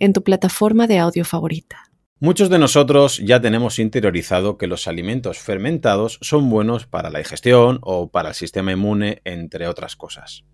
[0.00, 1.84] en tu plataforma de audio favorita.
[2.18, 7.78] Muchos de nosotros ya tenemos interiorizado que los alimentos fermentados son buenos para la digestión
[7.80, 10.44] o para el sistema inmune, entre otras cosas.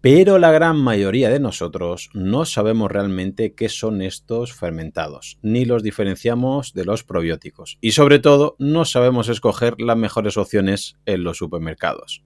[0.00, 5.82] Pero la gran mayoría de nosotros no sabemos realmente qué son estos fermentados, ni los
[5.82, 11.38] diferenciamos de los probióticos, y sobre todo no sabemos escoger las mejores opciones en los
[11.38, 12.22] supermercados.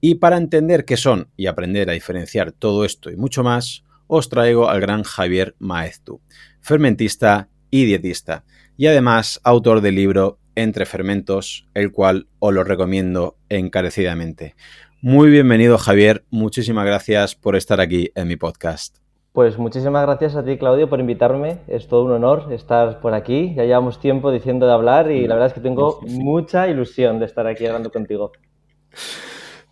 [0.00, 3.84] Y para entender qué son y aprender a diferenciar todo esto y mucho más,
[4.14, 6.20] os traigo al gran Javier Maeztu,
[6.60, 8.44] fermentista y dietista,
[8.76, 14.54] y además autor del libro Entre Fermentos, el cual os lo recomiendo encarecidamente.
[15.00, 18.98] Muy bienvenido Javier, muchísimas gracias por estar aquí en mi podcast.
[19.32, 21.60] Pues muchísimas gracias a ti, Claudio, por invitarme.
[21.66, 23.54] Es todo un honor estar por aquí.
[23.56, 27.24] Ya llevamos tiempo diciendo de hablar y la verdad es que tengo mucha ilusión de
[27.24, 28.32] estar aquí hablando contigo.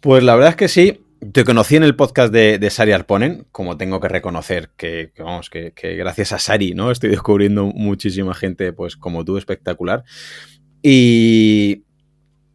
[0.00, 1.04] Pues la verdad es que sí.
[1.20, 5.74] Te conocí en el podcast de, Sari Arponen, como tengo que reconocer que, vamos, que,
[5.94, 6.90] gracias a Sari, ¿no?
[6.90, 10.02] Estoy descubriendo muchísima gente, pues, como tú, espectacular.
[10.82, 11.84] Y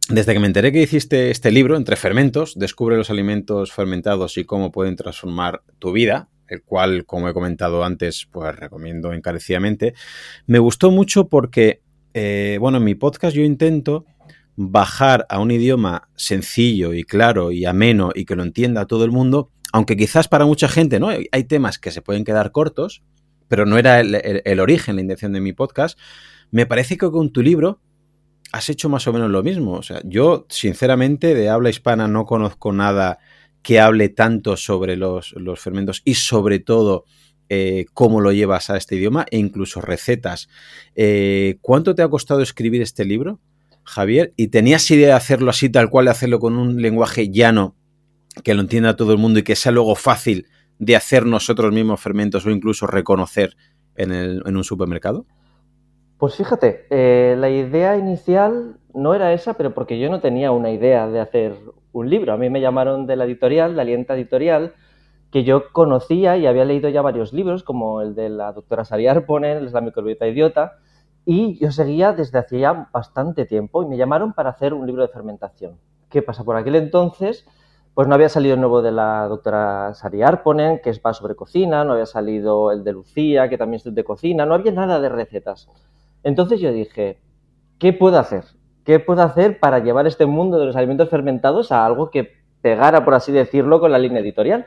[0.08, 4.44] desde que me enteré que hiciste este libro, Entre Fermentos, Descubre los alimentos fermentados y
[4.44, 9.94] cómo pueden transformar tu vida, el cual, como he comentado antes, pues recomiendo encarecidamente,
[10.46, 11.82] me gustó mucho porque,
[12.14, 14.06] eh, bueno, en mi podcast yo intento
[14.56, 19.12] bajar a un idioma sencillo y claro y ameno y que lo entienda todo el
[19.12, 21.08] mundo, aunque quizás para mucha gente, ¿no?
[21.08, 23.02] Hay temas que se pueden quedar cortos,
[23.48, 25.98] pero no era el, origen, la intención de mi podcast.
[26.50, 27.80] Me parece que con tu libro
[28.52, 29.72] has hecho más o menos lo mismo.
[29.74, 33.18] O sea, yo, sinceramente, de habla hispana no conozco nada
[33.62, 37.04] que hable tanto sobre los, fermentos y sobre todo
[37.48, 40.48] eh, cómo lo llevas a este idioma e incluso recetas.
[40.94, 43.40] Eh, ¿Cuánto te ha costado escribir este libro?
[43.86, 47.74] Javier, y tenías idea de hacerlo así, tal cual, de hacerlo con un lenguaje llano,
[48.42, 50.46] que lo entienda todo el mundo y que sea luego fácil
[50.78, 53.56] de hacer nosotros mismos fermentos o incluso reconocer
[53.96, 55.24] en, un supermercado?
[56.18, 60.70] Pues fíjate, eh, la idea inicial no era esa, pero porque yo no tenía una
[60.70, 61.54] idea de hacer
[61.92, 62.32] un libro.
[62.32, 64.74] A mí me llamaron de la editorial, la Alienta Editorial,
[65.30, 69.06] que yo conocía y había leído ya varios libros, como el de la doctora Sari
[69.06, 70.78] Arponen, La microbiota idiota,
[71.26, 75.02] y yo seguía desde hacía ya bastante tiempo y me llamaron para hacer un libro
[75.02, 75.76] de fermentación.
[76.08, 76.44] ¿Qué pasa?
[76.44, 77.44] Por aquel entonces,
[77.94, 81.34] pues no había salido el nuevo de la doctora Sari Arponen, que es va sobre
[81.34, 85.00] cocina, no había salido el de Lucía, que también es de cocina, no había nada
[85.00, 85.68] de recetas.
[86.22, 87.18] Entonces yo dije,
[87.80, 88.44] ¿qué puedo hacer?
[88.84, 93.04] ¿Qué puedo hacer para llevar este mundo de los alimentos fermentados a algo que pegara,
[93.04, 94.66] por así decirlo, con la línea editorial?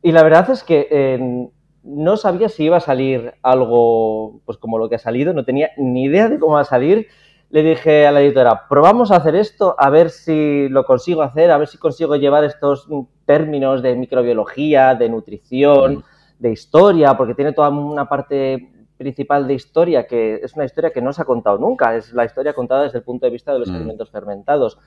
[0.00, 1.50] Y la verdad es que
[1.82, 5.70] no sabía si iba a salir algo pues como lo que ha salido, no tenía
[5.76, 7.06] ni idea de cómo va a salir.
[7.50, 11.50] Le dije a la editora, probamos a hacer esto, a ver si lo consigo hacer,
[11.50, 12.86] a ver si consigo llevar estos
[13.24, 16.04] términos de microbiología, de nutrición,
[16.38, 21.00] de historia, porque tiene toda una parte principal de historia que es una historia que
[21.00, 23.60] no se ha contado nunca, es la historia contada desde el punto de vista de
[23.60, 23.74] los mm.
[23.74, 24.78] alimentos fermentados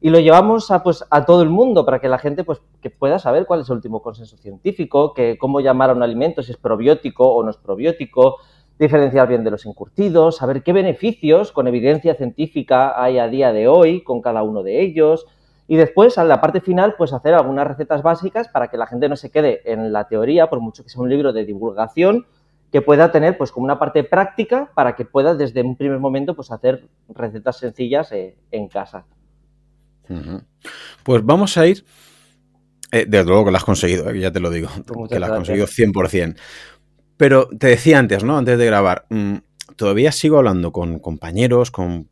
[0.00, 2.90] y lo llevamos a, pues, a todo el mundo para que la gente pues, que
[2.90, 6.52] pueda saber cuál es el último consenso científico, que cómo llamar a un alimento, si
[6.52, 8.36] es probiótico o no es probiótico,
[8.78, 13.66] diferenciar bien de los encurtidos, saber qué beneficios con evidencia científica hay a día de
[13.66, 15.26] hoy con cada uno de ellos.
[15.66, 19.08] Y después, a la parte final, pues hacer algunas recetas básicas para que la gente
[19.08, 22.24] no se quede en la teoría, por mucho que sea un libro de divulgación,
[22.70, 26.34] que pueda tener pues como una parte práctica para que pueda desde un primer momento
[26.34, 29.04] pues hacer recetas sencillas eh, en casa.
[31.02, 31.84] Pues vamos a ir.
[32.90, 34.68] Eh, desde luego que lo has conseguido, eh, ya te lo digo.
[35.10, 36.36] que lo has conseguido 100%.
[37.16, 38.38] Pero te decía antes, ¿no?
[38.38, 39.36] Antes de grabar, mm,
[39.76, 42.08] todavía sigo hablando con compañeros, con,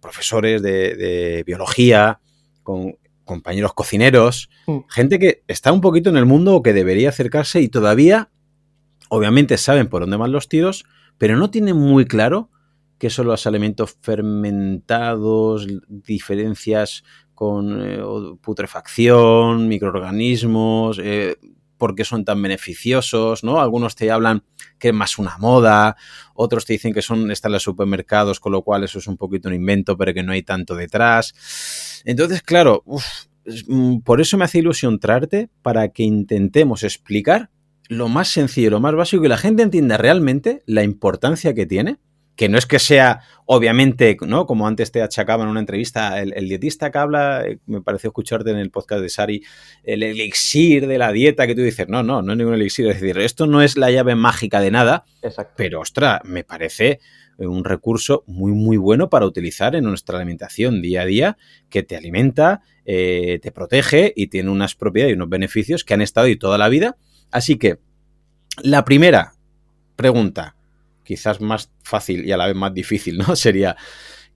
[0.00, 2.20] profesores de, biología,
[2.62, 4.78] con compañeros cocineros, mm.
[4.88, 8.30] gente que está un poquito en el mundo o que debería acercarse y todavía,
[9.08, 10.84] obviamente, saben por dónde van los tiros,
[11.18, 12.50] pero no tienen muy claro
[13.00, 17.02] qué son los alimentos fermentados, diferencias
[17.34, 17.98] con eh,
[18.42, 21.36] putrefacción, microorganismos, eh,
[21.78, 23.58] por qué son tan beneficiosos, ¿no?
[23.58, 24.44] Algunos te hablan
[24.78, 25.96] que es más una moda,
[26.34, 29.48] otros te dicen que son están los supermercados, con lo cual eso es un poquito
[29.48, 32.02] un invento, pero que no hay tanto detrás.
[32.04, 32.84] Entonces, claro,
[33.66, 37.48] mm, por eso me hace ilusión traerte para que intentemos explicar
[37.88, 41.98] lo más sencillo, lo más básico, que la gente entienda realmente la importancia que tiene
[42.36, 44.46] que no es que sea, obviamente, ¿no?
[44.46, 48.50] Como antes te achacaba en una entrevista, el, dietista que habla, eh, me pareció escucharte
[48.50, 49.42] en el podcast de Sari,
[49.84, 53.00] el elixir de la dieta, que tú dices, no, no, no es ningún elixir, es
[53.00, 55.04] decir, esto no es la llave mágica de nada,
[55.56, 57.00] pero ostras, me parece
[57.46, 61.38] un recurso muy, muy bueno para utilizar en nuestra alimentación día a día,
[61.68, 66.02] que te alimenta, eh, te protege y tiene unas propiedades y unos beneficios que han
[66.02, 66.96] estado ahí toda la vida.
[67.30, 67.78] Así que,
[68.62, 69.32] la primera
[69.96, 70.56] pregunta,
[71.10, 73.34] quizás más fácil y a la vez más difícil, ¿no?
[73.34, 73.74] Sería,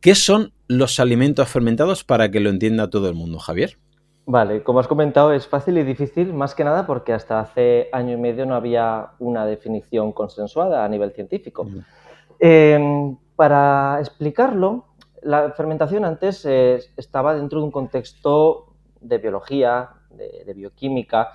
[0.00, 3.79] ¿qué son los alimentos fermentados para que lo entienda todo el mundo, Javier?
[4.26, 8.15] Vale, como has comentado, es fácil y difícil, más que nada porque hasta hace año
[8.15, 11.65] y medio no había una definición consensuada a nivel científico.
[12.41, 14.87] Em, para explicarlo,
[15.23, 21.35] la fermentación antes eh, estaba dentro de un contexto de biología, de bioquímica,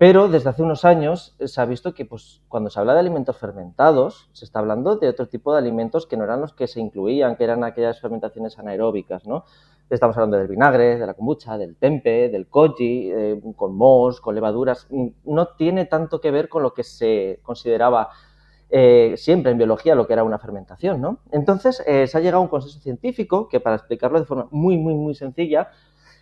[0.00, 3.00] pero desde hace unos años eh, se ha visto que pues, cuando se habla de
[3.00, 6.66] alimentos fermentados, se está hablando de otro tipo de alimentos que no eran los que
[6.68, 9.44] se incluían, que eran aquellas fermentaciones anaeróbicas, ¿no?
[9.90, 14.34] Estamos hablando del vinagre, de la kombucha, del tempe, del koji, eh, con mos, con
[14.34, 14.86] levaduras.
[14.88, 18.08] Mm, no tiene tanto que ver con lo que se consideraba
[18.70, 21.18] eh, siempre en biología lo que era una fermentación, ¿no?
[21.30, 24.94] Entonces, se ha llegado a un consenso científico que, para explicarlo de forma muy, muy,
[24.94, 25.68] muy sencilla,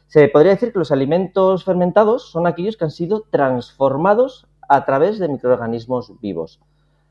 [0.08, 5.18] se podría decir que los alimentos fermentados son aquellos que han sido transformados a través
[5.18, 6.60] de microorganismos vivos.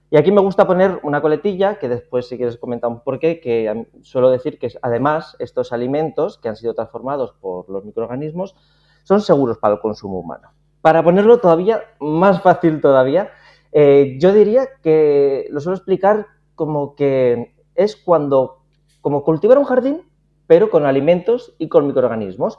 [0.09, 3.87] Y aquí me gusta poner una coletilla, que después si quieres comentar un porqué, que
[4.01, 8.55] suelo decir que además estos alimentos que han sido transformados por los microorganismos
[9.03, 10.49] son seguros para el consumo humano.
[10.81, 13.29] Para ponerlo todavía más fácil todavía,
[13.73, 18.63] eh, yo diría que lo suelo explicar como que es cuando,
[19.01, 20.01] como cultivar un jardín,
[20.47, 22.57] pero con alimentos y con microorganismos.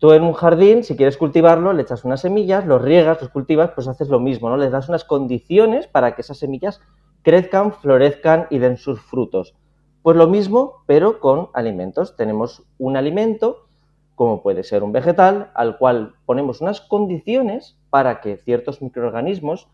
[0.00, 3.72] Tú en un jardín, si quieres cultivarlo, le echas unas semillas, los riegas, los cultivas,
[3.74, 4.56] pues haces lo mismo, ¿no?
[4.56, 6.80] Les das unas condiciones para que esas semillas
[7.20, 9.54] crezcan, florezcan y den sus frutos.
[10.00, 12.16] Pues lo mismo, pero con alimentos.
[12.16, 13.66] Tenemos un alimento,
[14.14, 19.68] como puede ser un vegetal, al cual ponemos unas condiciones para que ciertos microorganismos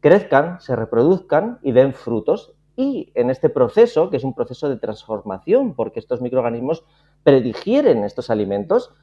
[0.00, 2.54] crezcan, se reproduzcan y den frutos.
[2.76, 6.82] Y en este proceso, que es un proceso de transformación, porque estos microorganismos
[7.24, 8.94] predigieren estos alimentos,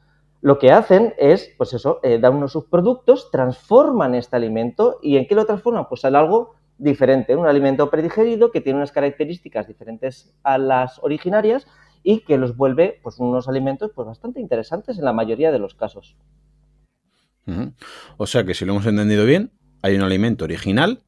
[0.44, 5.26] lo que hacen es, pues eso, eh, dan unos subproductos, transforman este alimento y ¿en
[5.26, 5.86] qué lo transforman?
[5.88, 11.66] Pues en algo diferente, un alimento predigerido que tiene unas características diferentes a las originarias
[12.02, 15.74] y que los vuelve pues unos alimentos pues bastante interesantes en la mayoría de los
[15.74, 16.14] casos.
[18.18, 19.50] O sea que si lo hemos entendido bien,
[19.80, 21.04] hay un alimento original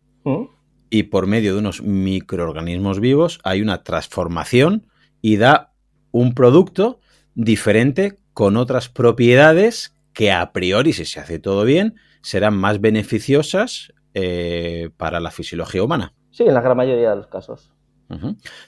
[0.88, 4.86] y por medio de unos microorganismos vivos hay una transformación
[5.20, 5.74] y da
[6.10, 7.00] un producto
[7.34, 13.94] diferente con otras propiedades que a priori, si se hace todo bien, serán más beneficiosas
[14.12, 16.12] eh, para la fisiología humana.
[16.32, 17.72] Sí, en la gran mayoría de los casos.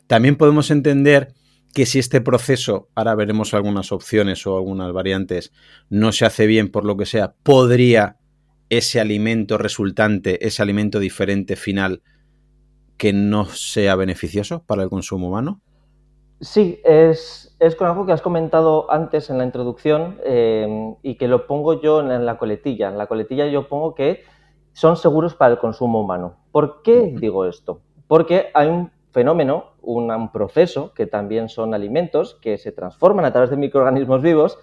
[0.06, 1.34] También podemos entender
[1.74, 5.52] que si este proceso, ahora veremos algunas opciones o algunas variantes,
[5.90, 8.16] no se hace bien por lo que sea, podría
[8.70, 12.00] ese alimento resultante, ese alimento diferente final,
[12.96, 15.60] que no sea beneficioso para el consumo humano?
[16.40, 21.46] Sí, es, con algo que has comentado antes en la introducción eh, y que lo
[21.46, 22.88] pongo yo en la coletilla.
[22.88, 24.22] En la coletilla yo pongo que
[24.72, 26.36] son seguros para el consumo humano.
[26.52, 27.80] ¿Por qué digo esto?
[28.06, 33.50] Porque hay un fenómeno, un proceso, que también son alimentos que se transforman a través
[33.50, 34.58] de microorganismos vivos,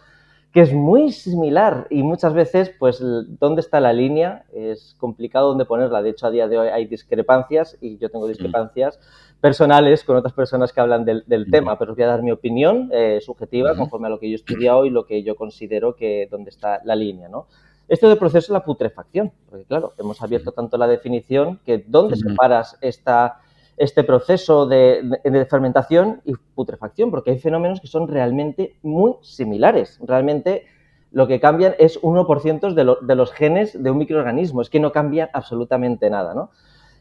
[0.56, 3.04] que es muy similar y muchas veces, pues,
[3.42, 4.46] ¿dónde está la línea?
[4.54, 6.02] Es complicado dónde ponerla.
[6.02, 8.98] De hecho, a día de hoy hay discrepancias y yo tengo discrepancias
[9.42, 12.90] personales con otras personas que hablan del, tema, pero os voy a dar mi opinión
[12.94, 16.30] eh, subjetiva conforme a lo que yo he estudiado y lo que yo considero que
[16.32, 17.48] dónde está la línea, ¿no?
[17.90, 22.16] Esto del proceso es la putrefacción, porque claro, hemos abierto tanto la definición que ¿dónde
[22.16, 23.42] separas esta
[23.78, 30.00] este proceso de, fermentación y putrefacción, porque hay fenómenos que son realmente muy similares.
[30.02, 30.66] Realmente
[31.12, 34.92] lo que cambian es 1% de, de los genes de un microorganismo, es que no
[34.92, 36.52] cambia absolutamente nada, ¿no?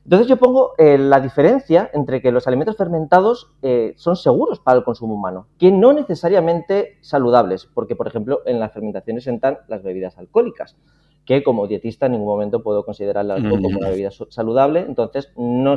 [0.05, 4.77] Entonces yo pongo eh, la diferencia entre que los alimentos fermentados eh, son seguros para
[4.77, 9.83] el consumo humano, que no necesariamente saludables, porque por ejemplo en las fermentaciones entran las
[9.83, 10.77] bebidas alcohólicas
[11.25, 15.77] que como dietista en ningún momento puedo considerar como una bebida saludable, entonces no,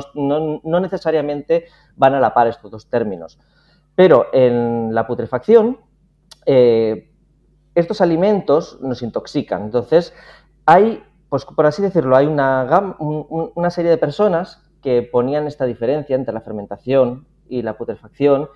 [0.80, 3.38] necesariamente van a la par estos dos términos.
[3.94, 5.78] Pero en la putrefacción,
[6.46, 7.10] eh,
[7.74, 10.14] estos alimentos nos intoxican, entonces
[10.66, 16.14] hay, pues por así decirlo, hay una, una serie de personas que ponían esta diferencia
[16.14, 18.48] entre la fermentación y la putrefacción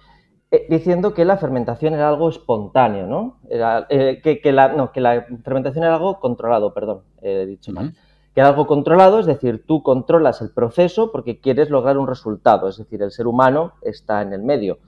[0.68, 3.38] diciendo que la fermentación era algo espontáneo, ¿no?
[3.48, 7.94] Eh, que, la, no, que la fermentación era algo controlado, perdón, he dicho mal.
[8.34, 12.78] Queda algo controlado, es decir, tú controlas el proceso porque quieres lograr un resultado, es
[12.78, 14.78] decir, el ser humano está en el medio.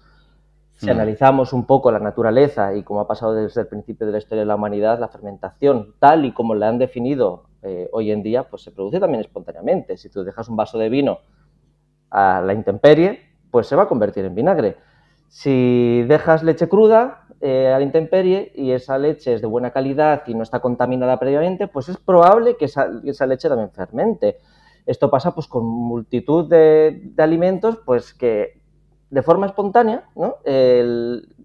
[0.76, 4.18] Si analizamos un poco la naturaleza y cómo ha pasado desde el principio de la
[4.18, 8.22] historia de la humanidad, la fermentación, tal y como la han definido eh, hoy en
[8.22, 9.96] día, pues se produce también espontáneamente.
[9.96, 11.20] Si tú dejas un vaso de vino
[12.10, 14.76] a la intemperie, pues se va a convertir en vinagre.
[15.34, 20.22] Si dejas leche cruda eh, a la intemperie y esa leche es de buena calidad
[20.28, 22.86] y no está contaminada previamente, pues es probable que esa,
[23.26, 24.38] leche también fermente.
[24.86, 28.60] Esto pasa pues con multitud de, alimentos pues que
[29.10, 30.36] de forma espontánea, ¿no?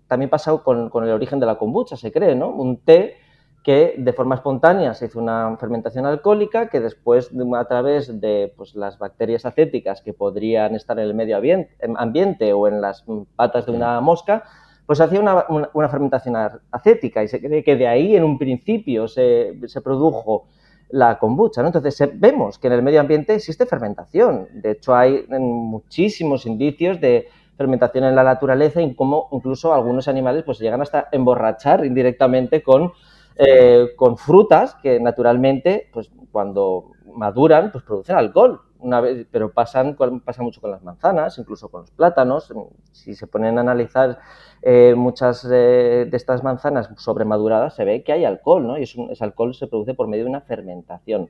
[0.05, 2.49] también pasa con, con, el origen de la kombucha, se cree, ¿no?
[2.49, 3.15] Un té
[3.63, 8.75] que de forma espontánea se hizo una fermentación alcohólica que después, a través de pues,
[8.75, 13.03] las bacterias acéticas que podrían estar en el medio ambiente, o en las
[13.35, 14.43] patas de una mosca,
[14.85, 16.35] pues hacía una, una, fermentación
[16.71, 20.47] acética y se cree que de ahí en un principio se, se produjo
[20.89, 21.61] la kombucha.
[21.61, 21.67] ¿no?
[21.67, 24.47] Entonces vemos que en el medio ambiente existe fermentación.
[24.53, 30.43] De hecho, hay muchísimos indicios de fermentación en la naturaleza y cómo incluso algunos animales
[30.43, 32.93] pues llegan hasta emborrachar indirectamente con,
[33.41, 38.59] eh, con frutas que naturalmente pues cuando maduran pues producen alcohol.
[38.79, 42.53] Una vez, pero pasan, pasa mucho con las manzanas, incluso con los plátanos.
[42.91, 44.19] Si se ponen a analizar
[44.61, 48.77] eh, muchas de estas manzanas sobremaduradas, se ve que hay alcohol, ¿no?
[48.77, 51.29] Y ese alcohol se produce por medio de una fermentación.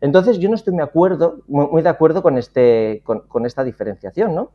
[0.00, 4.50] Entonces, yo no estoy de acuerdo, muy, de acuerdo con, este, con esta diferenciación, ¿no?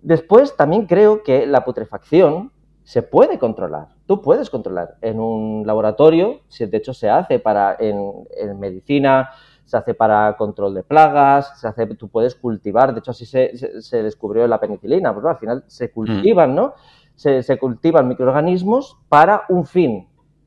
[0.00, 2.50] Después también creo que la putrefacción
[2.84, 3.88] se puede controlar.
[4.06, 8.26] Tú puedes controlar en un laboratorio, si de hecho se hace para en,
[8.60, 9.30] medicina,
[9.64, 14.02] se hace para control de plagas, se hace, tú puedes cultivar, de hecho así se,
[14.02, 16.74] descubrió la penicilina, pues al final se cultivan, ¿no?
[17.14, 20.06] Se, se, cultivan microorganismos para un fin.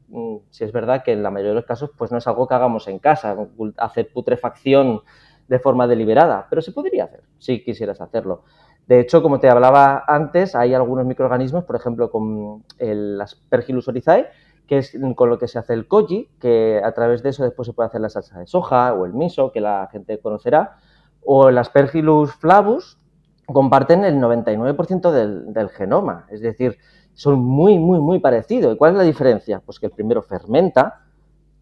[0.10, 2.48] Mm, si es verdad que en la mayoría de los casos pues no es algo
[2.48, 3.36] que hagamos en casa,
[3.78, 5.02] hacer putrefacción
[5.48, 8.44] de forma deliberada, pero se podría hacer si quisieras hacerlo.
[8.88, 14.28] De hecho, como te hablaba antes, hay algunos microorganismos, por ejemplo, con el Aspergillus oryzae,
[14.66, 17.66] que es con lo que se hace el koji, que a través de eso después
[17.66, 20.78] se puede hacer la salsa de soja o el miso, que la gente conocerá,
[21.24, 22.98] o el Aspergillus flavus,
[23.46, 26.78] comparten el 99% del, del, genoma, es decir,
[27.14, 28.74] son muy, muy, muy parecidos.
[28.74, 29.62] ¿Y cuál es la diferencia?
[29.66, 31.02] Pues que el primero fermenta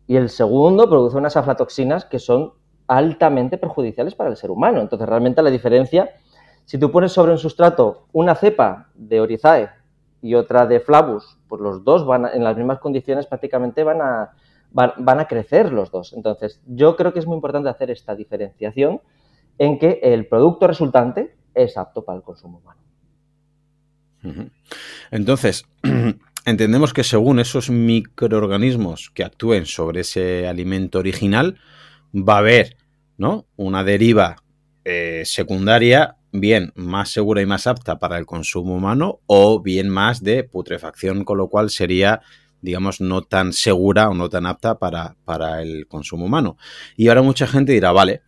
[0.05, 2.53] y el segundo produce unas aflatoxinas que son
[2.87, 4.81] altamente perjudiciales para el ser humano.
[4.81, 6.09] Entonces, realmente la diferencia
[6.65, 9.69] si tú pones sobre un sustrato una cepa de Orizae
[10.21, 14.31] y otra de Flavus, pues los dos van en las mismas condiciones prácticamente van a,
[14.71, 16.13] van, a crecer los dos.
[16.13, 19.01] Entonces, yo creo que es muy importante hacer esta diferenciación
[19.57, 22.81] en que el producto resultante es apto para el consumo humano.
[25.11, 25.65] Entonces,
[26.45, 31.59] entendemos que según esos microorganismos que actúen sobre ese alimento original,
[32.13, 32.77] va a haber
[33.17, 33.45] ¿no?
[33.55, 34.37] una deriva
[34.83, 40.23] eh, secundaria bien más segura y más apta para el consumo humano o bien más
[40.23, 42.21] de putrefacción, con lo cual sería
[42.61, 46.57] digamos, no tan segura o no tan apta para, para el consumo humano.
[46.97, 48.23] Y ahora mucha gente dirá, vale,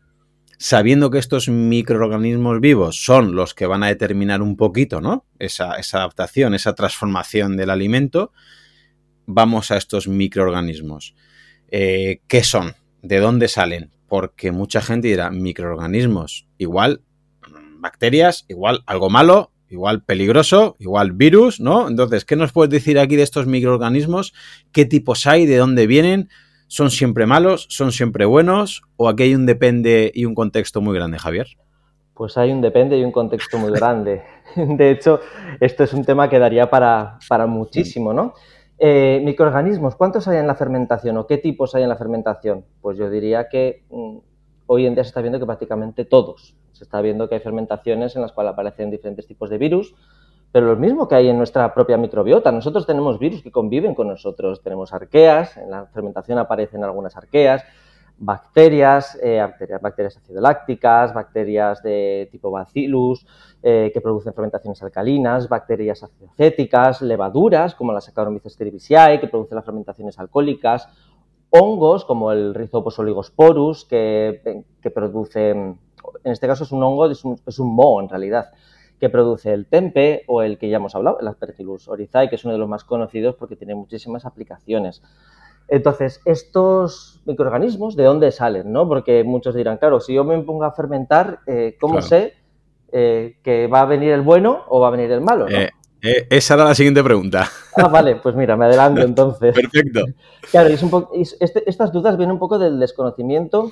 [0.57, 5.25] sabiendo que estos microorganismos vivos son los que van a determinar un poquito, ¿no?
[5.39, 8.31] Esa, adaptación, esa transformación del alimento,
[9.25, 11.15] vamos a estos microorganismos.
[11.69, 12.75] Eh, ¿Qué son?
[13.01, 13.91] ¿De dónde salen?
[14.07, 17.01] Porque mucha gente dirá, microorganismos, igual
[17.87, 21.87] bacterias, igual algo malo, igual peligroso, igual virus, ¿no?
[21.87, 24.33] Entonces, ¿qué nos puedes decir aquí de estos microorganismos?
[24.73, 25.45] ¿Qué tipos hay?
[25.45, 26.27] ¿De dónde vienen?
[26.67, 27.65] ¿Son siempre malos?
[27.69, 28.81] ¿Son siempre buenos?
[28.97, 31.47] ¿O aquí hay un depende y un contexto muy grande, Javier?
[32.13, 34.21] Pues hay un depende y un contexto muy grande.
[34.55, 35.21] De hecho,
[35.61, 38.33] esto es un tema que daría para, para muchísimo, ¿no?
[38.79, 42.65] Eh, microorganismos, ¿cuántos hay en la fermentación o qué tipos hay en la fermentación?
[42.81, 44.17] Pues yo diría que mm,
[44.67, 46.55] hoy en día se está viendo que prácticamente todos.
[46.73, 49.95] Se está viendo que hay fermentaciones en las cuales aparecen diferentes tipos de virus,
[50.51, 52.51] pero lo mismo que hay en nuestra propia microbiota.
[52.51, 54.61] Nosotros tenemos virus que conviven con nosotros.
[54.61, 57.63] Tenemos arqueas, en la fermentación aparecen algunas arqueas,
[58.17, 59.45] bacterias, eh,
[59.81, 63.25] bacterias, acidolácticas, bacterias de tipo bacillus,
[63.61, 69.65] eh, que producen fermentaciones alcalinas, bacterias acidocéticas, levaduras, como la Saccharomyces cerevisiae, que producen las
[69.65, 70.89] fermentaciones alcohólicas,
[71.49, 75.77] hongos como el Rhizopus oligosporus, que, que produce, en
[76.23, 78.51] este caso es un hongo, es un, es moho en realidad,
[78.99, 82.45] que produce el tempe o el que ya hemos hablado, el Aspergillus oryzae, que es
[82.45, 85.01] uno de los más conocidos porque tiene muchísimas aplicaciones.
[85.67, 88.71] Entonces, estos microorganismos, ¿de dónde salen?
[88.71, 88.87] ¿no?
[88.87, 92.33] Porque muchos dirán, claro, si yo me pongo a fermentar, eh, ¿cómo sé
[92.91, 95.47] eh, que va a venir el bueno o va a venir el malo?
[95.49, 95.69] Eh,
[96.01, 97.47] eh, esa era la siguiente pregunta.
[97.75, 99.53] Ah, vale, pues mira, me adelanto entonces.
[99.53, 100.05] Perfecto.
[100.51, 103.71] Claro, es un este, estas dudas vienen un poco del desconocimiento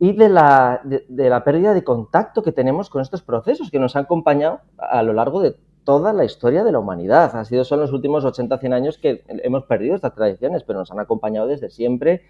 [0.00, 3.96] y de la, de, la pérdida de contacto que tenemos con estos procesos que nos
[3.96, 7.36] han acompañado a lo largo de toda la historia de la humanidad.
[7.36, 10.78] Ha sido solo en los últimos 80, 100 años que hemos perdido estas tradiciones, pero
[10.78, 12.22] nos han acompañado desde siempre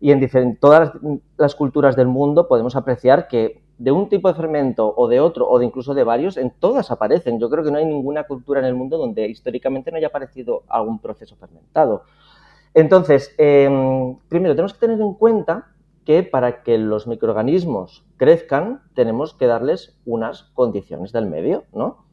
[0.00, 0.92] y en todas
[1.36, 5.48] las culturas del mundo podemos apreciar que de un tipo de fermento o de otro
[5.48, 7.40] o de incluso de varios, en todas aparecen.
[7.40, 10.64] Yo creo que no hay ninguna cultura en el mundo donde históricamente no haya aparecido
[10.68, 12.02] algún proceso fermentado.
[12.74, 15.68] Entonces, em, primero tenemos que tener en cuenta
[16.04, 22.04] que para que los microorganismos crezcan tenemos que darles unas condiciones del medio, ¿no?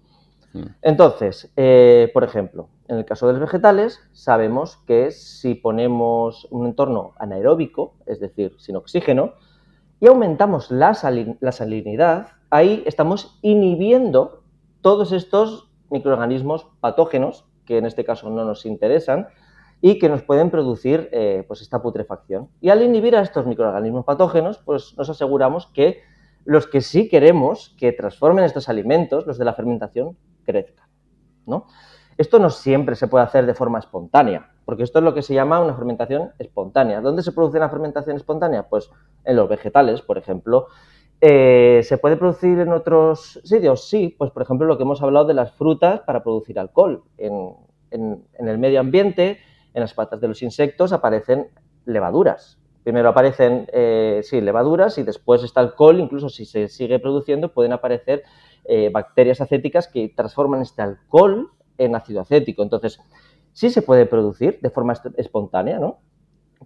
[0.82, 6.66] Entonces, eh, por ejemplo, en el caso de los vegetales, sabemos que si ponemos un
[6.66, 9.34] entorno anaeróbico, es decir, sin oxígeno,
[10.00, 14.44] y aumentamos la, salinidad, ahí estamos inhibiendo
[14.82, 19.28] todos estos microorganismos patógenos, que en este caso no nos interesan,
[19.82, 22.50] y que nos pueden producir eh, pues esta putrefacción.
[22.62, 26.02] Y al inhibir a estos microorganismos patógenos, pues nos aseguramos que
[26.46, 30.88] los que sí queremos que transformen estos alimentos, los de la fermentación, crezcan.
[31.46, 31.68] ¿no?
[32.18, 35.34] Esto no siempre se puede hacer de forma espontánea, porque esto es lo que se
[35.34, 37.02] llama una fermentación espontánea.
[37.02, 38.68] ¿Dónde se produce una fermentación espontánea?
[38.68, 38.90] Pues
[39.28, 40.68] en los vegetales, por ejemplo.
[41.20, 43.88] Eh, ¿Se puede producir en otros sitios?
[43.88, 47.04] Sí, pues por ejemplo lo que hemos hablado de las frutas para producir alcohol.
[47.18, 47.56] En,
[47.92, 49.40] el medio ambiente,
[49.74, 51.48] en las patas de los insectos, aparecen
[51.86, 52.60] levaduras.
[52.84, 57.74] Primero aparecen, eh, sí, levaduras y después está alcohol, incluso si se sigue produciendo pueden
[57.74, 58.24] aparecer
[58.66, 62.64] eh, bacterias acéticas que transforman este alcohol en ácido acético.
[62.64, 63.00] Entonces,
[63.52, 66.00] sí se puede producir de forma espontánea, ¿no?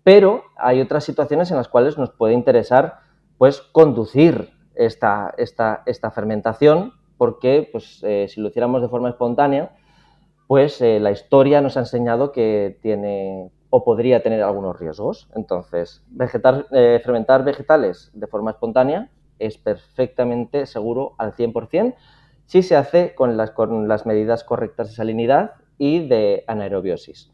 [0.04, 3.00] Pero hay otras situaciones en las cuales nos puede interesar,
[3.38, 9.72] pues, conducir esta, esta, esta fermentación, porque, pues, eh, si lo hiciéramos de forma espontánea,
[10.52, 15.30] pues eh, la historia nos ha enseñado que tiene o podría tener algunos riesgos.
[15.34, 21.96] Entonces, vegetar, eh, fermentar vegetales de forma espontánea es perfectamente seguro al 100%
[22.48, 27.32] si se hace con las, con las medidas correctas de salinidad y de anaerobiosis.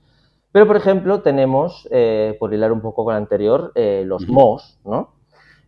[0.58, 4.80] Pero, por ejemplo, tenemos, eh, por hilar un poco con el anterior, eh, los MOS,
[4.86, 5.14] ¿no?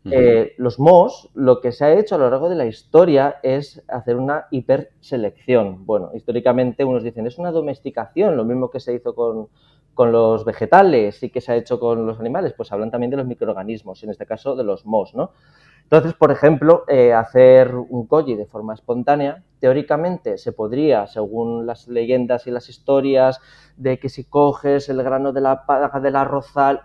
[0.05, 3.83] Eh, los MOS, lo que se ha hecho a lo largo de la historia es
[3.87, 5.85] hacer una hiperselección.
[5.85, 9.49] Bueno, históricamente unos dicen es una domesticación, lo mismo que se hizo con,
[9.93, 13.17] con los vegetales y que se ha hecho con los animales, pues hablan también de
[13.17, 15.33] los microorganismos, en este caso de los MOS, ¿no?
[15.91, 21.87] Entonces, por ejemplo, eh, hacer un koji de forma espontánea, teóricamente se podría, según las
[21.87, 23.41] leyendas y las historias,
[23.75, 26.81] de que si coges el grano de la paga del arrozal,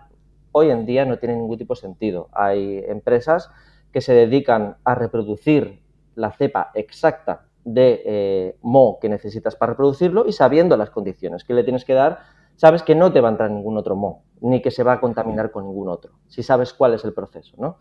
[0.51, 2.29] hoy en día no tiene ningún tipo de sentido.
[2.31, 3.51] Hay empresas
[3.91, 5.83] que se dedican a reproducir
[6.15, 11.53] la cepa exacta de eh, mo que necesitas para reproducirlo y sabiendo las condiciones que
[11.53, 12.21] le tienes que dar,
[12.55, 14.99] sabes que no te va a entrar ningún otro mo, ni que se va a
[14.99, 17.77] contaminar con ningún otro, si sabes cuál es el proceso, ¿no?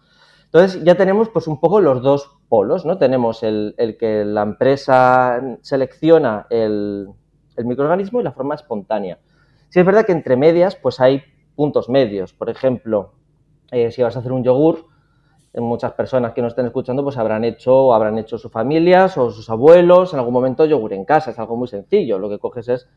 [0.54, 2.96] Entonces ya tenemos pues un poco los dos polos, ¿no?
[2.96, 7.08] Tenemos el, que la empresa selecciona el,
[7.64, 9.18] microorganismo y la forma espontánea.
[9.68, 11.24] Sí es verdad que entre medias pues hay
[11.56, 12.32] puntos medios.
[12.32, 13.14] Por ejemplo,
[13.72, 14.86] eh, si vas a hacer un yogur,
[15.52, 19.18] eh, muchas personas que nos estén escuchando pues habrán hecho o habrán hecho sus familias
[19.18, 21.32] o sus abuelos en algún momento yogur en casa.
[21.32, 22.20] Es algo muy sencillo.
[22.20, 22.88] Lo que coges es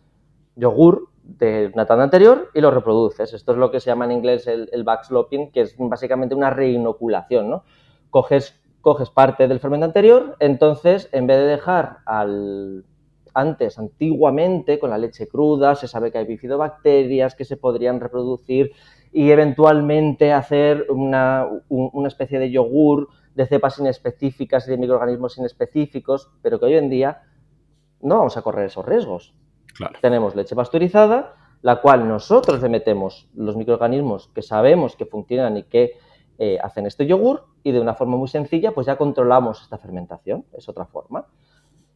[0.56, 3.34] yogur de una tanda anterior y lo reproduces.
[3.34, 6.50] Esto es lo que se llama en inglés el, el backsloping, que es básicamente una
[6.50, 7.64] reinoculación, ¿no?
[8.10, 12.86] Coges, coges parte del fermento anterior, entonces en vez de dejar al
[13.38, 18.72] antes, antiguamente, con la leche cruda, se sabe que hay bifidobacterias que se podrían reproducir
[19.14, 26.32] y eventualmente hacer una, una especie de yogur de cepas inespecíficas y de microorganismos inespecíficos,
[26.42, 27.22] pero que hoy en día
[28.02, 29.36] no vamos a correr esos riesgos.
[30.02, 35.64] Tenemos leche pasteurizada, la cual nosotros le metemos los microorganismos que sabemos que funcionan y
[35.64, 35.94] que
[36.38, 40.46] eh, hacen este yogur y de una forma muy sencilla pues ya controlamos esta fermentación,
[40.54, 41.26] es otra forma.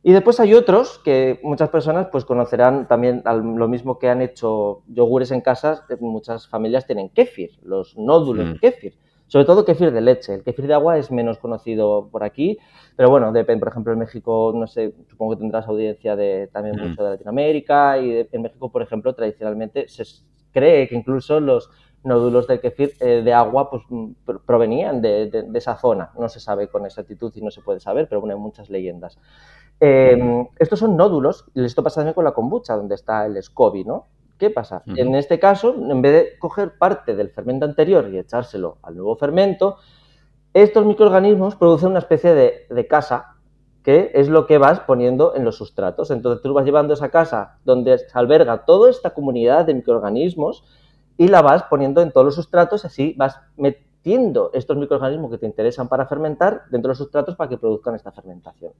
[0.03, 4.81] Y después hay otros que muchas personas pues conocerán también lo mismo que han hecho
[4.87, 8.59] yogures en casa, muchas familias tienen kéfir, los nódulos de mm.
[8.59, 8.97] kéfir
[9.31, 10.33] sobre todo kefir de leche.
[10.33, 12.57] El kefir de agua es menos conocido por aquí,
[12.97, 16.75] pero bueno, depende, por ejemplo, en México, no sé, supongo que tendrás audiencia de también
[16.75, 16.89] mm.
[16.89, 20.03] mucho de Latinoamérica y en México, por ejemplo, tradicionalmente se
[20.51, 21.69] cree que incluso los
[22.03, 24.11] nódulos del kefir eh, de agua pues, mm,
[24.45, 26.11] provenían de, esa zona.
[26.19, 29.17] No se sabe con exactitud y no se puede saber, pero bueno, hay muchas leyendas.
[29.79, 33.85] Em, estos son nódulos, y esto pasa también con la kombucha, donde está el SCOBY,
[33.85, 34.07] ¿no?
[34.41, 34.81] ¿Qué pasa?
[34.87, 39.15] En este caso, en vez de coger parte del fermento anterior y echárselo al nuevo
[39.15, 39.77] fermento,
[40.51, 43.35] estos microorganismos producen una especie de, casa
[43.83, 46.09] que es lo que vas poniendo en los sustratos.
[46.09, 50.63] Entonces tú vas llevando esa casa donde se alberga toda esta comunidad de microorganismos
[51.19, 55.45] y la vas poniendo en todos los sustratos, así vas metiendo estos microorganismos que te
[55.45, 58.73] interesan para fermentar dentro de los sustratos para que produzcan esta fermentación.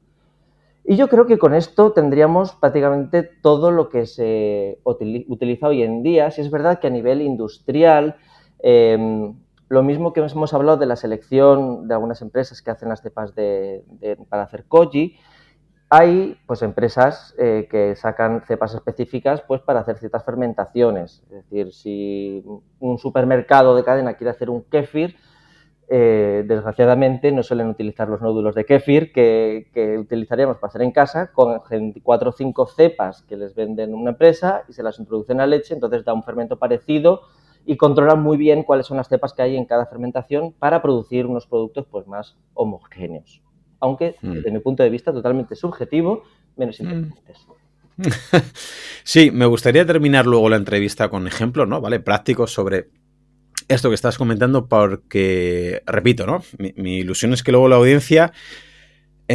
[0.83, 6.01] Y yo creo que con esto tendríamos prácticamente todo lo que se utiliza hoy en
[6.01, 6.31] día.
[6.31, 8.15] Si es verdad que a nivel industrial,
[8.59, 9.35] em,
[9.69, 13.33] lo mismo que hemos hablado de la selección de algunas empresas que hacen las cepas
[14.29, 15.17] para hacer koji,
[15.93, 21.21] hay pues empresas eh, que sacan cepas específicas pues para hacer ciertas fermentaciones.
[21.29, 22.43] Es decir, si
[22.79, 25.17] un supermercado de cadena quiere hacer un kefir,
[25.93, 31.31] eh, desgraciadamente no suelen utilizar los nódulos de kefir que, utilizaríamos para hacer en casa
[31.33, 31.61] con
[32.01, 35.73] cuatro o cinco cepas que les venden una empresa y se las introducen a leche,
[35.73, 37.23] entonces da un fermento parecido
[37.65, 41.25] y controlan muy bien cuáles son las cepas que hay en cada fermentación para producir
[41.25, 43.41] unos productos pues más homogéneos
[43.81, 44.31] aunque mm.
[44.31, 46.23] desde mi punto de vista totalmente subjetivo,
[46.55, 46.83] menos mm.
[46.83, 47.47] importantes.
[49.03, 51.81] Sí, me gustaría terminar luego la entrevista con ejemplos, ¿no?
[51.81, 51.99] ¿Vale?
[51.99, 52.89] Prácticos sobre
[53.73, 56.43] esto que estás comentando, porque, repito, ¿no?
[56.57, 58.33] mi ilusión es que luego la audiencia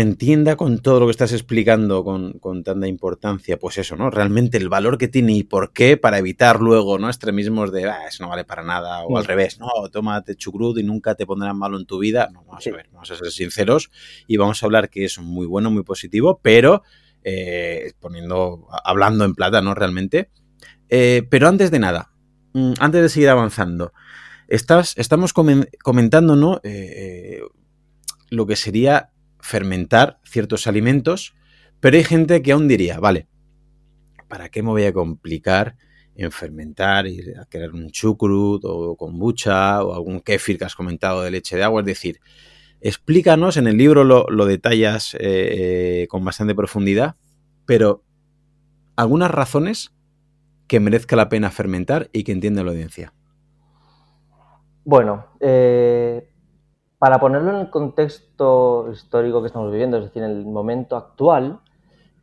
[0.01, 4.11] entienda con todo lo que estás explicando con, tanta importancia, pues eso, ¿no?
[4.11, 7.09] Realmente el valor que tiene y por qué para evitar luego, ¿no?
[7.09, 9.27] Extremismos de, ah, eso no vale para nada, o al mm.
[9.27, 12.29] revés, no, tómate chucrut y nunca te pondrán malo en tu vida.
[12.31, 13.90] No, vamos a ver, vamos a ser sinceros
[14.27, 16.83] y vamos a hablar que es muy bueno, muy positivo, pero
[17.25, 19.75] eh, poniendo, hablando en plata, ¿no?
[19.75, 20.29] Realmente.
[20.90, 22.11] Eh, pero antes de nada,
[22.53, 23.94] mm, antes de seguir avanzando,
[24.48, 26.61] estamos comentando, ¿no?
[26.62, 27.40] Eh,
[28.30, 31.35] lo que sería fermentar ciertos alimentos,
[31.80, 33.28] pero hay gente que aún diría, vale,
[34.28, 35.76] ¿para qué me voy a complicar
[36.14, 41.22] en fermentar y a crear un chucrut o kombucha o algún kefir que has comentado
[41.22, 41.82] de leche de agua?
[41.82, 42.20] Es decir,
[42.80, 47.16] explícanos, en el libro lo, detallas eh, eh, con bastante profundidad,
[47.66, 48.02] pero
[48.96, 49.92] algunas razones
[50.66, 53.12] que merezca la pena fermentar y que entienda la audiencia.
[54.87, 56.31] Bueno, eh,
[56.96, 61.59] para ponerlo en el contexto histórico que estamos viviendo, es decir, en el momento actual,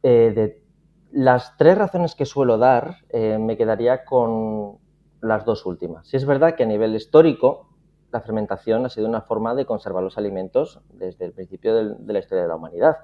[0.02, 0.64] eh, de
[1.12, 4.78] las tres razones que suelo dar, eh, me quedaría con
[5.20, 6.08] las dos últimas.
[6.08, 7.68] Si es verdad que a nivel histórico,
[8.14, 12.20] la fermentación ha sido una forma de conservar los alimentos desde el principio de la
[12.20, 13.00] historia de la humanidad.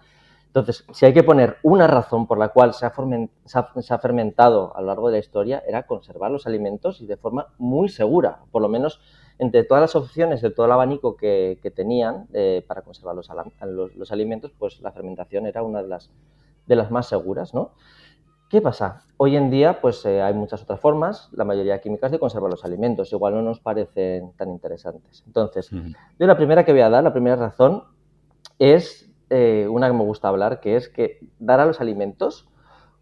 [0.49, 2.93] Entonces, si hay que poner una razón por la cual se ha,
[3.45, 7.17] se ha, fermentado a lo largo de la historia, era conservar los alimentos y de
[7.17, 8.99] forma muy segura, por lo menos
[9.37, 13.29] entre todas las opciones de todo el abanico que, tenían eh, para conservar los,
[13.95, 16.09] los, alimentos, pues la fermentación era una de las,
[16.65, 17.71] de las más seguras, ¿no?
[18.49, 19.03] ¿Qué pasa?
[19.17, 22.65] Hoy en día, pues eh, hay muchas otras formas, la mayoría químicas, de conservar los
[22.65, 23.13] alimentos.
[23.13, 25.23] Igual no nos parecen tan interesantes.
[25.27, 27.83] Entonces, yo la primera que voy a dar, la primera razón,
[28.57, 32.47] es eh, una que me gusta hablar, que es que dar a los alimentos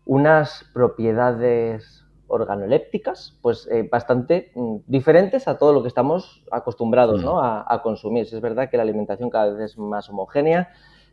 [0.06, 7.28] unas propiedades organolépticas, pues eh, bastante mm, diferentes a todo lo que estamos acostumbrados mm.
[7.30, 8.24] a, consumir.
[8.24, 10.70] Es verdad que la alimentación cada vez es más homogénea,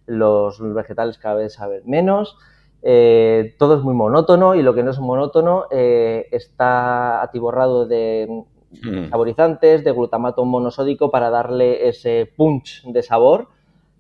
[0.07, 2.37] los vegetales cada vez saben menos,
[2.83, 8.45] eh, todo es muy monótono y lo que no es monótono eh, está atiborrado de
[9.09, 13.49] saborizantes, de glutamato monosódico para darle ese punch de sabor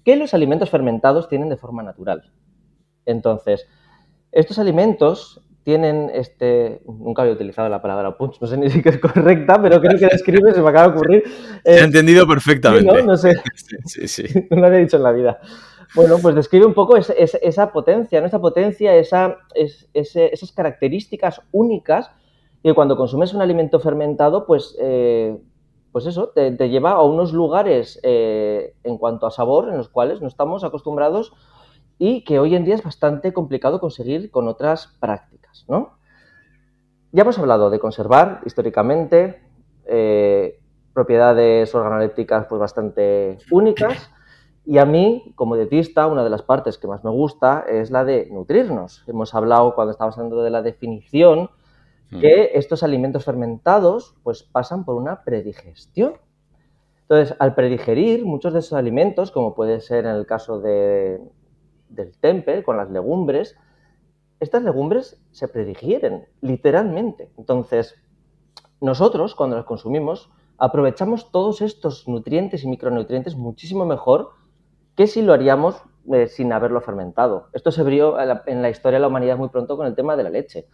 [0.05, 2.31] que los alimentos fermentados tienen de forma natural.
[3.07, 3.67] Entonces,
[4.33, 6.83] estos alimentos tienen este.
[6.87, 10.07] Nunca había utilizado la palabra punch, no sé ni si es correcta, pero creo que
[10.07, 11.25] describe, se me acaba de ocurrir.
[11.65, 13.03] He entendido perfectamente.
[13.03, 13.17] ¿no?
[13.17, 13.33] sé.
[13.87, 14.25] Sí, sí.
[14.51, 15.41] no lo había dicho en la vida.
[15.95, 18.27] Bueno, pues describe un poco esa, potencia, ¿no?
[18.27, 22.11] Esa potencia, esa, esas características únicas
[22.63, 25.37] que cuando consumes un alimento fermentado, pues, eh,
[25.95, 30.21] pues eso, te, lleva a unos lugares eh, en cuanto a sabor en los cuales
[30.21, 31.33] no estamos acostumbrados
[32.01, 35.97] y que hoy en día es bastante complicado conseguir con otras prácticas, ¿no?
[37.13, 39.41] Ya hemos hablado de conservar históricamente
[39.87, 40.59] eh,
[40.93, 44.11] propiedades organolépticas pues bastante únicas
[44.67, 48.05] y a mí, como dietista, una de las partes que más me gusta es la
[48.05, 49.05] de nutrirnos.
[49.07, 51.51] Hemos hablado cuando estábamos hablando de la definición
[52.15, 52.21] mm.
[52.21, 56.15] que estos alimentos fermentados pues pasan por una predigestión.
[57.03, 61.21] Entonces, al predigerir muchos de esos alimentos, como puede ser en el caso de,
[61.91, 63.57] del tempe, con las legumbres,
[64.41, 67.31] estas legumbres se predigieren, literalmente.
[67.37, 67.95] Entonces,
[68.81, 74.31] nosotros, cuando las consumimos, aprovechamos todos estos nutrientes y micronutrientes muchísimo mejor
[74.97, 77.49] que si lo haríamos eh, sin haberlo fermentado.
[77.53, 80.23] Esto se vio en la historia de la humanidad muy pronto con el tema de
[80.23, 80.67] la leche.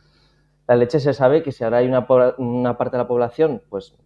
[0.71, 3.97] La leche se sabe que si ahora hay una, parte de la población, pues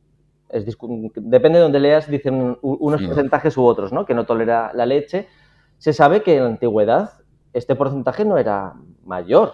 [0.48, 4.07] depende de donde leas, dicen unos porcentajes u otros, ¿no?
[4.07, 5.29] Que no tolera la leche
[5.77, 7.11] se sabe que en la antigüedad
[7.53, 8.72] este porcentaje no era
[9.05, 9.53] mayor,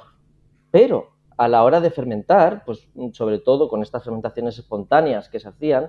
[0.71, 5.49] pero a la hora de fermentar, pues sobre todo con estas fermentaciones espontáneas que se
[5.49, 5.89] hacían,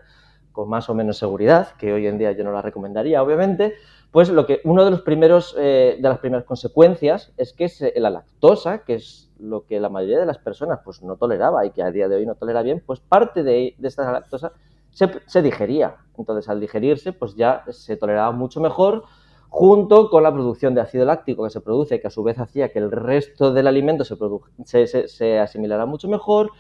[0.52, 3.76] con más o menos seguridad, que hoy en día yo no la recomendaría, obviamente,
[4.12, 8.84] pues lo que uno de los primeros de las primeras consecuencias es que la lactosa,
[8.84, 11.92] que es lo que la mayoría de las personas pues no toleraba y que a
[11.92, 14.54] día de hoy no tolera bien, pues parte de, esta lactosa
[14.92, 15.98] se, digería.
[16.18, 19.04] Entonces, al digerirse, pues ya se toleraba mucho mejor,
[19.50, 22.72] junto con la producción de ácido láctico que se produce, que a su vez hacía
[22.72, 26.52] que el resto del alimento se, se, se asimilara mucho mejor.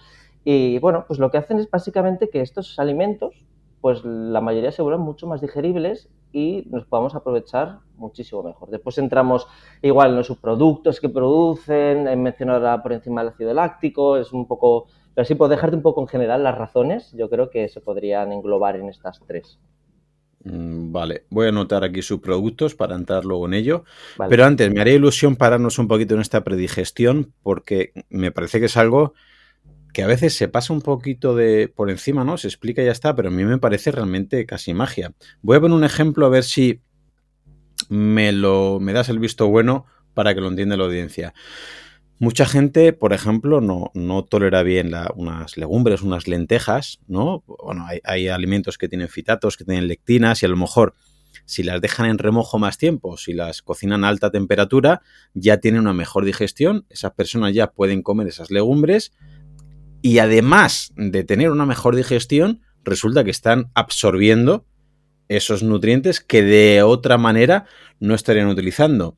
[0.43, 3.45] Y bueno, pues lo que hacen es básicamente que estos alimentos,
[3.81, 8.69] pues la mayoría se vuelvan mucho más digeribles y nos podamos aprovechar muchísimo mejor.
[8.69, 9.47] Después entramos
[9.81, 14.47] igual en los subproductos que producen, he mencionado por encima el ácido láctico, es un
[14.47, 17.81] poco, pero sí por dejarte un poco en general las razones, yo creo que se
[17.81, 19.59] podrían englobar en estas tres.
[20.43, 23.83] Mm, vale, voy a anotar aquí subproductos para entrar luego en ello.
[24.17, 24.29] Vale.
[24.29, 28.65] Pero antes, me haría ilusión pararnos un poquito en esta predigestión porque me parece que
[28.65, 29.13] es algo
[29.93, 32.37] que a veces se pasa un poquito de por encima, ¿no?
[32.37, 35.13] Se explica y ya está, pero a mí me parece realmente casi magia.
[35.41, 36.81] Voy a poner un ejemplo a ver si
[37.89, 41.33] me lo me das el visto bueno para que lo entienda la audiencia.
[42.19, 47.43] Mucha gente, por ejemplo, no, no tolera bien unas legumbres, unas lentejas, ¿no?
[47.47, 50.93] Bueno, hay, hay, alimentos que tienen fitatos, que tienen lectinas y a lo mejor
[51.45, 55.01] si las dejan en remojo más tiempo, si las cocinan a alta temperatura,
[55.33, 59.13] ya tienen una mejor digestión, esas personas ya pueden comer esas legumbres
[60.01, 64.65] y además de tener una mejor digestión, resulta que están absorbiendo
[65.27, 67.65] esos nutrientes que de otra manera
[67.99, 69.15] no estarían utilizando.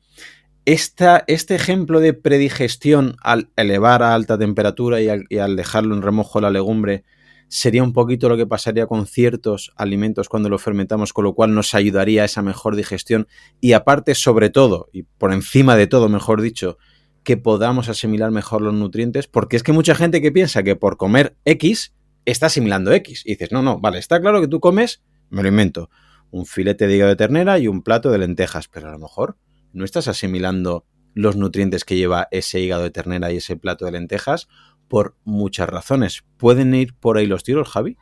[0.64, 5.94] Esta, este ejemplo de predigestión al elevar a alta temperatura y al, y al, dejarlo
[5.94, 7.04] en remojo la legumbre
[7.48, 11.54] sería un poquito lo que pasaría con ciertos alimentos cuando lo fermentamos, con lo cual
[11.54, 13.28] nos ayudaría a esa mejor digestión
[13.60, 16.78] y aparte, sobre todo, y por encima de todo, mejor dicho,
[17.24, 20.96] que podamos asimilar mejor los nutrientes, porque es que mucha gente que piensa que por
[20.96, 23.22] comer X está asimilando X.
[23.24, 25.90] Y dices, no, no, vale, está claro que tú comes, me lo invento,
[26.30, 29.36] un filete de hígado de ternera y un plato de lentejas, pero a lo mejor
[29.72, 30.84] no estás asimilando
[31.14, 34.48] los nutrientes que lleva ese hígado de ternera y ese plato de lentejas
[34.88, 36.24] por muchas razones.
[36.36, 37.96] ¿Pueden ir por ahí los tiros, Javi?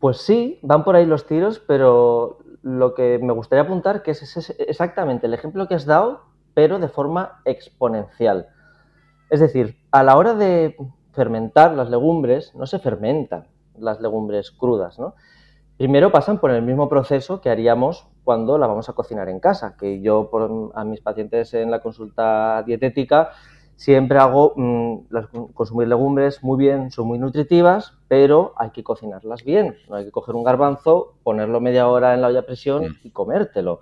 [0.00, 4.52] Pues sí, van por ahí los tiros, pero lo que me gustaría apuntar que es
[4.58, 8.48] exactamente el ejemplo que has dado, pero de forma exponencial.
[9.30, 10.76] Es decir, a la hora de
[11.12, 13.46] fermentar las legumbres, no se fermentan
[13.78, 15.14] las legumbres crudas, ¿no?
[15.76, 19.76] Primero pasan por el mismo proceso que haríamos cuando la vamos a cocinar en casa,
[19.78, 23.30] que yo por, a mis pacientes en la consulta dietética
[23.76, 24.98] siempre hago mmm,
[25.54, 29.74] consumir legumbres muy bien, son muy nutritivas, pero hay que cocinarlas bien.
[29.88, 32.96] No hay que coger un garbanzo, ponerlo media hora en la olla a presión mm.
[33.04, 33.80] y comértelo.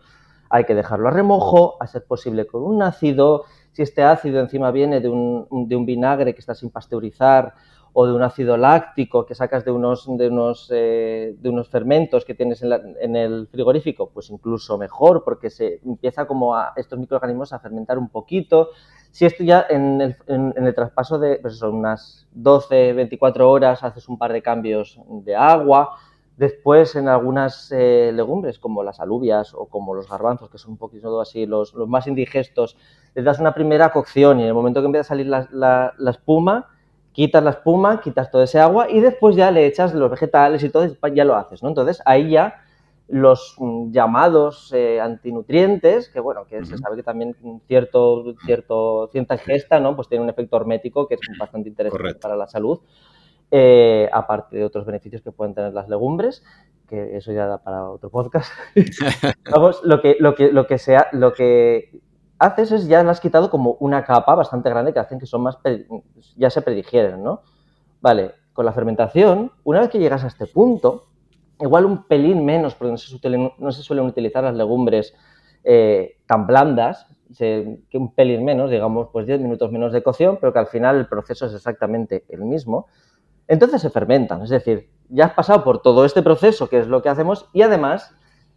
[0.50, 3.44] Hay que dejarlo a remojo, a ser posible con un ácido.
[3.72, 7.54] Si este ácido encima viene de un, de un vinagre que está sin pasteurizar
[7.92, 12.24] o de un ácido láctico que sacas de unos, de unos, eh, de unos fermentos
[12.24, 16.72] que tienes en, la, en, el frigorífico, pues incluso mejor, porque se empieza como a
[16.76, 18.70] estos microorganismos a fermentar un poquito.
[19.10, 24.08] Si esto ya en el, en, el traspaso de pues unas 12, 24 horas haces
[24.08, 25.96] un par de cambios de agua,
[26.38, 30.76] Después, en algunas eh, legumbres, como las alubias o como los garbanzos, que son un
[30.76, 32.76] poquito así los, los, más indigestos,
[33.16, 35.94] les das una primera cocción y en el momento que empieza a salir la, la,
[35.98, 36.68] la espuma,
[37.12, 40.70] quitas la espuma, quitas todo ese agua y después ya le echas los vegetales y
[40.70, 41.70] todo, y ya lo haces, ¿no?
[41.70, 42.62] Entonces ahí ya
[43.08, 46.66] los mm, llamados eh, antinutrientes, que bueno, que uh -huh.
[46.66, 47.34] se sabe que también
[47.66, 49.96] cierto, cierto, cierta ingesta, ¿no?
[49.96, 52.20] Pues tiene un efecto hormético que es bastante interesante Correcto.
[52.20, 52.78] para la salud,
[53.50, 56.44] eh, aparte de otros beneficios que pueden tener las legumbres,
[56.86, 58.50] que eso ya da para otro podcast.
[59.50, 62.00] Vamos, lo que, lo que, lo que sea, lo que
[62.38, 65.42] haces es ya le has quitado como una capa bastante grande que hacen que son
[65.42, 65.58] más,
[66.36, 67.42] ya se predigieren, ¿no?
[68.00, 71.08] Vale, con la fermentación, una vez que llegas a este punto,
[71.60, 75.14] igual un pelín menos, porque no se, suelen, no se suelen utilizar las legumbres
[75.64, 80.38] eh, tan blandas, se, que un pelín menos, digamos, pues 10 minutos menos de cocción,
[80.40, 82.86] pero que al final el proceso es exactamente el mismo.
[83.48, 87.02] Entonces se fermentan, es decir, ya has pasado por todo este proceso, que es lo
[87.02, 88.14] que hacemos, y además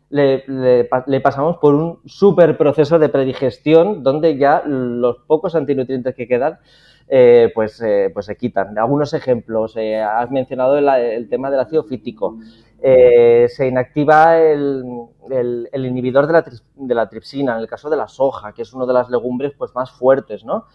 [0.10, 6.60] le, pasamos por un súper proceso de predigestión donde ya los pocos antinutrientes que quedan
[7.08, 8.78] eh, pues, eh, pues se quitan.
[8.78, 12.38] Algunos ejemplos, eh, has mencionado el, tema del ácido fítico.
[12.82, 15.08] Se inactiva el,
[15.74, 18.86] inhibidor de la, de la, tripsina, en el caso de la soja, que es una
[18.86, 20.66] de las legumbres pues, más fuertes, ¿no?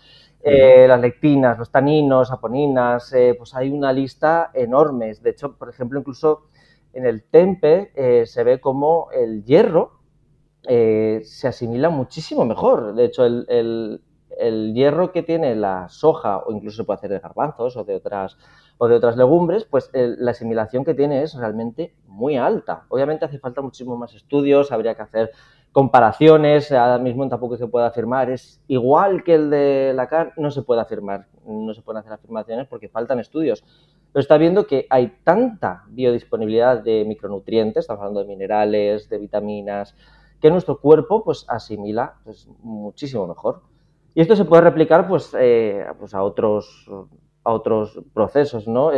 [0.43, 5.13] Eh, las lectinas, los taninos, aponinas, eh, pues hay una lista enorme.
[5.15, 6.47] De hecho, por ejemplo, incluso
[6.93, 9.93] en el tempe eh, se ve como el hierro
[10.69, 12.95] se asimila muchísimo mejor.
[12.95, 14.01] De hecho, el
[14.75, 18.37] hierro que tiene la soja, o incluso se puede hacer de garbanzos o de otras,
[18.79, 22.85] o de otras legumbres, pues la asimilación que tiene es realmente muy alta.
[22.89, 25.31] Obviamente hace falta muchísimo más estudios, habría que hacer
[25.77, 30.51] comparaciones, ahora mismo tampoco se puede afirmar, es igual que el de la carne, no
[30.51, 33.63] se puede afirmar, no se pueden hacer afirmaciones porque faltan estudios.
[34.11, 39.95] Pero está viendo que hay tanta biodisponibilidad de micronutrientes, estamos hablando de minerales, de vitaminas,
[40.41, 43.61] que nuestro cuerpo pues asimila pues, muchísimo mejor.
[44.15, 46.91] Y esto se puede replicar pues, eh, pues a, otros,
[47.45, 48.93] a otros procesos, ¿no?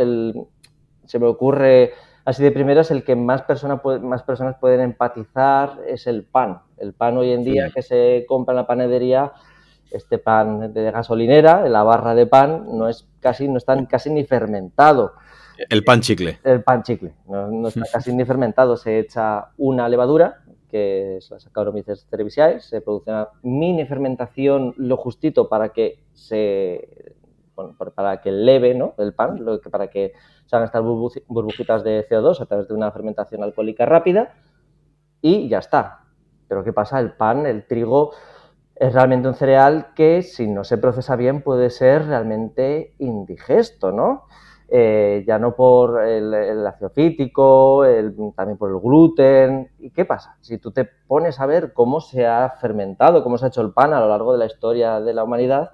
[1.03, 1.91] Se me ocurre
[2.23, 6.61] así de primeras el que más, personas más personas pueden empatizar es el pan.
[6.79, 9.33] El pan hoy en día que se compra en la panadería,
[9.91, 14.23] este pan de gasolinera, la barra de pan, no es casi, no está casi ni
[14.23, 15.13] fermentado.
[15.69, 16.39] El pan chicle.
[16.43, 17.13] El pan chicle.
[17.27, 18.77] No, está casi ni fermentado.
[18.77, 24.97] Se echa una levadura, que es la Saccharomyces cerevisiae, se produce una mini fermentación lo
[24.97, 27.15] justito para que se
[27.95, 28.93] para que leve ¿no?
[28.99, 30.13] el pan, para que
[30.45, 34.33] se hagan estas burbujitas de CO2 a través de una fermentación alcohólica rápida
[35.21, 36.05] y ya está.
[36.49, 36.99] Pero ¿qué pasa?
[36.99, 38.11] El pan, el trigo,
[38.75, 44.23] es realmente un cereal que si no se procesa bien puede ser realmente indigesto, ¿no?
[44.71, 47.83] Eh, ya no por el, el fítico,
[48.35, 49.71] también por el gluten.
[49.79, 50.37] ¿Y qué pasa?
[50.41, 53.73] Si tú te pones a ver cómo se ha fermentado, cómo se ha hecho el
[53.73, 55.71] pan a lo largo de la historia de la humanidad,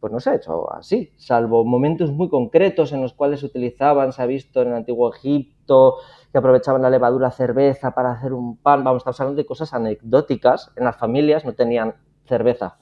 [0.00, 4.12] pues no se ha hecho así, salvo momentos muy concretos en los cuales se utilizaban,
[4.12, 5.96] se ha visto en el antiguo Egipto,
[6.36, 10.70] que aprovechaban la levadura cerveza para hacer un pan, vamos, estamos hablando de cosas anecdóticas,
[10.76, 11.94] en las familias no tenían
[12.26, 12.76] cerveza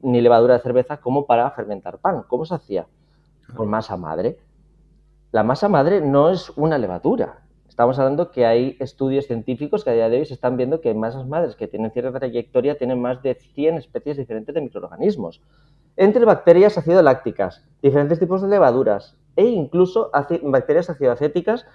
[0.00, 2.24] ni levadura de cerveza como para fermentar pan.
[2.26, 2.86] ¿Cómo se hacía?
[3.54, 4.38] Con masa madre.
[5.32, 7.42] La masa madre no es una levadura.
[7.68, 10.94] Estamos hablando que hay estudios científicos que a día de hoy se están viendo que
[10.94, 15.42] masas madres que tienen cierta trayectoria tienen más de 100 especies diferentes de microorganismos
[15.98, 20.10] entre bacterias acidolácticas, diferentes tipos de levaduras e incluso
[20.42, 21.66] bacterias acidoacéticas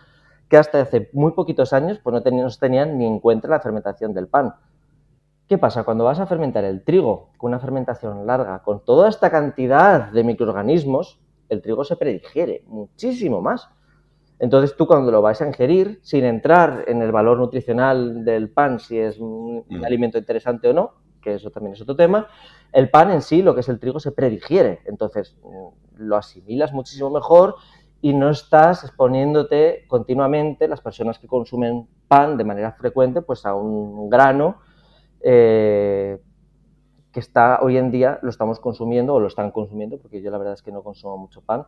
[0.50, 3.60] que hasta hace muy poquitos años pues no, tenían, se tenían ni en cuenta la
[3.60, 4.56] fermentación del pan.
[5.48, 5.84] ¿Qué pasa?
[5.84, 10.24] Cuando vas a fermentar el trigo con una fermentación larga, con toda esta cantidad de
[10.24, 13.70] microorganismos, el trigo se predigiere muchísimo más.
[14.40, 18.80] Entonces tú cuando lo vas a ingerir, sin entrar en el valor nutricional del pan,
[18.80, 19.84] si es un mm.
[19.84, 22.28] alimento interesante o no, que eso también es otro tema,
[22.72, 24.80] el pan en sí, lo que es el trigo, se predigiere.
[24.86, 27.56] Entonces, mm, lo asimilas muchísimo mejor
[28.02, 33.56] y no estás exponiéndote continuamente, las personas que consumen pan de manera frecuente, pues a
[33.56, 34.58] un grano
[35.22, 36.18] eh,
[37.12, 40.38] que está hoy en día, lo estamos consumiendo o lo están consumiendo, porque yo la
[40.38, 41.66] verdad es que no consumo mucho pan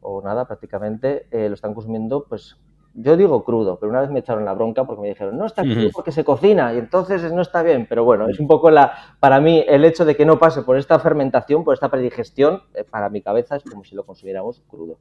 [0.00, 2.56] o nada prácticamente, eh, lo están consumiendo pues
[2.94, 5.62] yo digo crudo, pero una vez me echaron la bronca porque me dijeron, no está
[5.62, 7.86] crudo porque se cocina y entonces no está bien.
[7.88, 10.76] Pero bueno, es un poco la, para mí el hecho de que no pase por
[10.76, 14.98] esta fermentación, por esta predigestión, eh, para mi cabeza es como si lo consumiéramos crudo.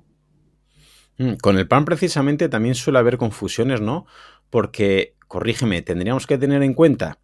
[1.21, 4.07] Mm, con el pan precisamente también suele haber confusiones, ¿no?
[4.49, 7.19] Porque, corrígeme, tendríamos que tener en cuenta,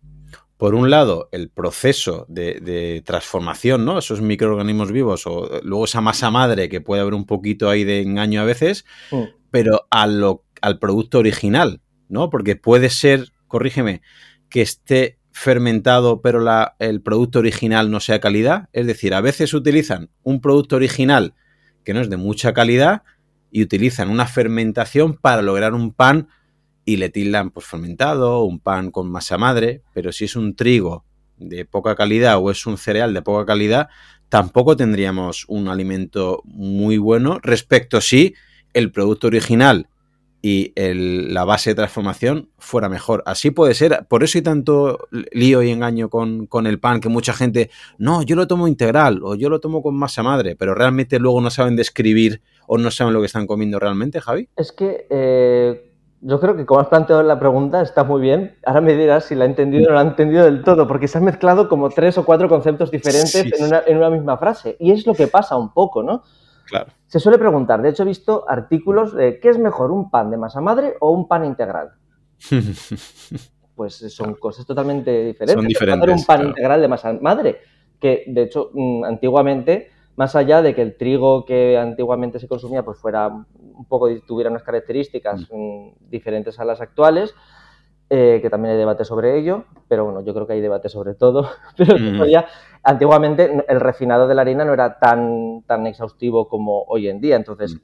[0.57, 3.97] por un lado, el proceso de, transformación, ¿no?
[3.97, 8.01] Esos microorganismos vivos o luego esa masa madre que puede haber un poquito ahí de
[8.01, 9.23] engaño a veces, mm.
[9.49, 12.29] pero a lo al producto original, ¿no?
[12.29, 14.01] Porque puede ser, corrígeme,
[14.49, 18.69] que esté fermentado pero la, el producto original no sea calidad.
[18.73, 21.35] Es decir, a veces utilizan un producto original
[21.83, 23.03] que no es de mucha calidad
[23.51, 26.27] y utilizan una fermentación para lograr un pan
[26.85, 31.05] y le tildan pues fermentado, un pan con masa madre, pero si es un trigo
[31.37, 33.89] de poca calidad o es un cereal de poca calidad,
[34.29, 38.35] tampoco tendríamos un alimento muy bueno respecto si
[38.73, 39.87] el producto original
[40.47, 43.21] y la base de transformación fuera mejor.
[43.25, 44.05] Así puede ser.
[44.07, 44.97] Por eso hay tanto
[45.33, 49.35] lío y engaño con, el pan, que mucha gente, no, yo lo tomo integral o
[49.35, 53.13] yo lo tomo con masa madre, pero realmente luego no saben describir o no saben
[53.13, 54.47] lo que están comiendo realmente, Javi.
[54.55, 58.55] Es que eh, yo creo que como has planteado la pregunta está muy bien.
[58.65, 61.09] Ahora me dirás si la he entendido o no la he entendido del todo, porque
[61.09, 64.77] se han mezclado como tres o cuatro conceptos diferentes en, una, en una misma frase.
[64.79, 66.23] Y es lo que pasa un poco, ¿no?
[67.07, 70.37] Se suele preguntar, de hecho he visto artículos de ¿qué es mejor, un pan de
[70.37, 71.91] masa madre o un pan integral?
[73.75, 75.53] pues son cosas totalmente diferentes.
[75.53, 76.19] Son diferentes.
[76.19, 77.61] un pan integral de masa madre,
[77.99, 82.83] que de hecho mm, antiguamente, más allá de que el trigo que antiguamente se consumía
[82.83, 85.55] pues fuera un poco, tuviera unas características mm.
[85.55, 87.33] Mm, diferentes a las actuales,
[88.09, 91.13] eh, que también hay debate sobre ello, pero bueno, yo creo que hay debate sobre
[91.13, 91.49] todo.
[91.77, 92.45] Pero ya,
[92.83, 97.35] antiguamente el refinado de la harina no era tan, tan exhaustivo como hoy en día,
[97.35, 97.79] entonces mm.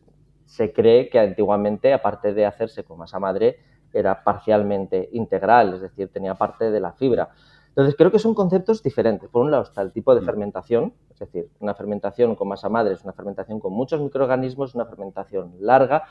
[0.45, 3.57] se cree que antiguamente, aparte de hacerse con masa madre,
[3.91, 7.30] era parcialmente integral, es decir, tenía parte de la fibra.
[7.67, 9.30] Entonces, creo que son conceptos diferentes.
[9.30, 10.26] Por un lado está el tipo de mm.
[10.26, 14.86] fermentación, es decir, una fermentación con masa madre es una fermentación con muchos microorganismos, una
[14.86, 16.03] fermentación larga,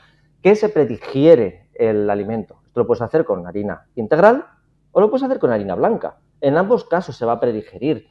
[0.43, 2.62] que se predigiere el alimento.
[2.75, 4.45] Lo puedes hacer con harina integral
[4.91, 6.17] o lo puedes hacer con harina blanca.
[6.41, 8.07] En ambos casos se va a predigerir.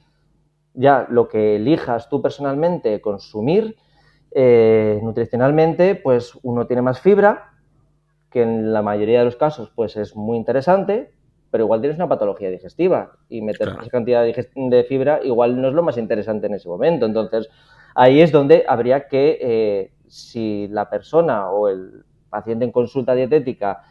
[0.75, 3.77] Ya lo que elijas tú personalmente consumir
[4.31, 7.53] eh, nutricionalmente, pues uno tiene más fibra,
[8.31, 11.13] que en la mayoría de los casos pues es muy interesante,
[11.51, 15.75] pero igual tienes una patología digestiva y meter esa cantidad de, fibra igual no es
[15.75, 17.05] lo más interesante en ese momento.
[17.05, 17.51] Entonces,
[17.95, 23.83] ahí es donde habría que, eh, si la persona o el paciente en consulta dietética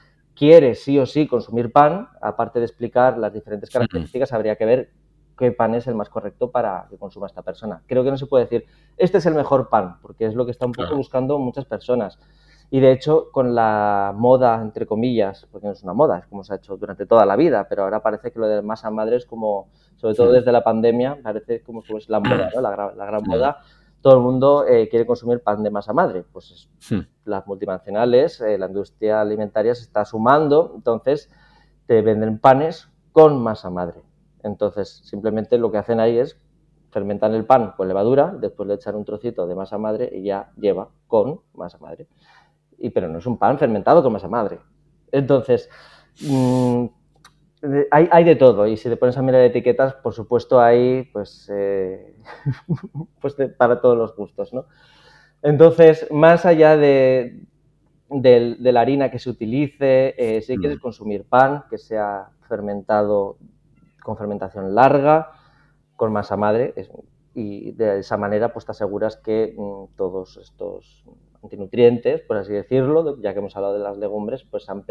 [0.42, 4.90] quiere sí o sí consumir pan, aparte de explicar las diferentes características, habría que ver
[5.38, 7.84] qué pan es el más correcto para que consuma esta persona.
[7.86, 8.66] Creo que no se puede decir,
[8.98, 12.18] este es el mejor pan, porque es lo que están un poco buscando muchas personas.
[12.72, 16.44] Y de hecho, con la moda, entre comillas, porque no es una moda, es como
[16.44, 19.18] se ha hecho durante toda la vida, pero ahora parece que lo de masa madre
[19.18, 22.62] es como, sobre todo desde la pandemia, parece como que es la moda, ¿no?
[22.62, 23.60] la, gran, moda.
[24.02, 26.24] Todo el mundo eh, quiere consumir pan de masa madre.
[26.32, 26.70] Pues
[27.26, 31.30] las multinacionales, eh, la industria alimentaria se está sumando, entonces
[31.86, 34.04] te venden panes con masa madre.
[34.44, 36.40] Entonces, simplemente lo que hacen ahí es
[36.90, 40.52] fermentar el pan con levadura, después le echan un trocito de masa madre y ya
[40.58, 42.08] lleva con masa madre
[42.82, 44.60] y, pero no es un pan fermentado con masa madre.
[45.12, 45.70] Entonces,
[46.22, 46.86] mm,
[47.92, 51.50] hay, hay, de todo y si te pones a mirar etiquetas, por supuesto hay pues,
[51.54, 52.16] eh,
[53.22, 54.66] pues para todos los gustos, ¿no?
[55.44, 57.46] Entonces, más allá de,
[58.10, 60.82] de, la harina que se utilice, eh, si quieres mm.
[60.82, 63.38] consumir pan que sea fermentado
[64.04, 65.32] con fermentación larga,
[65.96, 66.74] con masa madre,
[67.34, 71.06] y de esa manera pues te aseguras que mm, todos estos
[71.42, 74.86] antinutrientes, por así decirlo, ya que hemos hablado de las legumbres, pues han mm.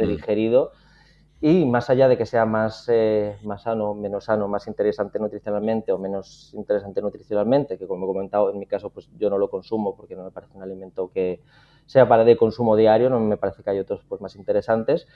[1.40, 5.90] Y más allá de que sea más, eh, más sano, menos sano, más interesante nutricionalmente
[5.90, 9.48] o menos interesante nutricionalmente, que como he comentado, en mi caso pues yo no lo
[9.48, 11.40] consumo porque no me parece un alimento que
[11.86, 15.08] sea para de consumo diario, no me parece que hay otros pues más interesantes,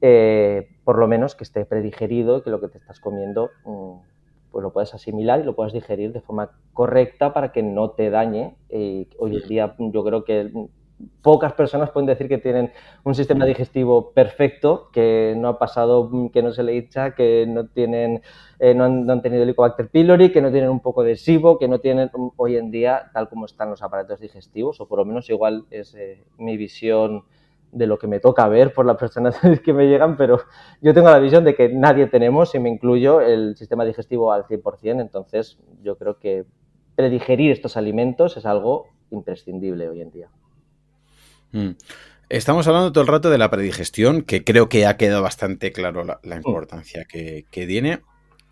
[0.00, 3.92] eh, por lo menos que esté predigerido y que lo que te estás comiendo mm,
[4.52, 8.10] pues lo puedes asimilar y lo puedes digerir de forma correcta para que no te
[8.10, 8.54] dañe.
[8.68, 10.68] Y hoy en día yo creo que
[11.22, 12.72] pocas personas pueden decir que tienen
[13.04, 17.66] un sistema digestivo perfecto, que no ha pasado, que no se le echa, que no
[17.68, 18.22] tienen,
[18.58, 21.80] eh, no, han, tenido Helicobacter pylori, que no tienen un poco de SIBO, que no
[21.80, 25.64] tienen hoy en día, tal como están los aparatos digestivos, o por lo menos igual
[25.70, 27.24] es eh, mi visión
[27.72, 30.40] de lo que me toca ver por las personas que me llegan, pero
[30.80, 34.44] yo tengo la visión de que nadie tenemos, y me incluyo, el sistema digestivo al
[34.44, 36.44] 100%, entonces yo creo que
[36.94, 40.28] predigerir estos alimentos es algo imprescindible hoy en día.
[41.52, 41.70] Mm.
[42.28, 46.02] Estamos hablando todo el rato de la predigestión, que creo que ha quedado bastante claro
[46.02, 46.32] la, mm.
[46.46, 48.00] importancia que, tiene.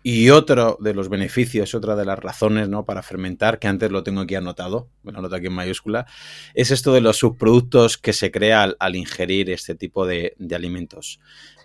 [0.03, 2.85] Y otro de los beneficios, otra de las razones ¿no?
[2.85, 6.07] para fermentar, que antes lo tengo aquí anotado, me lo anoto aquí en mayúscula,
[6.55, 11.19] es esto de los subproductos que se crea al, ingerir este tipo de, alimentos.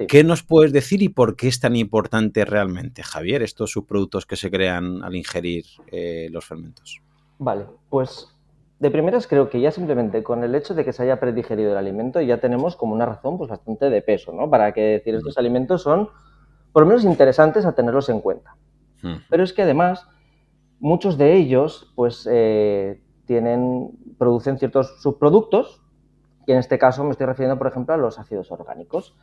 [0.07, 4.37] ¿Qué nos puedes decir y por qué es tan importante realmente, Javier, estos subproductos que
[4.37, 7.01] se crean al ingerir eh, los fermentos?
[7.39, 8.36] Vale, pues
[8.79, 11.79] de primeras creo que ya simplemente con el hecho de que se haya predigerido el
[11.79, 14.51] alimento ya tenemos como una razón pues bastante de peso, ¿no?
[14.51, 16.11] Para que decir estos alimentos son
[16.73, 18.57] por lo menos interesantes a tenerlos en cuenta.
[19.31, 20.07] Pero es que además
[20.81, 25.83] muchos de ellos pues eh, tienen, producen ciertos subproductos
[26.47, 29.17] y en este caso me estoy refiriendo por ejemplo a los ácidos orgánicos.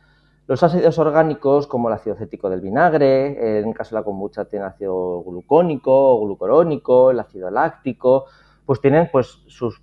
[0.46, 4.44] Los ácidos orgánicos, como el ácido cético del vinagre, en el caso de la kombucha
[4.44, 8.26] tiene ácido glucónico o glucorónico, el ácido láctico,
[8.66, 9.82] pues tienen pues sus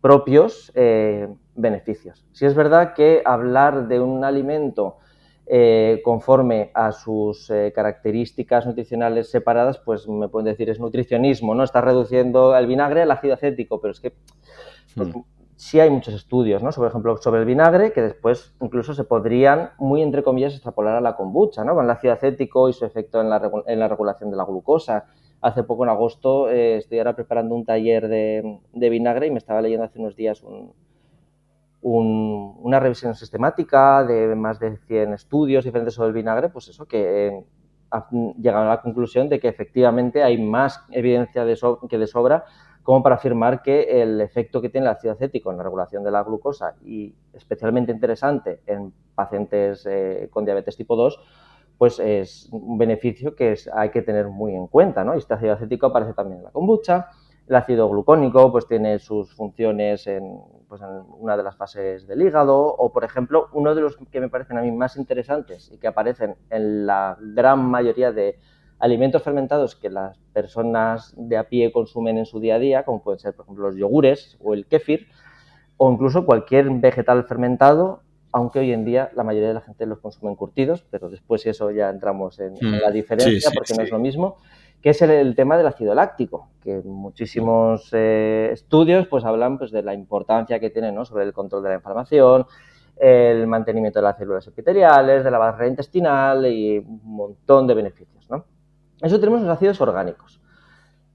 [0.00, 2.24] propios eh, beneficios.
[2.32, 4.98] Si es verdad que hablar de un alimento
[5.48, 11.62] eh, conforme a sus eh, características nutricionales separadas, pues me pueden decir es nutricionismo, ¿no?
[11.62, 14.12] Está reduciendo el vinagre al ácido acético, pero es que
[14.96, 15.20] pues, hmm.
[15.54, 16.72] sí hay muchos estudios, ¿no?
[16.72, 21.00] Sobre ejemplo, sobre el vinagre, que después incluso se podrían, muy entre comillas, extrapolar a
[21.00, 21.74] la kombucha, ¿no?
[21.74, 25.06] Con el ácido acético y su efecto en la, en la regulación de la glucosa
[25.40, 29.62] hace poco en agosto eh, estoy ahora preparando un taller de, vinagre y me estaba
[29.62, 30.42] leyendo hace unos días
[31.82, 37.28] una revisión sistemática de más de 100 estudios diferentes sobre el vinagre, pues eso, que
[37.28, 37.44] eh,
[37.90, 41.56] ha llegado a la conclusión de que efectivamente hay más evidencia de
[41.88, 42.44] que de sobra
[42.82, 46.10] como para afirmar que el efecto que tiene el ácido acético en la regulación de
[46.12, 51.18] la glucosa y especialmente interesante en pacientes eh, con diabetes tipo 2,
[51.78, 55.14] pues es un beneficio que hay que tener muy en cuenta, ¿no?
[55.14, 57.08] Este ácido acético aparece también en la kombucha.
[57.46, 62.22] El ácido glucónico pues tiene sus funciones en, pues, en una de las fases del
[62.22, 65.78] hígado o, por ejemplo, uno de los que me parecen a mí más interesantes y
[65.78, 68.38] que aparecen en la gran mayoría de
[68.78, 73.02] alimentos fermentados que las personas de a pie consumen en su día a día, como
[73.02, 75.06] pueden ser, por ejemplo, los yogures o el kéfir,
[75.76, 78.02] o incluso cualquier vegetal fermentado,
[78.36, 81.70] aunque hoy en día la mayoría de la gente los consume curtidos, pero después eso
[81.70, 84.36] ya entramos en, mm, la diferencia porque no es lo mismo,
[84.82, 89.82] que es el, tema del ácido láctico, que muchísimos eh, estudios pues hablan pues, de
[89.82, 91.06] la importancia que tiene ¿no?
[91.06, 92.44] sobre el control de la inflamación,
[92.98, 98.28] el mantenimiento de las células epiteliales, de la barrera intestinal y un montón de beneficios.
[98.28, 98.44] ¿no?
[99.00, 100.42] Eso tenemos los ácidos orgánicos.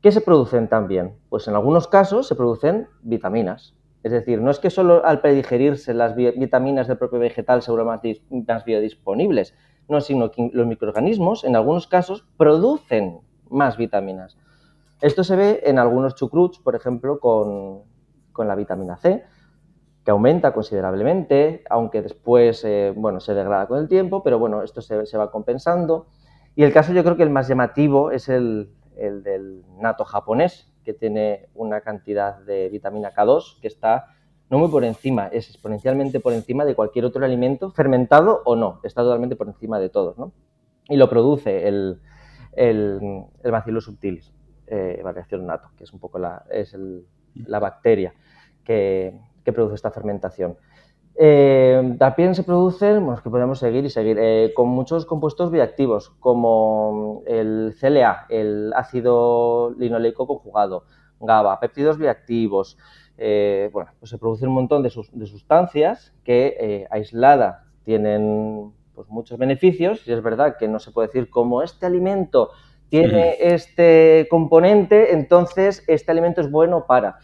[0.01, 1.13] ¿Qué se producen también?
[1.29, 3.75] Pues en algunos casos se producen vitaminas.
[4.03, 7.99] Es decir, no es que solo al predigerirse las vitaminas del propio vegetal se vuelvan
[8.47, 9.55] más biodisponibles,
[9.87, 14.37] no, sino que los microorganismos en algunos casos producen más vitaminas.
[15.01, 17.83] Esto se ve en algunos chucruts, por ejemplo, con,
[18.37, 19.23] la vitamina C,
[20.03, 24.81] que aumenta considerablemente, aunque después eh, bueno, se degrada con el tiempo, pero bueno, esto
[24.81, 26.07] se, se va compensando.
[26.55, 30.93] Y el caso yo creo que el más llamativo es el, del nato japonés, que
[30.93, 34.07] tiene una cantidad de vitamina K2 que está
[34.51, 38.81] no muy por encima, es exponencialmente por encima de cualquier otro alimento, fermentado o no,
[38.83, 40.33] está totalmente por encima de todos, ¿no?
[40.89, 42.01] Y lo produce el,
[42.51, 44.33] el, el Bacillus subtilis,
[44.67, 46.75] eh, variación nato, que es un poco la, es
[47.33, 48.13] la bacteria
[48.65, 50.57] que, que produce esta fermentación.
[51.15, 56.11] Eh, también se producen, bueno, que podemos seguir y seguir, eh, con muchos compuestos bioactivos,
[56.19, 60.85] como el CLA, el ácido linoleico conjugado,
[61.19, 62.77] GABA, péptidos bioactivos.
[63.17, 70.07] Eh, bueno, pues se producen un montón de, sustancias que aislada tienen pues, muchos beneficios
[70.07, 72.51] y es verdad que no se puede decir como este alimento
[72.89, 77.19] tiene este componente, entonces este alimento es bueno para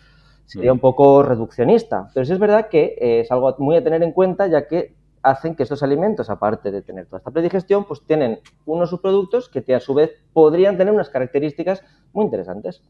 [0.48, 2.10] sería un poco reduccionista.
[2.14, 4.96] Pero sí es verdad que eh, es algo muy a tener en cuenta, ya que
[5.22, 9.76] hacen que estos alimentos, aparte de tener toda esta predigestión, pues tienen unos subproductos que
[9.76, 11.84] a su vez podrían tener unas características
[12.14, 12.82] muy interesantes.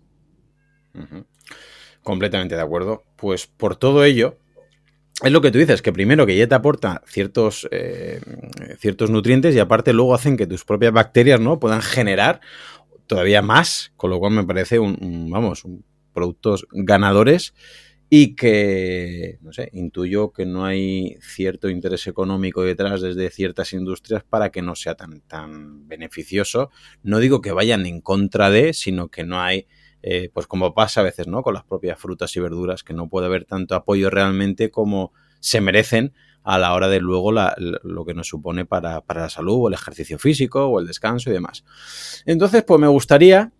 [2.03, 3.03] Completamente de acuerdo.
[3.15, 4.37] Pues por todo ello,
[5.23, 8.21] es lo que tú dices, que primero que ya te aporta ciertos, eh,
[8.77, 11.59] ciertos nutrientes y aparte luego hacen que tus propias bacterias ¿no?
[11.59, 12.39] puedan generar
[13.07, 15.83] todavía más, con lo cual me parece un vamos, un
[16.17, 17.53] productos ganadores
[18.09, 24.23] y que, no sé, intuyo que no hay cierto interés económico detrás desde ciertas industrias
[24.23, 26.71] para que no sea tan, tan beneficioso.
[27.03, 29.67] No digo que vayan en contra de, sino que no hay,
[30.01, 31.43] eh, pues como pasa a veces, ¿no?
[31.43, 35.61] Con las propias frutas y verduras, que no puede haber tanto apoyo realmente como se
[35.61, 36.13] merecen
[36.43, 39.73] a la hora de luego lo que nos supone para, para la salud o el
[39.75, 41.65] ejercicio físico o el descanso y demás.
[42.25, 43.51] Entonces, pues me gustaría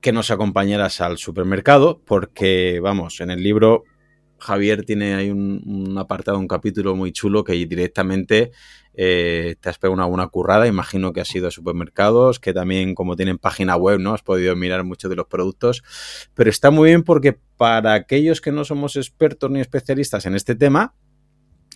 [0.00, 3.84] que nos acompañaras al supermercado, porque, vamos, en el libro
[4.38, 8.52] Javier tiene ahí un, apartado, un capítulo muy chulo que directamente
[8.94, 10.66] eh, te has pegado una, currada.
[10.66, 14.14] Imagino que has ido a supermercados, que también, como tienen página web, ¿no?
[14.14, 15.82] Has podido mirar muchos de los productos.
[16.34, 20.54] Pero está muy bien porque para aquellos que no somos expertos ni especialistas en este
[20.54, 20.94] tema,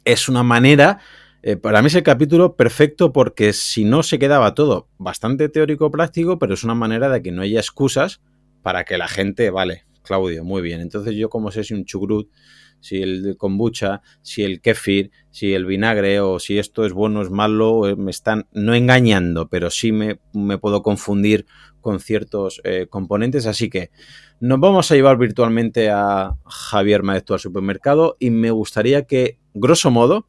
[0.04, 1.00] es una manera
[1.42, 6.38] eh, para mí es el capítulo perfecto porque si no se quedaba todo bastante teórico-práctico,
[6.38, 8.20] pero es una manera de que no haya excusas
[8.62, 10.80] para que la gente, vale, Claudio, muy bien.
[10.80, 12.30] Entonces yo como sé si un chugrut,
[12.78, 17.22] si el kombucha, si el kefir, si el vinagre o si esto es bueno o
[17.22, 20.18] es malo, eh, me están no engañando, pero sí me,
[20.58, 21.46] puedo confundir
[21.80, 23.46] con ciertos eh, componentes.
[23.46, 23.90] Así que
[24.38, 29.90] nos vamos a llevar virtualmente a Javier Maestro al supermercado y me gustaría que, grosso
[29.90, 30.26] modo.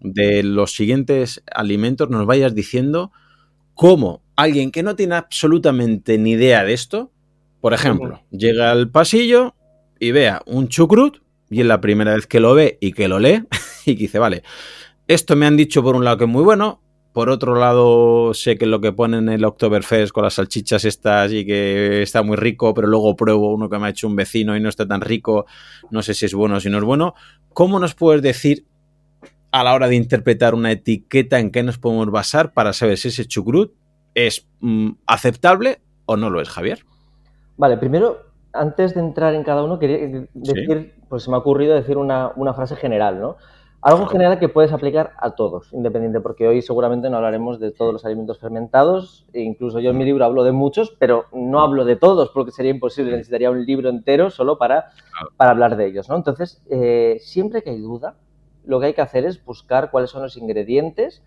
[0.00, 3.12] De los siguientes alimentos nos vayas diciendo
[3.74, 7.12] cómo alguien que no tiene absolutamente ni idea de esto,
[7.60, 9.54] por ejemplo, llega al pasillo
[9.98, 11.18] y vea un chucrut
[11.50, 13.44] y es la primera vez que lo ve y que lo lee
[13.86, 14.42] y dice, vale,
[15.08, 16.82] esto me han dicho por un lado que es muy bueno,
[17.16, 21.32] por otro lado sé que lo que ponen en el Oktoberfest con las salchichas estas
[21.32, 24.54] y que está muy rico, pero luego pruebo uno que me ha hecho un vecino
[24.54, 25.46] y no está tan rico,
[25.90, 27.14] no sé si es bueno o si no es bueno.
[27.54, 28.66] ¿Cómo nos puedes decir
[29.60, 33.08] a la hora de interpretar una etiqueta en qué nos podemos basar para saber si
[33.08, 33.72] ese chucrut
[34.14, 36.80] es mm, aceptable o no lo es, Javier?
[37.56, 38.18] Vale, primero,
[38.52, 42.32] antes de entrar en cada uno, quería decir, pues se me ha ocurrido decir una,
[42.54, 43.36] frase general, ¿no?
[43.80, 47.92] Algo general que puedes aplicar a todos, independiente, porque hoy seguramente no hablaremos de todos
[47.92, 51.84] los alimentos fermentados, e incluso yo en mi libro hablo de muchos, pero no hablo
[51.84, 54.90] de todos porque sería imposible, necesitaría un libro entero solo para,
[55.36, 56.16] para hablar de ellos, ¿no?
[56.16, 58.16] Entonces, eh, siempre que hay duda,
[58.66, 61.22] lo que hay que hacer es buscar cuáles son los ingredientes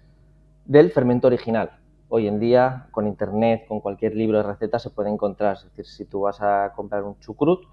[0.66, 1.80] del fermento original.
[2.10, 5.56] Hoy en día, con internet, con cualquier libro de recetas, se puede encontrar.
[5.56, 7.64] Es decir, si tú vas a comprar un chucrut,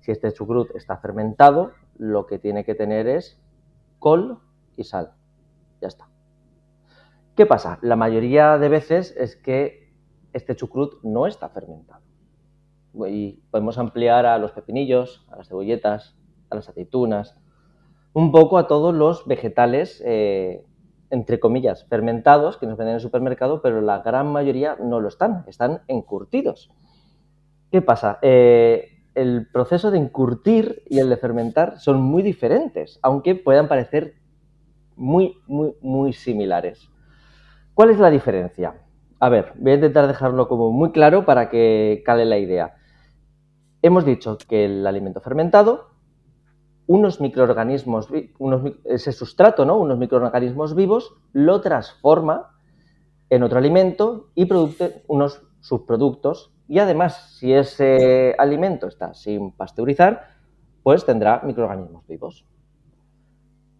[0.00, 3.40] si este chucrut está fermentado, lo que tiene que tener es
[4.00, 4.40] col
[4.76, 5.12] y sal.
[5.80, 6.08] Ya está.
[7.36, 7.78] ¿Qué pasa?
[7.82, 9.92] La mayoría de veces es que
[10.32, 12.02] este chucrut no está fermentado.
[13.06, 16.16] Y podemos ampliar a los pepinillos, a las cebolletas,
[16.50, 17.36] a las aceitunas,
[18.14, 20.64] un poco a todos los vegetales, eh,
[21.10, 25.08] entre comillas, fermentados que nos venden en el supermercado, pero la gran mayoría no lo
[25.08, 26.70] están, están encurtidos.
[27.70, 28.18] ¿Qué pasa?
[28.22, 34.14] Eh, el proceso de encurtir y el de fermentar son muy diferentes, aunque puedan parecer
[34.96, 36.88] muy, muy, muy similares.
[37.74, 38.74] ¿Cuál es la diferencia?
[39.18, 42.76] A ver, voy a intentar dejarlo como muy claro para que cale la idea.
[43.82, 45.93] Hemos dicho que el alimento fermentado,
[46.86, 48.08] unos microorganismos,
[48.84, 49.78] ese sustrato, ¿no?
[49.78, 52.50] Unos microorganismos vivos lo transforma
[53.30, 60.28] en otro alimento y produce unos subproductos y además, si ese alimento está sin pasteurizar,
[60.82, 62.46] pues tendrá microorganismos vivos.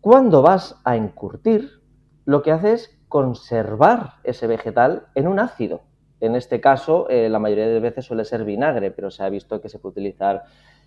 [0.00, 1.82] Cuando vas a encurtir,
[2.26, 5.82] lo que hace es conservar ese vegetal en un ácido.
[6.20, 9.60] En este caso, eh, la mayoría de veces suele ser vinagre, pero se ha visto
[9.60, 10.44] que se puede utilizar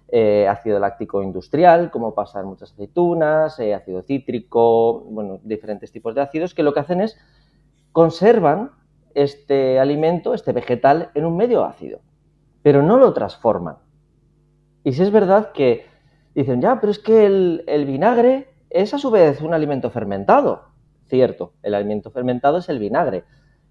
[0.09, 6.15] eh, ácido láctico industrial, como pasa en muchas aceitunas, eh, ácido cítrico, bueno, diferentes tipos
[6.15, 7.17] de ácidos, que lo que hacen es
[7.91, 8.71] conservan
[9.15, 11.99] este alimento, este vegetal, en un medio ácido,
[12.61, 13.77] pero no lo transforman.
[14.83, 15.85] Y si es verdad que
[16.35, 20.65] dicen, ya, pero es que el, el vinagre es a su vez un alimento fermentado.
[21.07, 23.23] Cierto, el alimento fermentado es el vinagre.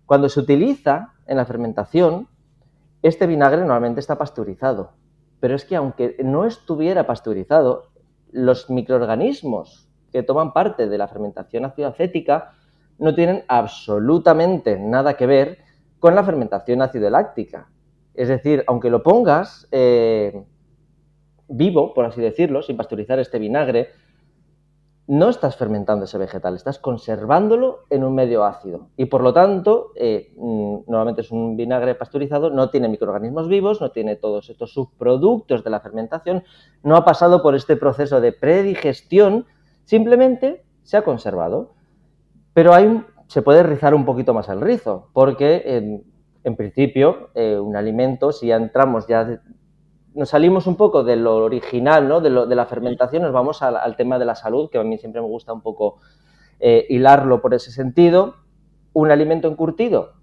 [0.05, 2.29] Cuando se utiliza en la fermentación,
[3.03, 4.93] este vinagre normalmente está pasteurizado.
[5.41, 7.85] Pero es que aunque no estuviera pasteurizado,
[8.33, 12.53] los microorganismos que toman parte de la fermentación ácido acética
[12.99, 15.59] no tienen absolutamente nada que ver
[15.99, 17.69] con la fermentación ácido láctica.
[18.15, 20.43] Es decir, aunque lo pongas eh,
[21.49, 23.91] vivo, por así decirlo, sin pasteurizar este vinagre,
[25.09, 28.89] no estás fermentando ese vegetal, estás conservándolo en un medio ácido.
[28.97, 33.81] Y por lo tanto, eh, mm, normalmente es un vinagre pasteurizado, no tiene microorganismos vivos,
[33.81, 36.43] no tiene todos estos subproductos de la fermentación,
[36.83, 39.47] no ha pasado por este proceso de predigestión,
[39.85, 41.75] simplemente se ha conservado.
[42.53, 46.03] Pero hay, se puede rizar un poquito más el rizo, porque
[46.43, 49.41] en, principio eh, un alimento, si ya entramos ya
[50.17, 52.21] nos salimos un poco de lo original, ¿no?
[52.21, 54.97] de, lo, de la fermentación, nos vamos al, tema de la salud, que a mí
[54.97, 55.99] siempre me gusta un poco
[56.59, 58.35] eh, hilarlo por ese sentido.
[58.95, 60.15] Un alimento encurtido,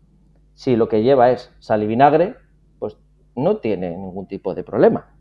[0.55, 2.35] si lo que lleva es sal y vinagre,
[2.79, 2.97] pues
[3.35, 5.12] no tiene ningún tipo de problema,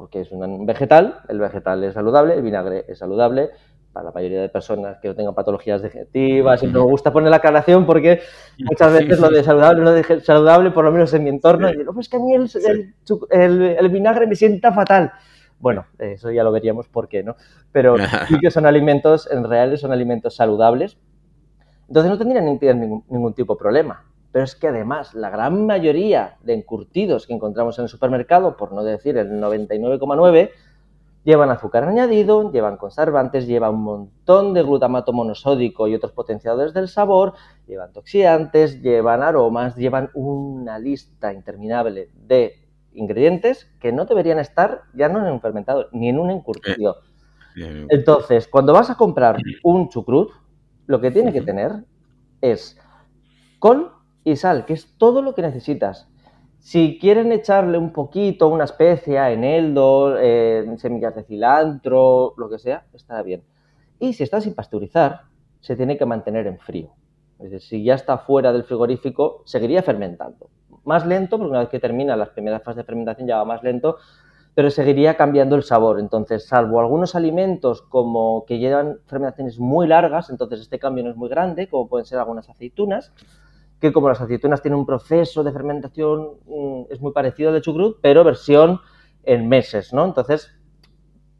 [0.00, 3.50] porque es un vegetal, el vegetal es saludable, el vinagre es saludable,
[3.92, 6.58] para la mayoría de personas que no tengan patologías digestivas.
[6.58, 8.22] Siempre me gusta poner la aclaración porque
[8.60, 11.76] muchas veces lo de saludable, lo de saludable, por lo menos en mi entorno, y
[11.76, 15.12] digo, pues que a mí el, vinagre me sienta fatal.
[15.58, 17.36] Bueno, eso ya lo veríamos por qué, ¿no?
[17.70, 17.96] Pero
[18.28, 20.96] sí que son alimentos, en reales son alimentos saludables.
[21.88, 24.09] Entonces no tendrían ningún, ningún tipo de problema.
[24.32, 28.72] Pero es que además la gran mayoría de encurtidos que encontramos en el supermercado, por
[28.72, 30.50] no decir el 99,9,
[31.22, 36.88] Llevan azúcar añadido, llevan conservantes, llevan un montón de glutamato monosódico y otros potenciadores del
[36.88, 37.34] sabor,
[37.66, 42.54] llevan toxiantes, llevan aromas, llevan una lista interminable de
[42.94, 46.96] ingredientes que no deberían estar ya no en un fermentado ni en un encurtido.
[47.54, 50.30] Eh, Entonces, cuando vas a comprar un chucrut,
[50.86, 51.84] lo que tiene que tener
[52.40, 52.78] es
[53.58, 53.92] col
[54.24, 56.08] y sal, que es todo lo que necesitas.
[56.58, 62.84] Si quieren echarle un poquito, una especia, eneldo, eh, semillas de cilantro, lo que sea,
[62.92, 63.42] está bien.
[63.98, 65.22] Y si está sin pasteurizar,
[65.60, 66.90] se tiene que mantener en frío.
[67.38, 70.50] Es decir, si ya está fuera del frigorífico, seguiría fermentando.
[70.84, 73.62] Más lento, porque una vez que termina las primeras fases de fermentación ya va más
[73.62, 73.96] lento,
[74.54, 76.00] pero seguiría cambiando el sabor.
[76.00, 81.16] Entonces, salvo algunos alimentos como que llevan fermentaciones muy largas, entonces este cambio no es
[81.16, 83.12] muy grande, como pueden ser algunas aceitunas,
[83.80, 87.62] que como las aceitunas tienen un proceso de fermentación, mm, es muy parecido al de
[87.62, 88.80] chucrut, pero versión
[89.24, 90.04] en meses, ¿no?
[90.04, 90.50] Entonces,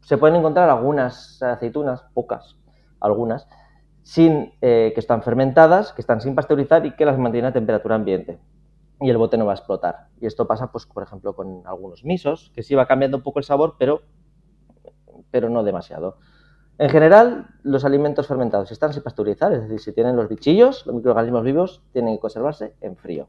[0.01, 2.57] se pueden encontrar algunas aceitunas, pocas,
[2.99, 3.47] algunas,
[4.01, 7.95] sin, eh, que están fermentadas, que están sin pasteurizar y que las mantienen a temperatura
[7.95, 8.39] ambiente.
[8.99, 10.07] Y el bote no va a explotar.
[10.19, 13.39] Y esto pasa, pues, por ejemplo, con algunos misos, que sí va cambiando un poco
[13.39, 14.01] el sabor, pero,
[15.29, 16.17] pero no demasiado.
[16.81, 20.95] En general, los alimentos fermentados están sin pasteurizar, es decir, si tienen los bichillos, los
[20.95, 23.27] microorganismos vivos, tienen que conservarse en frío.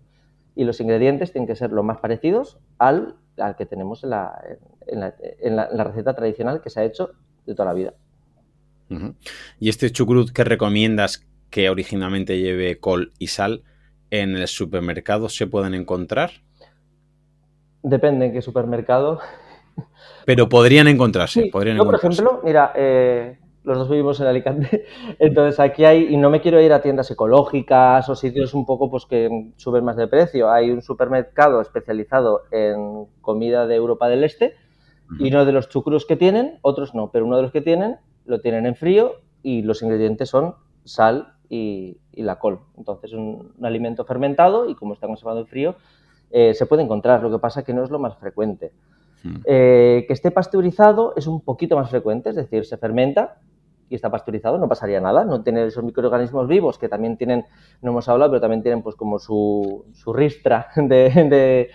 [0.57, 3.14] Y los ingredientes tienen que ser lo más parecidos al,
[3.59, 7.11] que tenemos en la, receta tradicional que se ha hecho
[7.44, 7.92] de toda la vida.
[9.61, 13.64] ¿Y este chucrut que recomiendas que originalmente lleve col y sal,
[14.09, 16.30] en el supermercado se pueden encontrar?
[17.82, 19.20] Depende en qué supermercado
[20.24, 21.50] pero podrían encontrarse.
[21.50, 24.84] yo, por ejemplo, mira, eh, los dos vivimos en Alicante,
[25.18, 28.90] entonces aquí hay, y no me quiero ir a tiendas ecológicas o sitios un poco
[28.90, 34.24] pues que suben más de precio, hay un supermercado especializado en comida de Europa del
[34.24, 34.54] Este
[35.18, 37.96] y uno de los chucrus que tienen, otros no, pero uno de los que tienen
[38.24, 40.54] lo tienen en frío y los ingredientes son
[40.84, 42.60] sal y, la col.
[42.78, 45.76] Entonces un, un, alimento fermentado y como está conservado en frío
[46.32, 48.72] eh, se puede encontrar, lo que pasa que no es lo más frecuente.
[49.22, 49.36] Hmm.
[49.44, 53.38] Eh, que esté pasteurizado es un poquito más frecuente, es decir, se fermenta
[53.93, 57.45] y está pasteurizado, no pasaría nada, no tiene esos microorganismos vivos que también tienen,
[57.82, 59.84] no hemos hablado, pero también tienen pues como su,
[60.14, 61.68] ristra de,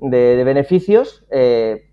[0.00, 1.90] beneficios, eh,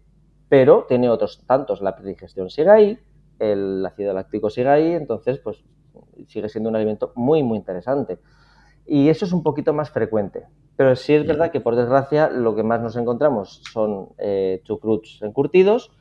[0.48, 3.00] pero tiene otros tantos, la predigestión sigue ahí,
[3.38, 5.62] el ácido láctico sigue ahí, entonces pues
[6.28, 8.20] sigue siendo un alimento muy, muy interesante.
[8.86, 10.46] Y eso es un poquito más frecuente.
[10.78, 15.22] Pero sí es verdad que, por desgracia, lo que más nos encontramos son eh, chucruts
[15.24, 15.92] encurtidos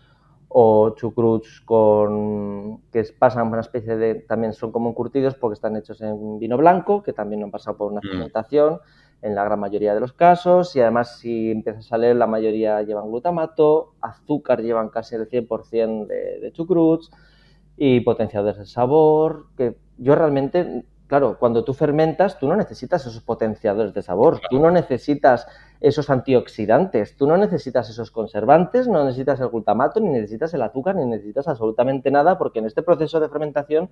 [0.57, 6.01] o chucruts con que pasan una especie de también son como encurtidos porque están hechos
[6.01, 8.09] en vino blanco que también no han pasado por una mm.
[8.09, 8.79] fermentación
[9.21, 12.81] en la gran mayoría de los casos y además si empiezas a leer la mayoría
[12.83, 17.11] llevan glutamato azúcar llevan casi el 100% de, de chucruts
[17.77, 23.23] y potenciadores de sabor que yo realmente claro, cuando tú fermentas, tú no necesitas esos
[23.23, 25.47] potenciadores de sabor, tú no necesitas
[25.81, 30.97] esos antioxidantes, tú no necesitas esos conservantes, no necesitas el glutamato, ni necesitas el azúcar,
[30.97, 33.91] ni necesitas absolutamente nada, porque en este proceso de fermentación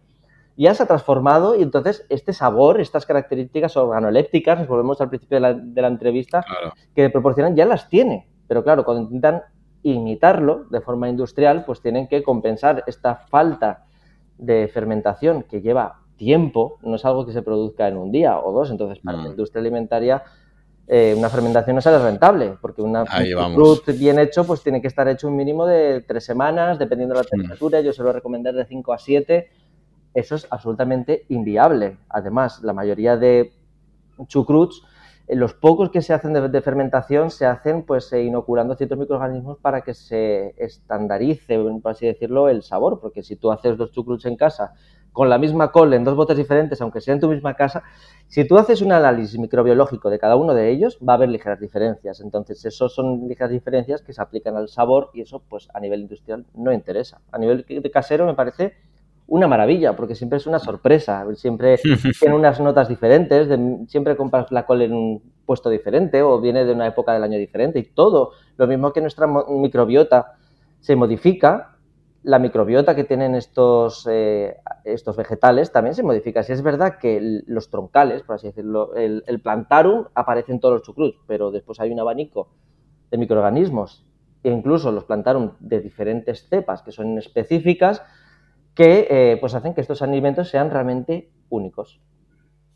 [0.57, 5.41] ya se ha transformado y entonces este sabor, estas características organolépticas, nos volvemos al principio
[5.41, 6.45] de la, entrevista,
[6.95, 8.29] que proporcionan, ya las tiene.
[8.49, 9.43] Pero claro, cuando intentan
[9.83, 13.85] imitarlo de forma industrial, pues tienen que compensar esta falta
[14.39, 18.53] de fermentación que lleva tiempo, no es algo que se produzca en un día o
[18.53, 18.71] dos.
[18.71, 19.31] Entonces, para la mm.
[19.33, 20.23] industria alimentaria,
[20.87, 24.87] eh, una fermentación no sale rentable, porque una, un fruit bien hecho, pues tiene que
[24.87, 27.31] estar hecho un mínimo de tres semanas, dependiendo de la mm.
[27.31, 27.81] temperatura.
[27.81, 29.51] Yo suelo recomendar de 5 a 7.
[30.15, 31.97] Eso es absolutamente inviable.
[32.09, 33.53] Además, la mayoría de
[34.29, 34.85] chucruts,
[35.29, 39.83] los pocos que se hacen de, fermentación se hacen pues eh, inoculando ciertos microorganismos para
[39.83, 44.37] que se estandarice, por así decirlo, el sabor, porque si tú haces dos chucruts en
[44.37, 44.73] casa
[45.13, 47.83] con la misma col en dos botes diferentes, aunque sea en tu misma casa,
[48.27, 51.61] si tú haces un análisis microbiológico de cada uno de ellos, va a haber ligeras
[51.61, 52.21] diferencias.
[52.21, 56.01] Entonces, eso son ligeras diferencias que se aplican al sabor y eso, pues, a nivel
[56.01, 57.21] industrial no interesa.
[57.31, 58.73] A nivel de casero me parece
[59.27, 61.79] una maravilla, porque siempre es una sorpresa, siempre
[62.21, 63.49] tiene unas notas diferentes,
[63.89, 67.39] siempre compras la col en un puesto diferente o viene de una época del año
[67.39, 70.35] diferente y todo, lo mismo que nuestra microbiota
[70.81, 71.77] se modifica,
[72.23, 76.43] la microbiota que tienen estos, eh, estos vegetales también se modifica.
[76.43, 80.83] Si es verdad que los troncales, por así decirlo, el, plantarum aparece en todos los
[80.83, 82.49] chucruts, pero después hay un abanico
[83.11, 84.07] de microorganismos
[84.45, 88.03] e incluso los plantarum de diferentes cepas que son específicas
[88.75, 92.01] que eh, pues hacen que estos alimentos sean realmente únicos.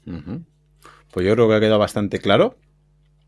[0.04, 2.56] Pues yo creo que ha quedado bastante claro.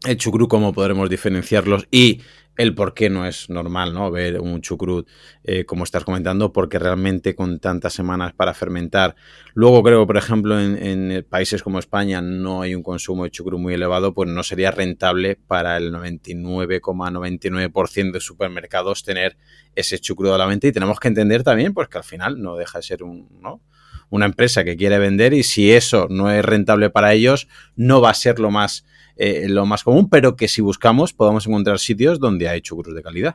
[0.07, 2.21] El chucrut, cómo podremos diferenciarlos y
[2.59, 4.11] el por qué no es normal ¿no?
[4.11, 5.09] ver un chucrut,
[5.45, 9.15] eh, como estás comentando, porque realmente con tantas semanas para fermentar.
[9.55, 13.75] Luego creo, por ejemplo, en, países como España no hay un consumo de chucrut muy
[13.75, 19.37] elevado, pues no sería rentable para el 99,99% de supermercados tener
[19.77, 20.67] ese chucrut a la venta.
[20.67, 23.29] Y tenemos que entender también pues, que al final no deja de ser un...
[23.41, 23.63] ¿no?
[24.11, 28.11] Una empresa que quiere vender y si eso no es rentable para ellos, no va
[28.11, 28.85] a ser lo más
[29.17, 33.03] eh, lo más común, pero que si buscamos podamos encontrar sitios donde hay chucrus de
[33.03, 33.35] calidad.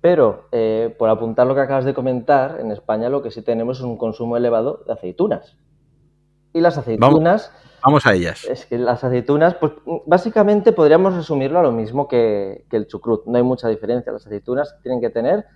[0.00, 3.78] Pero, eh, por apuntar lo que acabas de comentar, en España lo que sí tenemos
[3.78, 5.56] es un consumo elevado de aceitunas.
[6.52, 7.52] Y las aceitunas...
[7.82, 8.44] Vamos, a ellas.
[8.44, 9.72] Es que las aceitunas, pues
[10.06, 13.26] básicamente podríamos resumirlo a lo mismo que, el chucrut.
[13.26, 14.12] No hay mucha diferencia.
[14.12, 15.46] Las aceitunas tienen que tener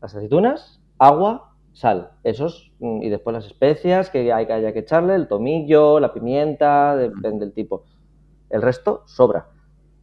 [0.00, 1.47] las aceitunas, agua,
[1.78, 2.10] sal.
[2.24, 6.12] Esos, mm, y después las especias que hay que, haya que echarle, el tomillo, la
[6.12, 7.84] pimienta, depende del tipo.
[8.50, 9.46] El resto sobra.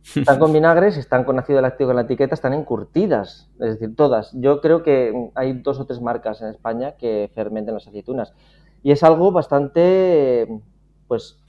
[0.16, 4.32] Están con vinagres, están con ácido láctico en la etiqueta, están encurtidas, es decir, todas.
[4.34, 8.32] Yo creo que hay dos o tres marcas en España que fermenten las aceitunas.
[8.84, 10.48] Y es algo bastante,
[11.08, 11.44] pues,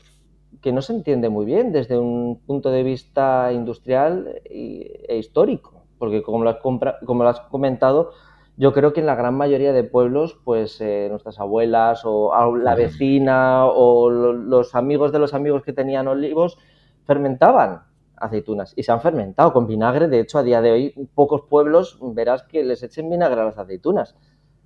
[0.63, 5.83] que no se entiende muy bien desde un punto de vista industrial e histórico.
[5.99, 8.13] Porque como lo has, como lo has comentado,
[8.57, 12.75] yo creo que en la gran mayoría de pueblos, pues eh, nuestras abuelas o la
[12.75, 16.59] vecina o los amigos de los amigos que tenían olivos,
[17.05, 17.83] fermentaban
[18.17, 20.09] aceitunas y se han fermentado con vinagre.
[20.09, 23.59] De hecho, a día de hoy, pocos pueblos verás que les echen vinagre a las
[23.59, 24.17] aceitunas.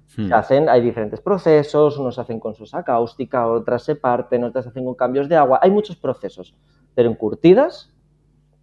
[0.06, 0.32] Se hmm.
[0.32, 4.70] hacen, hay diferentes procesos, unos se hacen con sosa cáustica, otras se parten, otras se
[4.70, 5.60] hacen con cambios de agua.
[5.62, 6.56] Hay muchos procesos,
[6.94, 7.92] pero en curtidas,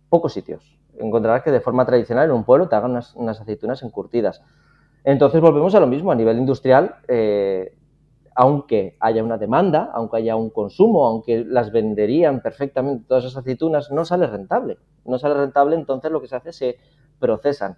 [0.10, 0.78] pocos sitios.
[1.00, 4.42] Encontrarás que de forma tradicional en un pueblo te hagan unas, aceitunas encurtidas.
[5.08, 7.74] Entonces volvemos a lo mismo, a nivel industrial, eh,
[8.36, 13.90] aunque haya una demanda, aunque haya un consumo, aunque las venderían perfectamente todas esas aceitunas,
[13.90, 14.78] no sale rentable.
[15.06, 16.78] No sale rentable, entonces lo que se hace se
[17.20, 17.78] procesan.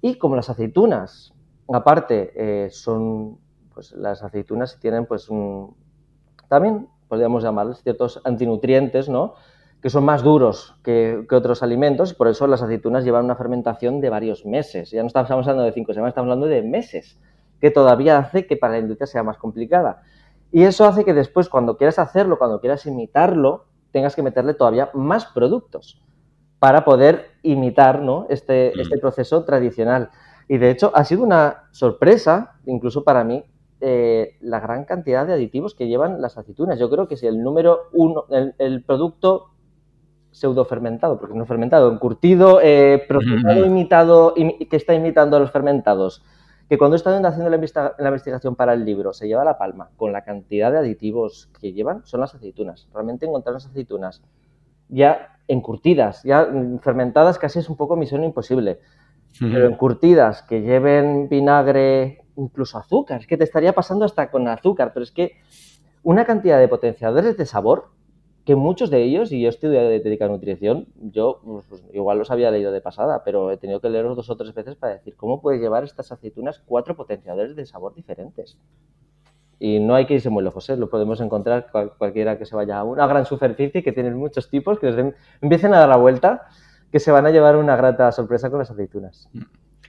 [0.00, 1.34] Y como las aceitunas,
[1.72, 3.38] aparte, eh, son,
[3.74, 5.74] pues las aceitunas tienen pues un,
[6.48, 9.34] también podríamos llamarles ciertos antinutrientes, ¿no?
[9.82, 14.00] Que son más duros que, otros alimentos y por eso las aceitunas llevan una fermentación
[14.00, 14.90] de varios meses.
[14.90, 17.18] Ya no estamos hablando de cinco semanas, estamos hablando de meses,
[17.60, 20.02] que todavía hace que para la industria sea más complicada.
[20.52, 24.90] Y eso hace que después, cuando quieras hacerlo, cuando quieras imitarlo, tengas que meterle todavía
[24.94, 26.02] más productos
[26.58, 28.26] para poder imitar ¿no?
[28.28, 28.80] este, mm.
[28.80, 30.10] este proceso tradicional.
[30.48, 33.44] Y de hecho ha sido una sorpresa, incluso para mí,
[33.80, 36.78] eh, la gran cantidad de aditivos que llevan las aceitunas.
[36.78, 39.52] Yo creo que si el número uno, el, producto
[40.30, 46.22] pseudo fermentado, porque no fermentado, encurtido, eh, procesado, imitado, que está imitando a los fermentados,
[46.68, 50.12] que cuando estado haciendo la, la, investigación para el libro se lleva la palma con
[50.12, 52.88] la cantidad de aditivos que llevan, son las aceitunas.
[52.94, 54.22] Realmente encontrar las aceitunas
[54.88, 56.48] ya encurtidas, ya
[56.80, 58.78] fermentadas casi es un poco misión imposible,
[59.40, 63.20] pero encurtidas que lleven vinagre, incluso azúcar.
[63.20, 65.32] Es que te estaría pasando hasta con azúcar, pero es que
[66.02, 67.90] una cantidad de potenciadores de sabor
[68.44, 72.30] que muchos de ellos, y yo estoy dedicado a nutrición, yo pues, pues, igual los
[72.30, 75.14] había leído de pasada, pero he tenido que leerlos dos o tres veces para decir
[75.16, 78.58] cómo puede llevar estas aceitunas cuatro potenciadores de sabor diferentes.
[79.58, 80.76] Y no hay que irse muy lejos, ¿eh?
[80.76, 84.78] lo podemos encontrar cualquiera que se vaya a una gran superficie que tienen muchos tipos,
[84.78, 85.12] que
[85.42, 86.48] empiecen a dar la vuelta,
[86.90, 89.28] que se van a llevar una grata sorpresa con las aceitunas.
[89.34, 89.42] Mm.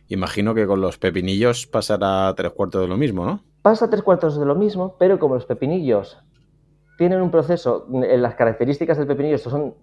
[0.09, 3.43] Imagino que con los pepinillos pasará tres cuartos de lo mismo, ¿no?
[3.61, 6.17] Pasa tres cuartos de lo mismo, pero como los pepinillos
[7.01, 9.73] tienen un proceso, las características del pepinillo son,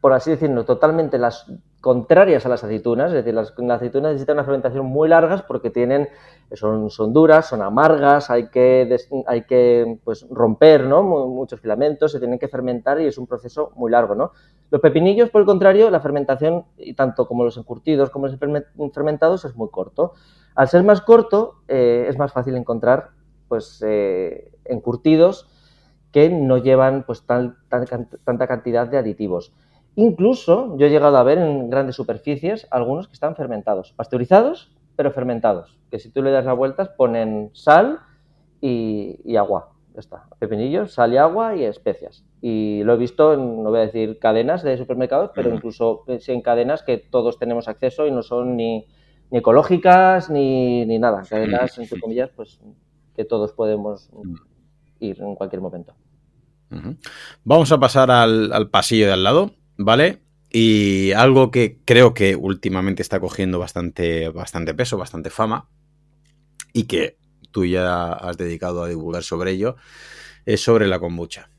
[0.00, 1.52] por así decirlo, totalmente las
[1.82, 6.08] contrarias a las aceitunas, es decir, las, aceitunas necesitan una fermentación muy largas porque tienen,
[6.54, 8.96] son, son duras, son amargas, hay que,
[9.26, 11.02] hay que pues, romper ¿no?
[11.02, 14.14] muchos filamentos, se tienen que fermentar y es un proceso muy largo.
[14.14, 14.32] ¿no?
[14.70, 16.64] Los pepinillos, por el contrario, la fermentación,
[16.96, 18.38] tanto como los encurtidos como los
[18.94, 20.14] fermentados, es muy corto.
[20.54, 23.19] Al ser más corto, eh, es más fácil encontrar
[23.50, 25.50] pues, eh, encurtidos
[26.12, 29.52] que no llevan pues, tanta cantidad de aditivos.
[29.96, 35.10] Incluso yo he llegado a ver en grandes superficies algunos que están fermentados, pasteurizados, pero
[35.10, 37.98] fermentados, que si tú le das las vueltas ponen sal
[38.60, 39.72] y, agua.
[39.94, 42.24] Ya está, pepinillos, sal y agua y especias.
[42.40, 46.40] Y lo he visto en, no voy a decir cadenas de supermercados, pero incluso en
[46.40, 48.86] cadenas que todos tenemos acceso y no son ni,
[49.32, 51.22] ecológicas ni, nada.
[51.28, 52.60] Cadenas, entre comillas, pues
[53.20, 54.10] que todos podemos
[54.98, 55.94] ir en cualquier momento.
[57.44, 59.54] Vamos a pasar al pasillo de al lado.
[59.80, 60.22] ¿vale?
[60.50, 65.68] Y algo que creo que últimamente está cogiendo bastante, bastante peso, bastante fama,
[66.72, 67.16] y que
[67.50, 69.76] tú ya has dedicado a divulgar sobre ello,
[70.44, 71.50] es sobre la kombucha.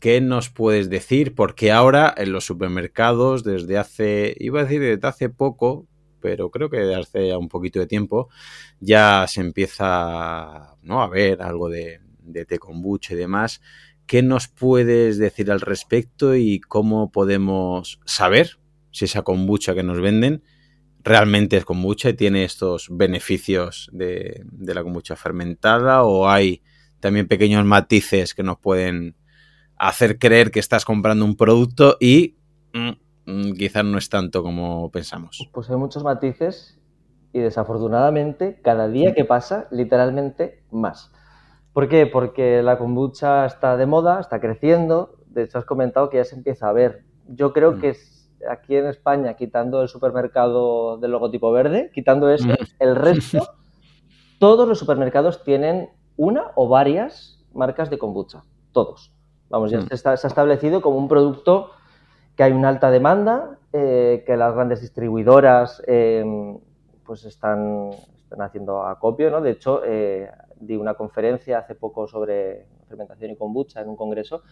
[0.00, 1.34] ¿Qué nos puedes decir?
[1.34, 5.86] Porque ahora en los supermercados, desde hace, iba a decir desde hace poco,
[6.20, 8.28] pero creo que hace un poquito de tiempo,
[8.80, 11.02] ya se empieza ¿no?
[11.02, 13.60] a ver algo de, de té kombucha y demás.
[14.06, 18.58] ¿Qué nos puedes decir al respecto y cómo podemos saber
[18.90, 20.42] si esa kombucha que nos venden
[21.08, 26.62] realmente es kombucha y tiene estos beneficios de, la kombucha fermentada o hay
[27.00, 29.16] también pequeños matices que nos pueden
[29.76, 32.36] hacer creer que estás comprando un producto y
[32.74, 32.90] mm,
[33.56, 35.48] quizás no es tanto como pensamos.
[35.52, 36.78] Pues hay muchos matices
[37.32, 41.12] y desafortunadamente cada día que pasa, literalmente más.
[41.72, 42.06] ¿Por qué?
[42.06, 45.16] Porque la kombucha está de moda, está creciendo.
[45.26, 47.04] De hecho, has comentado que ya se empieza a ver.
[47.28, 47.80] Yo creo mm.
[47.80, 47.96] que
[48.50, 52.56] aquí en España, quitando el supermercado del logotipo verde, quitando eso, mm.
[52.80, 53.46] el resto,
[54.38, 58.42] todos los supermercados tienen una o varias marcas de kombucha.
[58.72, 59.12] Todos.
[59.48, 59.88] Vamos, ya mm.
[59.88, 61.70] se, ha establecido como un producto
[62.38, 66.24] que hay una alta demanda, eh, que las grandes distribuidoras eh,
[67.04, 67.90] pues están,
[68.22, 69.40] están haciendo acopio, ¿no?
[69.40, 70.30] De hecho, eh,
[70.60, 74.44] di una conferencia hace poco sobre fermentación y kombucha en un congreso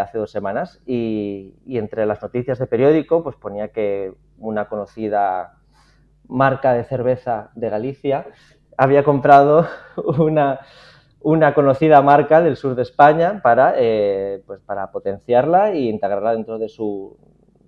[0.00, 5.58] hace dos semanas y, entre las noticias de periódico pues ponía que una conocida
[6.26, 8.26] marca de cerveza de Galicia
[8.76, 9.68] había comprado
[10.18, 10.60] una,
[11.22, 16.58] una conocida marca del sur de España para, eh, pues para potenciarla e integrarla dentro
[16.58, 17.16] de su,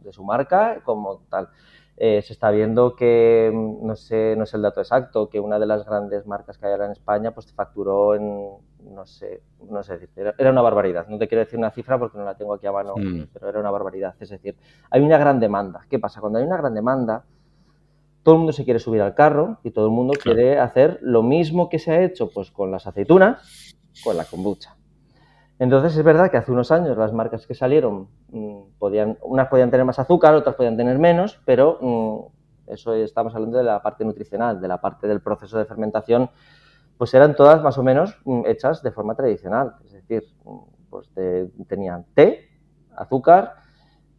[0.02, 1.48] de su marca como tal.
[1.96, 5.58] Eh, se está viendo que, mm, no sé, no sé el dato exacto, que una
[5.58, 8.56] de las grandes marcas que hay ahora en España pues facturó en,
[8.90, 11.06] no sé, no sé era, era, una barbaridad.
[11.08, 13.24] No te quiero decir una cifra porque no la tengo aquí a mano, mm.
[13.32, 14.14] pero era una barbaridad.
[14.18, 14.56] Es decir,
[14.90, 15.82] hay una gran demanda.
[15.88, 16.20] ¿Qué pasa?
[16.20, 17.24] Cuando hay una gran demanda,
[18.22, 21.22] todo el mundo se quiere subir al carro y todo el mundo quiere hacer lo
[21.22, 24.76] mismo que se ha hecho pues con las aceitunas, con la kombucha.
[25.58, 29.70] Entonces es verdad que hace unos años las marcas que salieron, mm, podían, unas podían
[29.70, 34.04] tener más azúcar, otras podían tener menos, pero mm, eso estamos hablando de la parte
[34.04, 36.30] nutricional, de la parte del proceso de fermentación,
[36.98, 39.74] pues eran todas más o menos mm, hechas de forma tradicional.
[39.84, 40.24] Es decir,
[40.90, 41.08] pues
[41.68, 42.48] tenían té,
[42.96, 43.54] azúcar,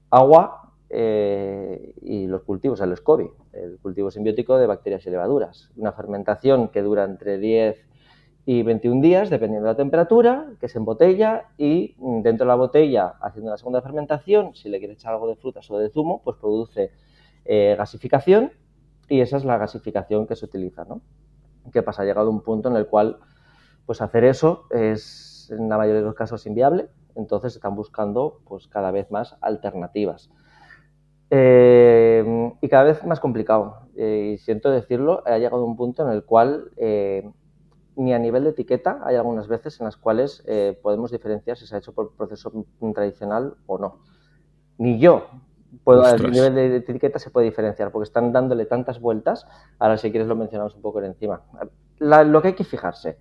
[0.09, 5.71] agua eh, y los cultivos, el SCOBY, el cultivo simbiótico de bacterias y levaduras.
[5.75, 7.77] Una fermentación que dura entre 10
[8.45, 12.55] y 21 días, dependiendo de la temperatura, que se embotella y mm, dentro de la
[12.55, 16.21] botella, haciendo la segunda fermentación, si le quieres echar algo de frutas o de zumo,
[16.23, 16.91] pues produce
[17.45, 18.51] eh, gasificación
[19.07, 21.01] y esa es la gasificación que se utiliza, ¿no?
[21.71, 22.01] ¿Qué pasa?
[22.01, 23.19] Ha llegado un punto en el cual,
[23.85, 28.67] pues hacer eso es en la mayoría de los casos inviable, entonces están buscando pues
[28.67, 30.29] cada vez más alternativas.
[31.35, 33.87] Eh, y cada vez más complicado.
[33.95, 36.69] Eh, y siento decirlo, ha llegado un punto en el cual
[37.95, 41.67] ni a nivel de etiqueta hay algunas veces en las cuales eh, podemos diferenciar si
[41.67, 42.51] se ha hecho por proceso
[42.93, 43.99] tradicional o no.
[44.77, 45.27] Ni yo
[45.83, 49.45] puedo, a nivel de etiqueta se puede diferenciar porque están dándole tantas vueltas.
[49.79, 51.41] Ahora, si quieres, lo mencionamos un poco por encima.
[51.99, 53.17] lo que hay que fijarse,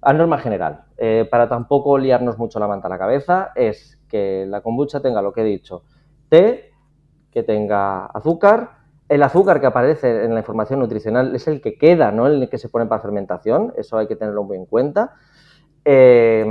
[0.00, 4.46] a norma general, eh, para tampoco liarnos mucho la manta a la cabeza, es que
[4.46, 5.82] la kombucha tenga lo que he dicho,
[6.28, 6.67] té,
[7.32, 12.12] que tenga azúcar, el azúcar que aparece en la información nutricional es el que queda,
[12.12, 15.14] no el que se pone para fermentación, eso hay que tenerlo muy en cuenta.
[15.84, 16.44] Eh,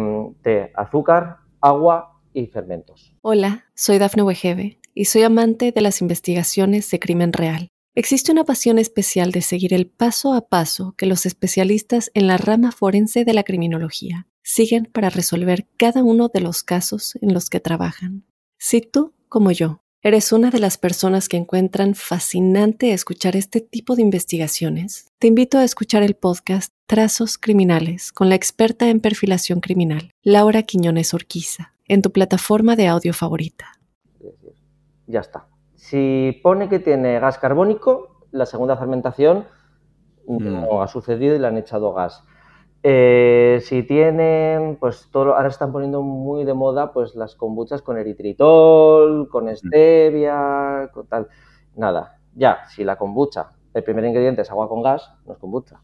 [0.74, 3.16] azúcar, agua y fermentos.
[3.22, 7.68] Hola, soy Dafne Wegebe y soy amante de las investigaciones de crimen real.
[7.94, 12.38] Existe una pasión especial de seguir el paso a paso que los especialistas en la
[12.38, 17.50] rama forense de la criminología siguen para resolver cada uno de los casos en los
[17.50, 18.24] que trabajan.
[18.58, 23.94] Si tú, como yo, ¿Eres una de las personas que encuentran fascinante escuchar este tipo
[23.98, 25.12] de investigaciones?
[25.20, 30.64] Te invito a escuchar el podcast Trazos Criminales con la experta en perfilación criminal, Laura
[30.64, 33.66] Quiñones Orquiza, en tu plataforma de audio favorita.
[35.08, 35.48] Ya está.
[35.76, 39.44] Si pone que tiene gas carbónico, la segunda fermentación
[40.26, 40.82] no mm.
[40.84, 42.24] ha sucedido y le han echado gas.
[42.84, 47.98] Eh, si tienen, pues todo, ahora están poniendo muy de moda pues las kombuchas con
[47.98, 51.28] eritritol, con stevia, con tal.
[51.76, 55.82] Nada, ya, si la kombucha, el primer ingrediente es agua con gas, no es kombucha.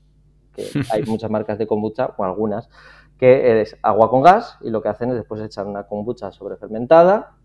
[0.53, 2.69] Que hay muchas marcas de kombucha, o algunas,
[3.17, 7.37] que es agua con gas y lo que hacen es después echar una kombucha sobrefermentada,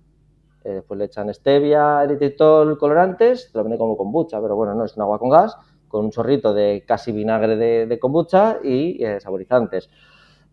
[0.64, 4.84] eh, después le echan stevia, eritritol, colorantes, te lo venden como kombucha, pero bueno, no
[4.84, 5.57] es un agua con gas
[5.89, 9.91] con un chorrito de casi vinagre de, kombucha y eh, saborizantes.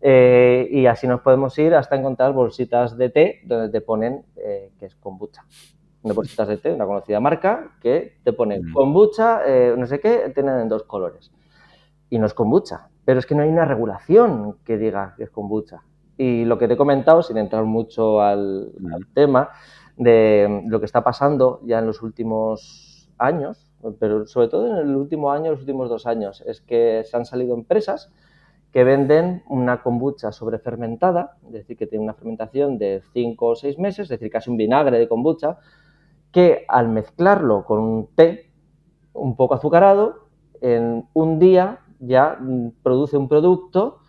[0.00, 4.72] Eh, y así nos podemos ir hasta encontrar bolsitas de té donde te ponen eh,
[4.78, 5.44] que es kombucha.
[6.02, 8.72] Unas bolsitas de té, una conocida marca, que te ponen mm.
[8.72, 9.40] kombucha,
[9.76, 11.32] no sé qué, tienen en dos colores.
[12.10, 15.30] Y no es kombucha, pero es que no hay una regulación que diga que es
[15.30, 15.82] kombucha.
[16.16, 19.50] Y lo que te he comentado, sin entrar mucho al, al tema,
[19.96, 23.65] de lo que está pasando ya en los últimos años,
[23.98, 27.24] pero sobre todo en el último año, los últimos dos años, es que se han
[27.24, 28.10] salido empresas
[28.72, 33.78] que venden una kombucha sobrefermentada, es decir, que tiene una fermentación de 5 o 6
[33.78, 35.58] meses, es decir, casi un vinagre de kombucha,
[36.30, 38.50] que al mezclarlo con un té
[39.14, 40.26] un poco azucarado,
[40.60, 42.38] en un día ya
[42.82, 44.00] produce un producto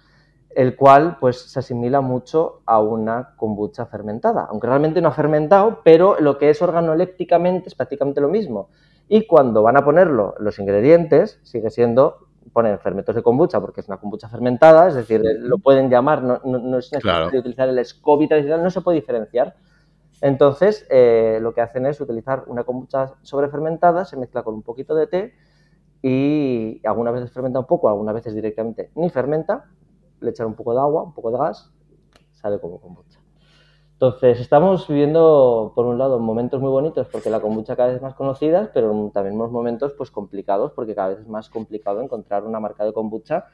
[0.57, 5.81] el cual pues se asimila mucho a una kombucha fermentada, aunque realmente no ha fermentado,
[5.83, 8.69] pero lo que es organolépticamente es prácticamente lo mismo.
[9.07, 13.87] Y cuando van a ponerlo, los ingredientes, sigue siendo, ponen fermentos de kombucha porque es
[13.87, 18.27] una kombucha fermentada, es decir, lo pueden llamar, no, no, es necesario utilizar el SCOBY
[18.27, 19.55] tradicional, no se puede diferenciar.
[20.21, 24.95] Entonces, eh, lo que hacen es utilizar una kombucha sobrefermentada, se mezcla con un poquito
[24.95, 25.33] de té
[26.01, 29.65] y algunas veces fermenta un poco, algunas veces directamente ni fermenta,
[30.19, 31.71] le echan un poco de agua, un poco de gas,
[32.33, 33.19] sale como kombucha.
[33.99, 38.01] Entonces, estamos viviendo, por un lado, momentos muy bonitos porque la kombucha cada vez es
[38.03, 42.59] más conocida, pero también momentos pues, complicados porque cada vez es más complicado encontrar una
[42.59, 43.45] marca de kombucha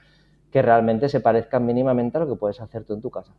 [0.52, 3.34] que realmente se parezca mínimamente a lo que puedes hacer tú en tu casa.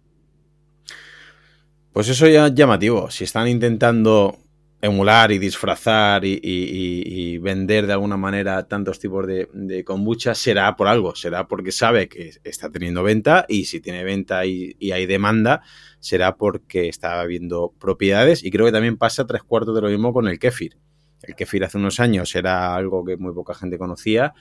[1.93, 3.11] Pues eso ya es llamativo.
[3.11, 4.37] Si están intentando
[4.85, 11.15] emular y disfrazar y, vender de alguna manera tantos tipos de, kombucha, será por algo,
[11.15, 15.63] será porque sabe que está teniendo venta y si tiene venta y, hay demanda,
[16.01, 20.13] será porque está habiendo propiedades y creo que también pasa tres cuartos de lo mismo
[20.13, 20.77] con el kefir.
[21.23, 24.35] El kefir hace unos años era algo que muy poca gente conocía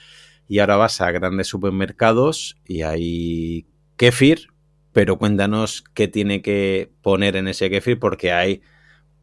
[0.49, 3.65] y ahora vas a grandes supermercados y hay
[3.95, 4.47] kefir,
[4.91, 8.61] pero cuéntanos qué tiene que poner en ese kefir porque hay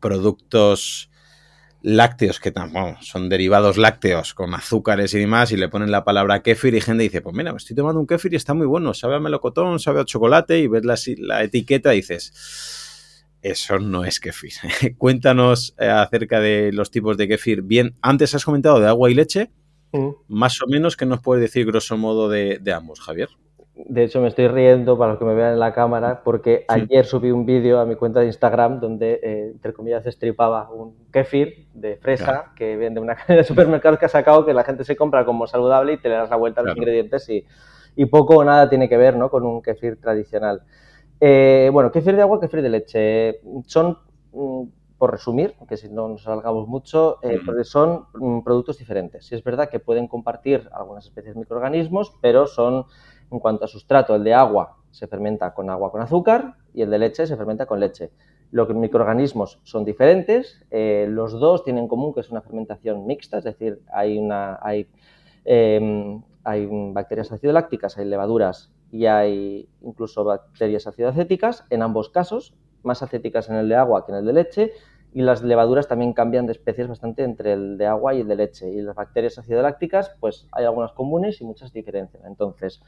[0.00, 1.09] productos
[1.82, 2.52] lácteos que
[3.00, 7.04] son derivados lácteos con azúcares y demás y le ponen la palabra kéfir y gente
[7.04, 9.80] dice, pues mira, me estoy tomando un kéfir y está muy bueno, sabe a melocotón,
[9.80, 14.52] sabe a chocolate y ves la, la etiqueta y dices, eso no es kéfir.
[14.98, 17.62] Cuéntanos eh, acerca de los tipos de kéfir.
[17.62, 19.50] Bien, antes has comentado de agua y leche,
[19.92, 20.08] mm.
[20.28, 23.30] más o menos, ¿qué nos puedes decir grosso modo de ambos, Javier?
[23.86, 27.04] De hecho, me estoy riendo para los que me vean en la cámara porque ayer
[27.04, 31.68] subí un vídeo a mi cuenta de Instagram donde, eh, entre comillas, estripaba un kefir
[31.74, 34.96] de fresa que vende una cadena de supermercados que ha sacado que la gente se
[34.96, 37.44] compra como saludable y te le das la vuelta a los ingredientes y,
[37.96, 39.30] y, poco o nada tiene que ver ¿no?
[39.30, 40.62] con un kefir tradicional.
[41.20, 43.40] Eh, bueno, kefir de agua, kefir de leche.
[43.66, 43.98] Son,
[44.32, 44.62] mm,
[44.98, 49.26] por resumir, que si no nos salgamos mucho, eh, son mm, productos diferentes.
[49.26, 52.84] Sí es verdad que pueden compartir algunas especies de microorganismos, pero son
[53.30, 56.90] en cuanto a sustrato, el de agua se fermenta con agua con azúcar y el
[56.90, 58.10] de leche se fermenta con leche.
[58.50, 63.38] Los microorganismos son diferentes, eh, los dos tienen en común que es una fermentación mixta,
[63.38, 64.88] es decir, hay, una, hay,
[65.44, 73.48] em, hay bacterias hay levaduras y hay incluso bacterias acidoacéticas, en ambos casos, más acéticas
[73.48, 74.72] en el de agua que en el de leche,
[75.12, 78.36] y las levaduras también cambian de especies bastante entre el de agua y el de
[78.36, 78.70] leche.
[78.70, 82.22] Y las bacterias acidolácticas, pues hay algunas comunes y muchas diferencias.
[82.24, 82.80] Entonces,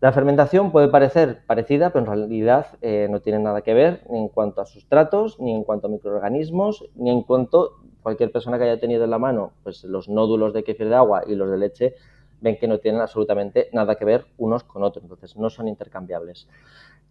[0.00, 4.18] la fermentación puede parecer parecida, pero en realidad eh, no tiene nada que ver ni
[4.18, 7.72] en cuanto a sustratos, ni en cuanto a microorganismos, ni en cuanto
[8.02, 11.22] cualquier persona que haya tenido en la mano pues, los nódulos de kefir de agua
[11.26, 11.94] y los de leche
[12.40, 16.48] ven que no tienen absolutamente nada que ver unos con otros, entonces no son intercambiables.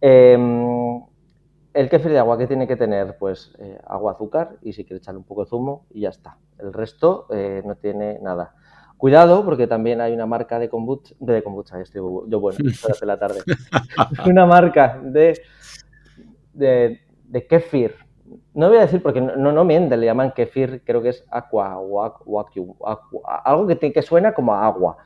[0.00, 1.02] Em,
[1.74, 3.18] el kefir de agua, ¿qué tiene que tener?
[3.18, 6.38] Pues eh, agua, azúcar y si quiere echarle un poco de zumo y ya está.
[6.58, 8.54] El resto eh, no tiene nada.
[8.98, 12.58] Cuidado, porque también hay una marca de kombucha, de kombucha, estoy yo bueno,
[13.00, 13.40] de la tarde.
[14.26, 15.40] una marca de,
[16.52, 17.94] de, de, kefir.
[18.54, 21.78] No voy a decir porque no, no mienten, le llaman kefir, creo que es aqua,
[21.78, 22.50] o aqua,
[23.44, 24.96] algo que, que suena como agua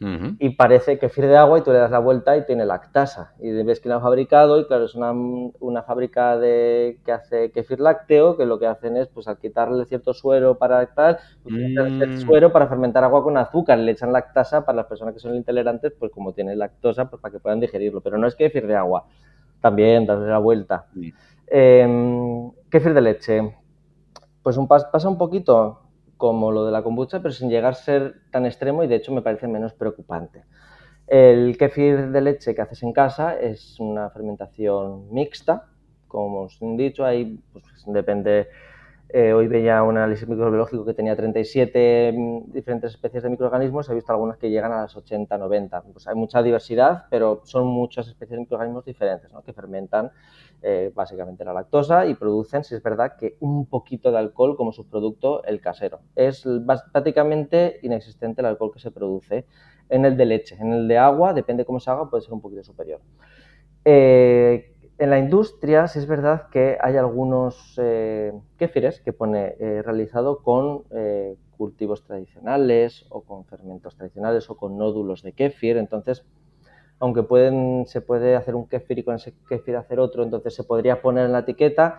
[0.00, 3.32] y parece kefir de agua y tú le das la vuelta y tiene lactasa.
[3.40, 7.50] Y ves que lo han fabricado y claro, es una, una fábrica de, que hace
[7.52, 11.54] kefir lácteo que lo que hacen es pues al quitarle cierto suero para tal, pues,
[11.54, 12.20] el mm.
[12.20, 15.92] suero para fermentar agua con azúcar, le echan lactasa para las personas que son intolerantes,
[15.98, 18.00] pues como tiene lactosa, pues para que puedan digerirlo.
[18.00, 19.06] Pero no es kefir de agua,
[19.60, 20.86] también darle la vuelta.
[21.46, 23.56] Eh, kefir de leche,
[24.42, 25.83] pues un, pasa un poquito
[26.16, 29.12] como lo de la kombucha, pero sin llegar a ser tan extremo y de hecho
[29.12, 30.44] me parece menos preocupante.
[31.06, 35.66] El kefir de leche que haces en casa es una fermentación mixta,
[36.08, 38.48] como os he dicho, ahí pues, depende
[39.16, 43.94] eh, hoy veía un análisis microbiológico que tenía 37 mm, diferentes especies de microorganismos, he
[43.94, 45.82] visto algunas que llegan a las 80, 90.
[45.92, 50.10] Pues hay mucha diversidad, pero son muchas especies de microorganismos diferentes que fermentan
[50.62, 54.72] eh, básicamente la lactosa y producen, si es verdad, que un poquito de alcohol como
[54.72, 56.00] subproducto el casero.
[56.16, 56.44] Es
[56.90, 59.46] prácticamente inexistente el alcohol que se produce
[59.90, 60.56] en el de leche.
[60.58, 63.00] En el de agua, depende cómo se haga, puede ser un poquito superior.
[63.84, 69.82] Eh, en la industria sí es verdad que hay algunos eh, kéfires que pone eh,
[69.82, 75.76] realizado con eh, cultivos tradicionales o con fermentos tradicionales o con nódulos de kéfir.
[75.78, 76.24] Entonces,
[77.00, 80.62] aunque pueden, se puede hacer un kéfir y con ese kéfir hacer otro, entonces se
[80.62, 81.98] podría poner en la etiqueta,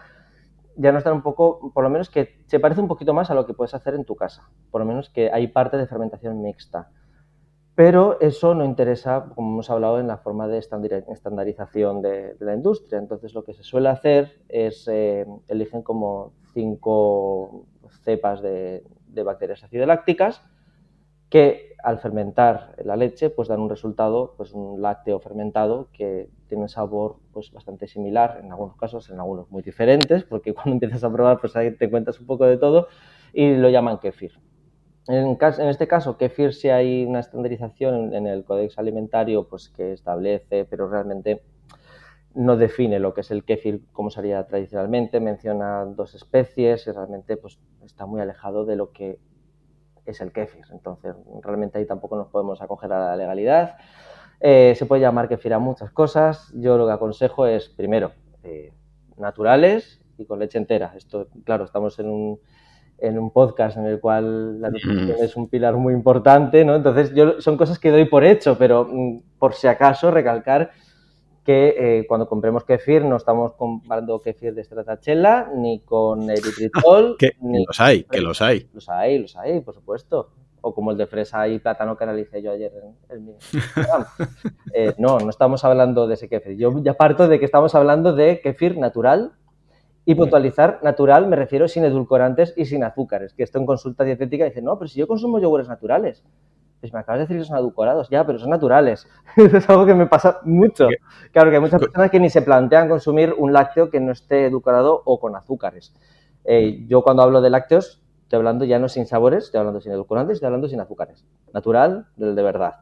[0.78, 3.34] ya no está un poco, por lo menos que se parece un poquito más a
[3.34, 4.50] lo que puedes hacer en tu casa.
[4.72, 6.90] Por lo menos que hay parte de fermentación mixta.
[7.76, 13.00] Pero eso no interesa, como hemos hablado, en la forma de estandarización de, la industria.
[13.00, 17.66] Entonces, lo que se suele hacer es eh, eligen como cinco
[18.04, 18.84] cepas de,
[19.24, 20.42] bacterias acidolácticas
[21.30, 26.64] que al fermentar la leche pues dan un resultado, pues un lácteo fermentado que tiene
[26.64, 31.04] un sabor pues bastante similar, en algunos casos, en algunos muy diferentes, porque cuando empiezas
[31.04, 32.88] a probar pues ahí te cuentas un poco de todo
[33.34, 34.34] y lo llaman kefir.
[35.08, 35.38] En,
[35.70, 40.90] este caso, kefir si hay una estandarización en, el Codex Alimentario pues, que establece, pero
[40.90, 41.44] realmente
[42.34, 47.38] no define lo que es el kefir como sería tradicionalmente, menciona dos especies y realmente
[47.38, 49.20] pues, está muy alejado de lo que
[50.06, 50.66] es el kefir.
[50.72, 53.78] Entonces, realmente ahí tampoco nos podemos acoger a la legalidad.
[54.40, 56.52] Eh, se puede llamar kefir a muchas cosas.
[56.56, 58.12] Yo lo que aconsejo es, primero,
[58.44, 58.74] eh,
[59.18, 60.94] naturales y con leche entera.
[60.96, 62.40] Esto, claro, estamos en un
[62.98, 66.76] en un podcast en el cual la nutrición es un pilar muy importante, ¿no?
[66.76, 70.72] Entonces, yo, son cosas que doy por hecho, pero mm, por si acaso recalcar
[71.46, 77.18] que eh, cuando compremos kefir no estamos comprando kefir de Stratachella ni con eritritol.
[77.20, 78.68] que, los hay, que los hay.
[78.74, 80.32] Los hay, los hay, por supuesto.
[80.62, 82.72] O como el de fresa y plátano que analicé yo ayer
[83.10, 83.34] en, mi
[84.74, 86.58] eh, no, no estamos hablando de ese kefir.
[86.58, 89.34] Yo ya parto de que estamos hablando de kefir natural
[90.06, 94.46] Y puntualizar natural me refiero sin edulcorantes y sin azúcares, que esto en consulta dietética
[94.46, 96.24] dice, no, pero si yo consumo yogures naturales,
[96.80, 99.08] pues me acabas de decir que son edulcorados, ya, pero son naturales.
[99.36, 100.88] es algo que me pasa mucho.
[101.32, 104.46] Claro que hay muchas personas que ni se plantean consumir un lácteo que no esté
[104.46, 105.96] edulcorado o con azúcares.
[106.44, 109.94] Eh, yo cuando hablo de lácteos, estoy hablando ya no sin sabores, estoy hablando sin
[109.94, 111.26] edulcorantes, estoy hablando sin azúcares.
[111.52, 112.76] Natural, del de verdad.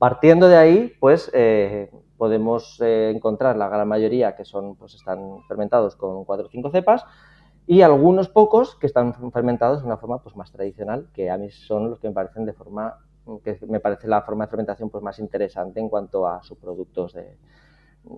[0.00, 5.42] Partiendo de ahí, pues eh, podemos eh, encontrar la gran mayoría que son, pues están
[5.46, 7.04] fermentados con 4 o 5 cepas
[7.66, 11.50] y algunos pocos que están fermentados de una forma pues, más tradicional, que a mí
[11.50, 12.96] son los que me parecen de forma,
[13.44, 17.36] que me parece la forma de fermentación pues, más interesante en cuanto a subproductos de,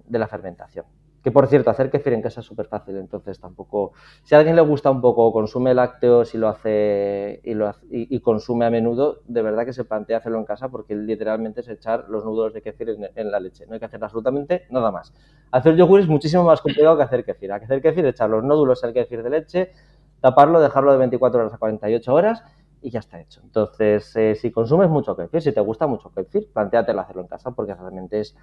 [0.06, 0.86] de la fermentación.
[1.22, 3.92] Que por cierto, hacer kefir en casa es súper fácil, entonces tampoco.
[4.24, 8.18] Si a alguien le gusta un poco, consume lácteos y lo hace y, lo y,
[8.20, 12.06] consume a menudo, de verdad que se plantea hacerlo en casa porque literalmente es echar
[12.08, 13.66] los nódulos de kefir en, la leche.
[13.66, 15.14] No hay que hacer absolutamente nada más.
[15.52, 17.50] Hacer yogur es muchísimo más complicado que hacer kefir.
[17.50, 19.72] que hacer kefir, echar los nódulos al kefir de leche,
[20.20, 22.42] taparlo, dejarlo de 24 horas a 48 horas
[22.82, 23.40] y ya está hecho.
[23.44, 27.52] Entonces, eh, si consumes mucho kefir, si te gusta mucho kefir, planteatelo hacerlo en casa
[27.52, 28.36] porque realmente es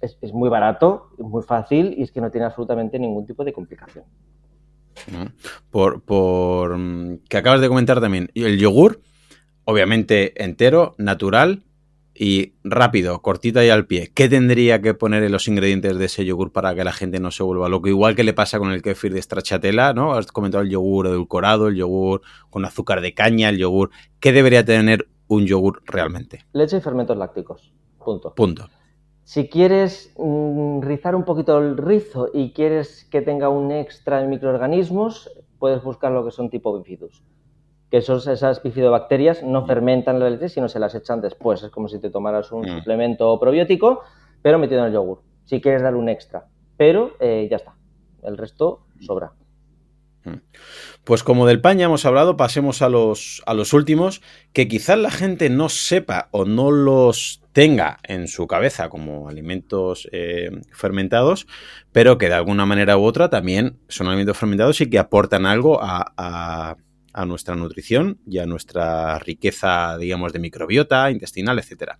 [0.00, 4.04] es, muy barato, muy fácil y es que no tiene absolutamente ningún tipo de complicación.
[5.70, 9.00] Por, por mm, que acabas de comentar también, el yogur,
[9.64, 11.64] obviamente entero, natural
[12.14, 14.10] y rápido, cortita y al pie.
[14.14, 17.30] ¿Qué tendría que poner en los ingredientes de ese yogur para que la gente no
[17.30, 17.88] se vuelva loco?
[17.88, 20.12] Igual que le pasa con el kefir de stracciatella, ¿no?
[20.12, 22.20] Has comentado el yogur edulcorado, el yogur
[22.50, 23.90] con azúcar de caña, el yogur.
[24.18, 26.44] ¿Qué debería tener un yogur realmente?
[26.52, 27.72] Leche y fermentos lácticos.
[28.04, 28.34] Punto.
[28.34, 28.68] Punto.
[29.24, 34.26] Si quieres mm, rizar un poquito el rizo y quieres que tenga un extra de
[34.26, 37.22] microorganismos, puedes buscar lo que son tipo bifidus.
[37.90, 39.66] Que son esas bifidobacterias no mm.
[39.66, 41.62] fermentan la leche, sino se las echan después.
[41.62, 42.78] Es como si te tomaras un mm.
[42.78, 44.00] suplemento probiótico,
[44.42, 45.22] pero metido en el yogur.
[45.44, 46.46] Si quieres dar un extra.
[46.76, 47.74] Pero eh, ya está.
[48.22, 49.32] El resto sobra.
[51.04, 54.20] Pues como del pan ya hemos hablado, pasemos a los, a los últimos,
[54.52, 60.08] que quizás la gente no sepa o no los tenga en su cabeza como alimentos
[60.12, 61.46] eh, fermentados,
[61.92, 65.80] pero que de alguna manera u otra también son alimentos fermentados y que aportan algo
[65.82, 66.76] a,
[67.26, 71.92] nuestra nutrición y a nuestra riqueza, digamos, de microbiota, intestinal, etc.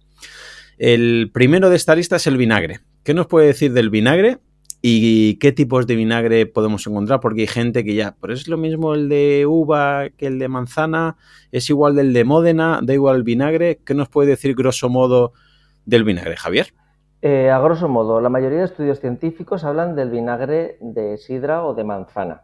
[0.79, 2.81] El primero de esta lista es el vinagre.
[3.03, 4.39] ¿Qué nos puede decir del vinagre?
[4.83, 7.21] ¿Y qué tipos de vinagre podemos encontrar?
[7.21, 10.49] Porque hay gente que ya, pero es lo mismo el de uva que el de
[10.49, 11.17] manzana,
[11.53, 13.81] es igual del de Módena, da igual el vinagre.
[13.85, 15.33] ¿Qué nos puede decir grosso modo
[15.85, 16.69] del vinagre, Javier?
[17.21, 21.75] Eh, a grosso modo, la mayoría de estudios científicos hablan del vinagre de sidra o
[21.75, 22.43] de manzana.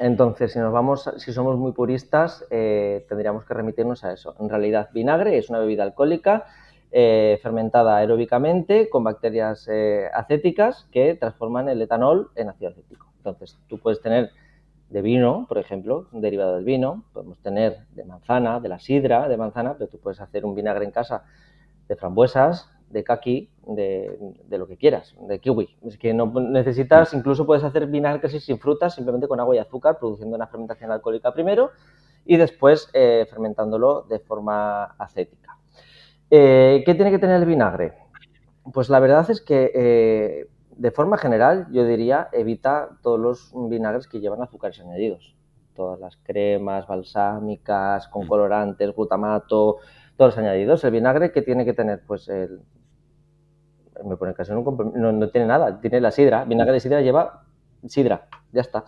[0.00, 4.34] Entonces, si nos vamos, si somos muy puristas, eh, tendríamos que remitirnos a eso.
[4.40, 6.46] En realidad, vinagre es una bebida alcohólica
[6.94, 13.06] eh, fermentada aeróbicamente con bacterias eh, acéticas que transforman el etanol en ácido acético.
[13.16, 14.30] Entonces, tú puedes tener
[14.90, 19.26] de vino, por ejemplo, un derivado del vino, podemos tener de manzana, de la sidra
[19.26, 21.24] de manzana, pero tú puedes hacer un vinagre en casa
[21.88, 24.18] de frambuesas, de kaki, de,
[24.50, 25.76] lo que quieras, de kiwi.
[25.86, 29.98] Es que no necesitas, incluso puedes hacer vinagre sin frutas, simplemente con agua y azúcar,
[29.98, 31.70] produciendo una fermentación alcohólica primero
[32.26, 35.56] y después eh, fermentándolo de forma acética.
[36.34, 37.92] Eh, ¿Qué tiene que tener el vinagre?
[38.72, 40.48] Pues la verdad es que eh,
[40.78, 45.36] de forma general yo diría evita todos los vinagres que llevan azúcares añadidos.
[45.74, 48.28] Todas las cremas balsámicas, con mm.
[48.28, 49.76] colorantes, glutamato,
[50.16, 50.82] todos los añadidos.
[50.84, 52.62] El vinagre que tiene que tener, pues el...
[54.02, 56.46] Me pone caso, no, no, tiene nada, tiene la sidra.
[56.46, 57.44] Vinagre de sidra lleva
[57.86, 58.84] sidra, ya está.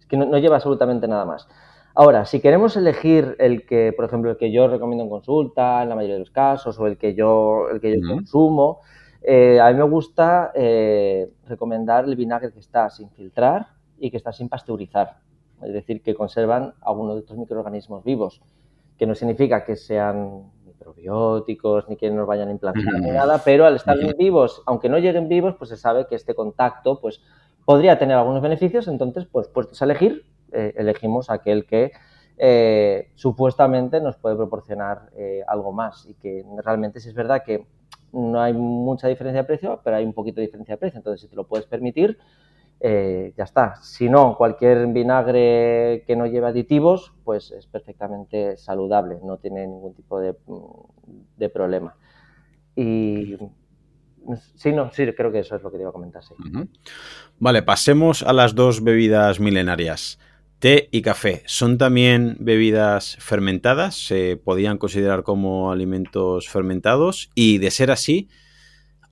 [0.00, 1.46] Es que no lleva absolutamente nada más.
[1.94, 5.88] Ahora, si queremos elegir el que, por ejemplo, el que yo recomiendo en consulta, en
[5.88, 8.80] la mayoría de los casos, o el que yo, el que yo consumo,
[9.22, 13.66] eh, a mí me gusta eh, recomendar el vinagre que está sin filtrar
[13.98, 15.18] y que está sin pasteurizar.
[15.62, 18.40] Es decir, que conservan algunos de estos microorganismos vivos,
[18.96, 23.66] que no significa que sean microbióticos ni que nos vayan a implantar ni nada, pero
[23.66, 27.20] al estar vivos, aunque no lleguen vivos, pues se sabe que este contacto pues,
[27.64, 31.92] podría tener algunos beneficios, entonces, pues puestos a elegir, eh, elegimos aquel que
[32.36, 37.66] eh, supuestamente nos puede proporcionar eh, algo más y que realmente si es verdad que
[38.12, 41.20] no hay mucha diferencia de precio, pero hay un poquito de diferencia de precio, entonces
[41.20, 42.18] si te lo puedes permitir,
[42.80, 43.74] ya está.
[43.82, 49.94] Si no, cualquier vinagre que no lleve aditivos, pues es perfectamente saludable, no tiene ningún
[49.94, 50.34] tipo de,
[51.36, 51.96] de problema.
[52.76, 53.36] Y
[54.56, 56.22] Sí, no, sí, creo que eso es lo que te iba a comentar.
[57.38, 60.18] Vale, pasemos a las dos bebidas milenarias.
[60.58, 63.94] Té y café, ¿son también bebidas fermentadas?
[63.94, 67.30] ¿Se podían considerar como alimentos fermentados?
[67.36, 68.28] Y de ser así,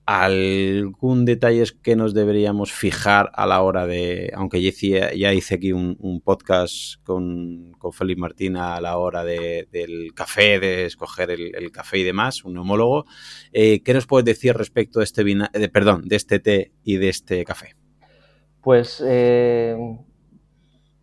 [0.05, 6.21] ¿algún detalle que nos deberíamos fijar a la hora de, aunque ya, hice aquí un,
[6.21, 12.03] podcast con, con Félix Martín a la hora del café, de escoger el, café y
[12.03, 13.05] demás, un homólogo,
[13.53, 17.07] eh, ¿qué nos puedes decir respecto de este, de, perdón, de este té y de
[17.07, 17.73] este café?
[18.61, 19.77] Pues eh,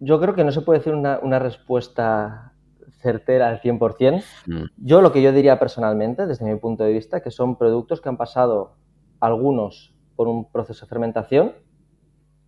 [0.05, 2.52] yo creo que no se puede decir una, una respuesta
[3.01, 4.24] certera al 100%.
[4.47, 4.64] Mm.
[4.78, 8.09] Yo lo que yo diría personalmente, desde mi punto de vista, que son productos que
[8.09, 8.76] han pasado
[9.20, 11.52] algunos por un proceso de fermentación,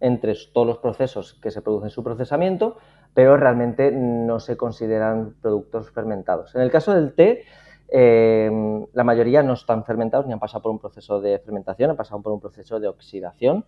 [0.01, 2.77] entre todos los procesos que se producen en su procesamiento,
[3.15, 6.55] pero realmente no se consideran productos fermentados.
[6.55, 7.45] En el caso del té,
[7.89, 8.51] eh,
[8.93, 12.21] la mayoría no están fermentados ni han pasado por un proceso de fermentación, han pasado
[12.21, 13.65] por un proceso de oxidación,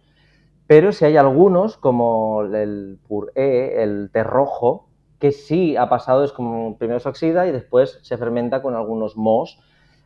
[0.69, 6.31] pero si hay algunos, como el puré, el té rojo, que sí ha pasado, es
[6.31, 9.59] como primero se oxida y después se fermenta con algunos mohos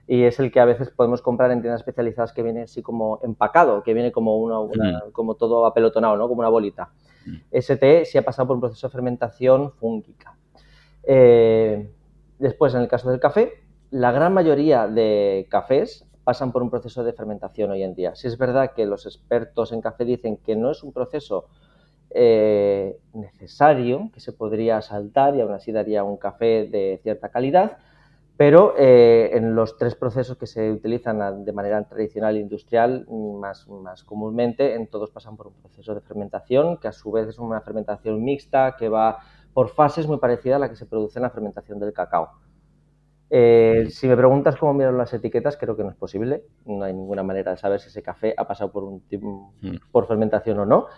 [0.06, 3.18] y es el que a veces podemos comprar en tiendas especializadas que viene así como
[3.24, 6.28] empacado, que viene como, una, como todo apelotonado, ¿no?
[6.28, 6.90] como una bolita.
[7.50, 10.36] Ese té sí ha pasado por un proceso de fermentación fúngica.
[11.02, 11.90] Eh,
[12.38, 13.52] después, en el caso del café,
[13.90, 18.14] la gran mayoría de cafés pasan por un proceso de fermentación hoy en día.
[18.14, 21.46] Si es verdad que los expertos en café dicen que no es un proceso
[22.10, 27.78] eh, necesario, que se podría saltar y aún así daría un café de cierta calidad,
[28.36, 33.68] pero eh, en los tres procesos que se utilizan de manera tradicional e industrial, más,
[33.68, 37.38] más comúnmente, en todos pasan por un proceso de fermentación, que a su vez es
[37.38, 39.18] una fermentación mixta que va
[39.52, 42.30] por fases muy parecida a la que se produce en la fermentación del cacao.
[43.34, 46.44] Eh, si me preguntas cómo miran las etiquetas, creo que no es posible.
[46.66, 49.76] No hay ninguna manera de saber si ese café ha pasado por, un, mm.
[49.90, 50.88] por fermentación o no.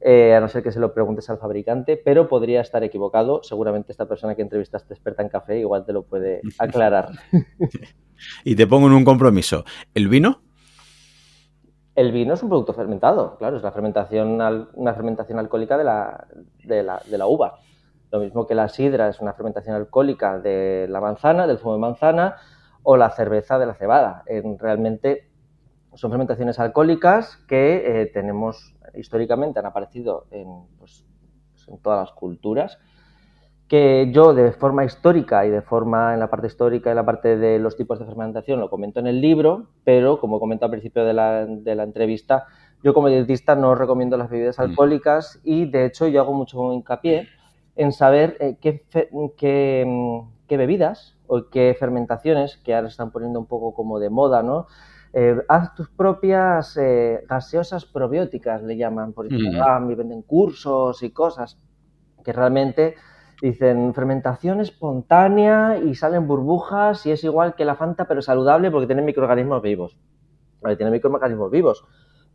[0.00, 3.44] Eh, a no ser que se lo preguntes al fabricante, pero podría estar equivocado.
[3.44, 7.10] Seguramente esta persona que entrevistaste experta en café igual te lo puede aclarar.
[8.42, 9.64] y te pongo en un compromiso.
[9.94, 10.40] ¿El vino?
[11.94, 14.40] El vino es un producto fermentado, claro, es la fermentación,
[14.74, 16.26] una fermentación alcohólica de la,
[16.64, 17.60] de, la, de la uva.
[18.14, 21.80] Lo mismo que la sidra es una fermentación alcohólica de la manzana, del zumo de
[21.80, 22.36] manzana,
[22.84, 24.22] o la cerveza de la cebada.
[24.26, 25.28] En, realmente
[25.94, 30.46] son fermentaciones alcohólicas que eh, tenemos históricamente, han aparecido en,
[30.78, 31.04] pues,
[31.50, 32.78] pues, en todas las culturas,
[33.66, 37.36] que yo de forma histórica y de forma en la parte histórica y la parte
[37.36, 41.04] de los tipos de fermentación lo comento en el libro, pero como comento al principio
[41.04, 42.46] de la, de la entrevista,
[42.84, 44.62] yo como dietista no recomiendo las bebidas mm.
[44.62, 47.26] alcohólicas y de hecho yo hago mucho hincapié
[47.76, 48.84] en saber eh, qué,
[49.36, 54.42] qué, qué, bebidas o qué fermentaciones, que ahora están poniendo un poco como de moda,
[54.42, 54.66] ¿no?
[55.12, 61.10] Eh, haz tus propias eh, gaseosas probióticas, le llaman por Instagram, y venden cursos y
[61.10, 61.58] cosas
[62.24, 62.96] que realmente
[63.40, 68.86] dicen fermentación espontánea y salen burbujas y es igual que la Fanta, pero saludable porque
[68.86, 69.98] tiene microorganismos vivos.
[70.60, 71.84] Vale, tiene microorganismos vivos,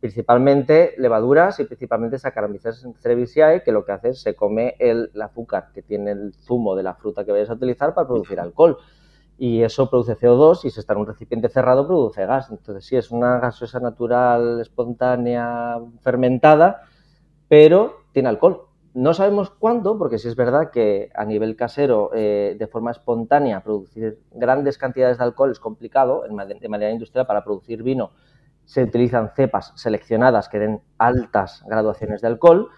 [0.00, 5.22] principalmente levaduras y principalmente Saccharomyces cerevisiae, que lo que hace es se come el, el
[5.22, 8.78] azúcar que tiene el zumo de la fruta que vayas a utilizar para producir alcohol
[9.40, 12.50] y eso produce CO2 y si está en un recipiente cerrado produce gas.
[12.50, 16.82] Entonces sí, es una gaseosa natural, espontánea, fermentada,
[17.48, 18.66] pero tiene alcohol.
[18.92, 23.62] No sabemos cuándo, porque sí es verdad que a nivel casero, eh, de forma espontánea,
[23.62, 28.10] producir grandes cantidades de alcohol es complicado, de manera industrial para producir vino
[28.70, 32.68] se utilizan cepas seleccionadas que den altas graduaciones de alcohol,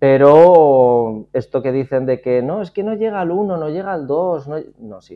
[0.00, 3.92] pero esto que dicen de que no, es que no llega al 1, no llega
[3.92, 5.14] al 2, no, no sí,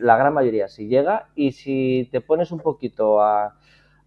[0.00, 3.56] la gran mayoría sí llega y si te pones un poquito a,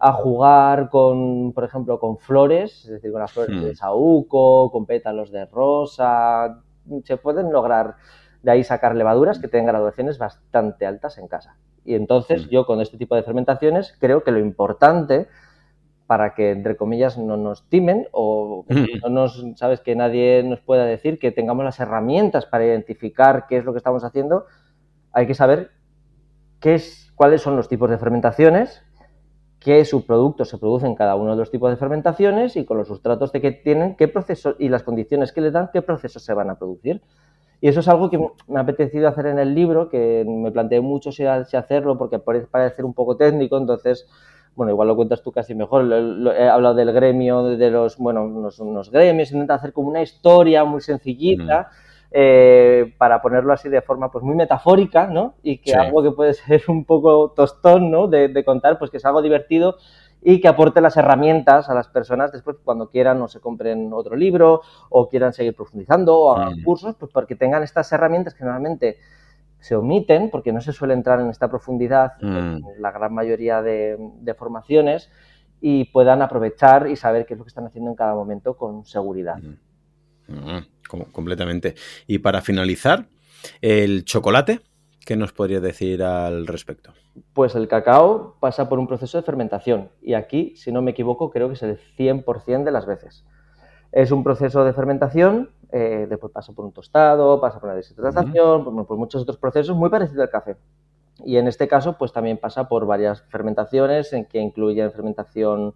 [0.00, 3.76] jugar con, por ejemplo, con flores, es decir, con las flores de hmm.
[3.76, 6.60] saúco, con pétalos de rosa,
[7.04, 7.94] se pueden lograr
[8.42, 11.56] de ahí sacar levaduras que tengan graduaciones bastante altas en casa.
[11.84, 12.50] Y entonces hmm.
[12.50, 15.28] yo con este tipo de fermentaciones creo que lo importante
[16.06, 20.84] para que, entre comillas, no nos timen o no nos, sabes, que nadie nos pueda
[20.84, 24.46] decir que tengamos las herramientas para identificar qué es lo que estamos haciendo,
[25.12, 25.70] hay que saber
[26.60, 28.82] qué es, cuáles son los tipos de fermentaciones,
[29.58, 32.88] qué subproductos se producen en cada uno de los tipos de fermentaciones y con los
[32.88, 36.34] sustratos de que tienen, qué procesos y las condiciones que le dan, qué procesos se
[36.34, 37.02] van a producir.
[37.60, 40.80] Y eso es algo que me ha apetecido hacer en el libro, que me planteé
[40.80, 44.08] mucho si, hacerlo porque parece un poco técnico, entonces
[44.54, 45.84] bueno, igual lo cuentas tú casi mejor,
[46.36, 50.80] he hablado del gremio, de los, bueno, unos, gremios, intenta hacer como una historia muy
[50.80, 51.70] sencillita,
[52.10, 55.34] eh, para ponerlo así de forma pues muy metafórica, ¿no?
[55.42, 58.06] Y que algo que puede ser un poco tostón, ¿no?
[58.06, 59.76] De, contar, pues que es algo divertido
[60.20, 64.14] y que aporte las herramientas a las personas después cuando quieran o se compren otro
[64.14, 64.60] libro
[64.90, 68.98] o quieran seguir profundizando o hagan cursos, pues porque tengan estas herramientas que normalmente
[69.62, 72.80] se omiten porque no se suele entrar en esta profundidad en mm.
[72.80, 73.96] la gran mayoría de,
[74.36, 75.08] formaciones
[75.60, 78.84] y puedan aprovechar y saber qué es lo que están haciendo en cada momento con
[78.84, 79.36] seguridad.
[81.12, 81.76] completamente.
[82.08, 83.06] Y para finalizar,
[83.60, 84.60] el chocolate,
[85.06, 86.92] ¿qué nos podría decir al respecto?
[87.32, 91.30] Pues el cacao pasa por un proceso de fermentación y aquí, si no me equivoco,
[91.30, 93.24] creo que es el 100% de las veces.
[93.92, 98.64] Es un proceso de fermentación, eh, después pasa por un tostado, pasa por una deshidratación,
[98.64, 100.56] por, muchos otros procesos muy parecidos al café.
[101.24, 105.74] Y en este caso, pues también pasa por varias fermentaciones, en que incluyen fermentación,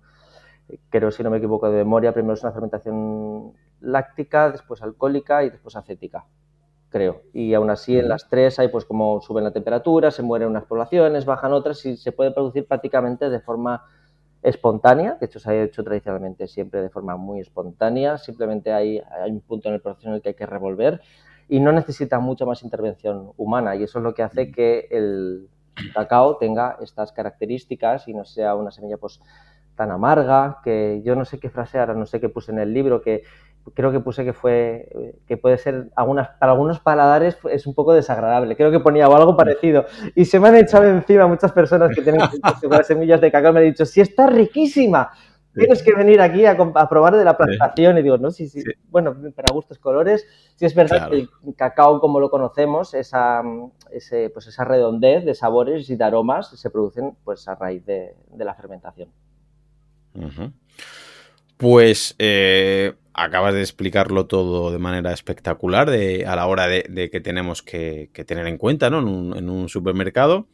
[0.88, 5.50] creo si no me equivoco de memoria, primero es una fermentación láctica, después alcohólica y
[5.50, 6.24] después acética,
[6.88, 7.20] creo.
[7.34, 10.64] Y aún así en las tres hay pues como suben la temperatura, se mueren unas
[10.64, 13.84] poblaciones, bajan otras y se puede producir prácticamente de forma
[14.48, 19.32] espontánea, de hecho se ha hecho tradicionalmente siempre de forma muy espontánea, simplemente hay, hay
[19.32, 21.00] un punto en el proceso en el que hay que revolver
[21.48, 25.48] y no necesita mucha más intervención humana y eso es lo que hace que el
[25.92, 29.20] cacao tenga estas características y no sea una semilla pues
[29.74, 32.72] tan amarga que yo no sé qué frase ahora no sé qué puse en el
[32.72, 33.24] libro que
[33.74, 34.88] creo que puse que fue
[35.26, 38.56] que puede ser algunas para algunos paladares es un poco desagradable.
[38.56, 39.86] Creo que ponía algo parecido.
[40.14, 42.22] Y se me han echado encima muchas personas que tienen
[42.86, 43.52] semillas de cacao.
[43.52, 45.10] Me han dicho si está riquísima.
[45.56, 46.54] Tienes que venir aquí a,
[46.88, 47.96] probar de la plantación.
[47.96, 50.26] Y digo, no, sí, sí, bueno, para gustos colores.
[50.54, 53.42] Sí es verdad que el cacao, como lo conocemos, esa,
[53.90, 58.14] ese, pues esa redondez de sabores y de aromas se producen pues a raíz de,
[58.36, 59.08] la fermentación.
[61.56, 67.20] Pues eh, acabas de explicarlo todo de manera espectacular de, a la hora de, que
[67.20, 68.98] tenemos que, tener en cuenta ¿no?
[68.98, 70.48] en, un, supermercado.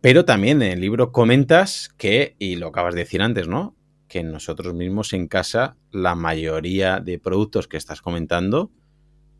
[0.00, 3.76] Pero también en el libro comentas que, y lo acabas de decir antes, ¿no?
[4.08, 8.70] que nosotros mismos en casa, la mayoría de productos que estás comentando,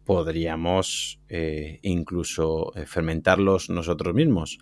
[0.07, 4.59] podríamos eh, incluso eh, fermentarlos nosotros mismos.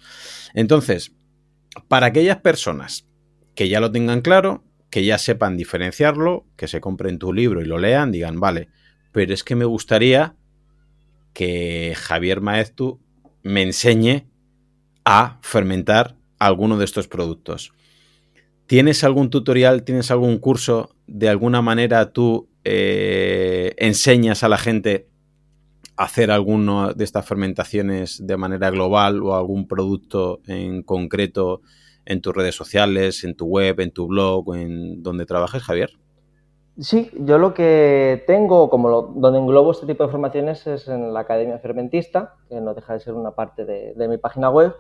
[0.52, 1.14] Entonces,
[1.86, 3.06] para aquellas personas
[3.54, 7.64] que ya lo tengan claro, que ya sepan diferenciarlo, que se compren tu libro y
[7.64, 8.68] lo lean, digan, vale,
[9.12, 10.34] pero es que me gustaría
[11.32, 13.00] que Javier Maeztu
[13.42, 14.26] me enseñe
[15.04, 17.72] a fermentar alguno de estos productos.
[18.66, 20.94] ¿Tienes algún tutorial, tienes algún curso?
[21.06, 25.08] ¿De alguna manera tú eh, enseñas a la gente
[25.96, 31.62] a hacer alguna de estas fermentaciones de manera global o algún producto en concreto
[32.10, 35.90] en tus redes sociales, en tu web, en tu blog en donde trabajes, Javier?
[36.78, 41.12] Sí, yo lo que tengo, como lo, donde englobo este tipo de formaciones, es en
[41.12, 44.74] la Academia Fermentista, que no deja de ser una parte de mi página web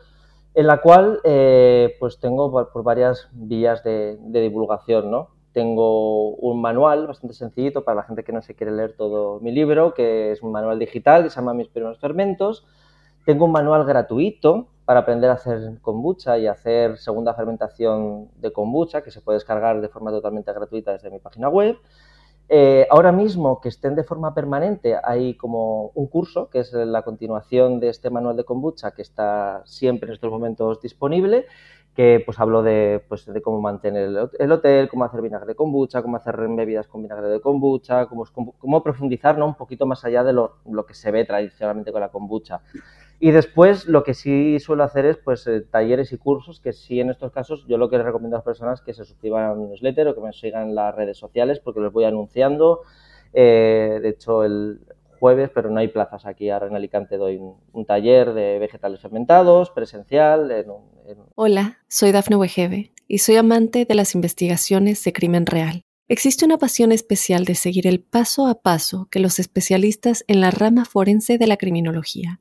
[0.54, 5.30] en la cual eh, pues tengo por, varias vías de, divulgación, ¿no?
[5.52, 9.52] Tengo un manual bastante sencillito para la gente que no se quiere leer todo mi
[9.52, 12.66] libro, que es un manual digital que se llama Mis primeros fermentos.
[13.24, 19.04] Tengo un manual gratuito para aprender a hacer kombucha y hacer segunda fermentación de kombucha,
[19.04, 21.76] que se puede descargar de forma totalmente gratuita desde mi página web.
[22.48, 27.02] Eh, ahora mismo que estén de forma permanente hay como un curso que es la
[27.02, 31.46] continuación de este manual de kombucha que está siempre en estos momentos disponible
[31.94, 34.08] que pues hablo de, pues, de cómo mantener
[34.38, 38.24] el, hotel, cómo hacer vinagre de kombucha, cómo hacer bebidas con vinagre de kombucha, cómo,
[38.58, 39.46] cómo profundizar ¿no?
[39.46, 42.60] un poquito más allá de lo, lo, que se ve tradicionalmente con la kombucha.
[43.22, 47.00] Y después lo que sí suelo hacer es pues eh, talleres y cursos, que sí
[47.00, 49.44] en estos casos yo lo que les recomiendo a las personas es que se suscriban
[49.44, 52.80] a mi newsletter o que me sigan en las redes sociales porque los voy anunciando.
[53.34, 54.80] Eh, de hecho, el
[55.18, 59.68] jueves, pero no hay plazas aquí ahora en Alicante, doy un, taller de vegetales fermentados,
[59.68, 60.50] presencial.
[61.34, 65.82] Hola, soy Dafne Wegebe y soy amante de las investigaciones de crimen real.
[66.08, 70.50] Existe una pasión especial de seguir el paso a paso que los especialistas en la
[70.50, 72.40] rama forense de la criminología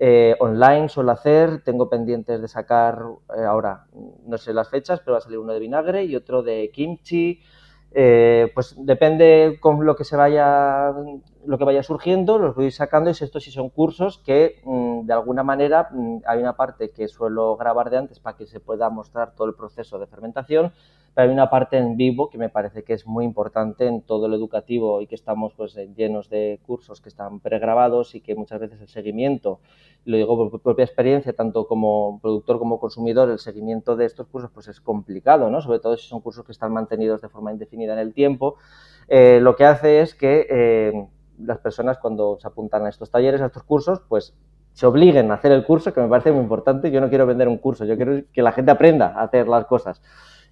[0.00, 3.02] Eh, online suelo hacer, tengo pendientes de sacar
[3.36, 3.86] eh, ahora,
[4.26, 7.40] no sé las fechas, pero va a salir uno de vinagre y otro de kimchi.
[7.90, 10.92] Eh, pues depende con lo que se vaya
[11.46, 15.12] lo que vaya surgiendo, los voy sacando y estos sí son cursos que mm, de
[15.14, 18.90] alguna manera mm, hay una parte que suelo grabar de antes para que se pueda
[18.90, 20.72] mostrar todo el proceso de fermentación
[21.14, 24.28] pero hay una parte en vivo que me parece que es muy importante en todo
[24.28, 28.60] lo educativo y que estamos pues llenos de cursos que están pregrabados y que muchas
[28.60, 29.60] veces el seguimiento,
[30.04, 34.50] lo digo por propia experiencia, tanto como productor como consumidor, el seguimiento de estos cursos
[34.52, 35.60] pues es complicado, ¿no?
[35.60, 38.56] Sobre todo si son cursos que están mantenidos de forma indefinida en el tiempo.
[39.08, 41.06] Eh, lo que hace es que eh,
[41.38, 44.34] las personas cuando se apuntan a estos talleres, a estos cursos, pues
[44.72, 46.90] se obliguen a hacer el curso, que me parece muy importante.
[46.90, 49.66] Yo no quiero vender un curso, yo quiero que la gente aprenda a hacer las
[49.66, 50.00] cosas.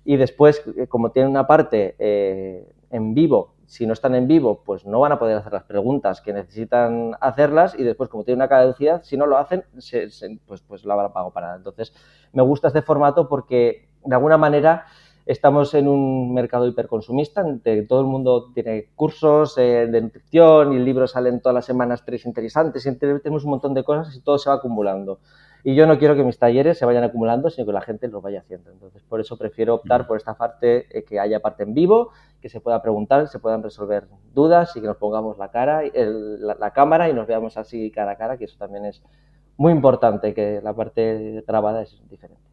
[0.06, 4.62] Y después, eh, como tiene una parte eh, en vivo, si no están en vivo,
[4.64, 8.36] pues no van a poder hacer las preguntas que necesitan hacerlas y después, como tiene
[8.36, 9.64] una caducidad, si no lo hacen,
[10.46, 11.56] pues, pues la van a pagar para.
[11.56, 11.92] Entonces,
[12.32, 14.86] me gusta este formato porque, de alguna manera,
[15.26, 20.78] Estamos en un mercado hiperconsumista, en todo el mundo tiene cursos eh, de nutrición y
[20.78, 24.38] libros salen todas las semanas tres interesantes, y tenemos un montón de cosas y todo
[24.38, 25.18] se va acumulando.
[25.66, 28.22] Y yo no quiero que mis talleres se vayan acumulando, sino que la gente los
[28.22, 28.70] vaya haciendo.
[28.70, 32.48] Entonces, por eso prefiero optar por esta parte, eh, que haya parte en vivo, que
[32.48, 37.08] se pueda preguntar, se puedan resolver dudas y que nos pongamos la cara, la, cámara
[37.10, 39.02] y nos veamos así cara a cara, que eso también es
[39.56, 42.44] muy importante, que la parte grabada es diferente.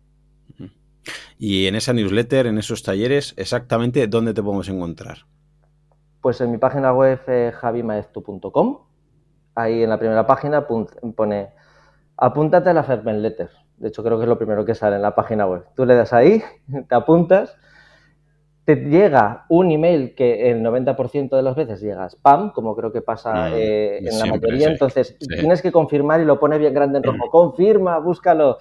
[1.37, 5.19] Y en esa newsletter, en esos talleres, exactamente dónde te podemos encontrar.
[6.19, 8.79] Pues en mi página web eh, javimaeztu.com.
[9.53, 11.51] Ahí en la primera página pone
[12.17, 13.49] apúntate a la Ferment Letter.
[13.77, 15.65] De hecho, creo que es lo primero que sale en la página web.
[15.75, 16.41] Tú le das ahí,
[16.87, 17.55] te apuntas,
[18.65, 23.01] te llega un email que el 90% de las veces llega spam, como creo que
[23.01, 24.69] pasa mm, eh, en la mayoría.
[24.69, 27.29] Entonces, tienes que confirmar y lo pone bien grande en rojo.
[27.29, 28.57] Confirma, búscalo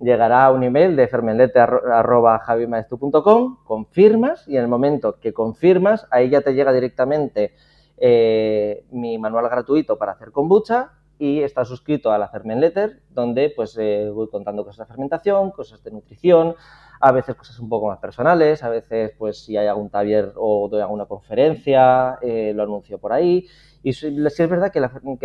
[0.00, 6.54] llegará un email de fermenlete.javimaestu.com, confirmas y en el momento que confirmas, ahí ya te
[6.54, 7.54] llega directamente
[7.96, 13.76] eh, mi manual gratuito para hacer kombucha y estás suscrito a la Fermenletter, donde pues
[13.78, 16.54] eh, voy contando cosas de fermentación, cosas de nutrición,
[17.00, 20.68] a veces cosas un poco más personales, a veces pues si hay algún taller o
[20.68, 23.46] doy alguna conferencia, eh, lo anuncio por ahí
[23.86, 24.80] y sí, es verdad que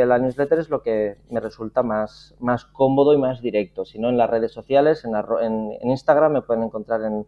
[0.06, 3.86] la, newsletter es lo que me resulta más, más cómodo y más directo.
[3.86, 7.26] Si no, en las redes sociales, en, Instagram me pueden encontrar en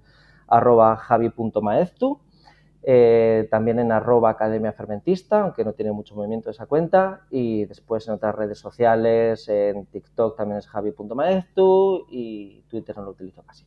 [0.48, 2.19] arroba javi.maeztu,
[2.85, 8.07] eh, también en arroba academia fermentista, aunque no tiene mucho movimiento esa cuenta, y después
[8.07, 13.65] en otras redes sociales, en TikTok también es javi.maeztu y Twitter no lo utilizo casi.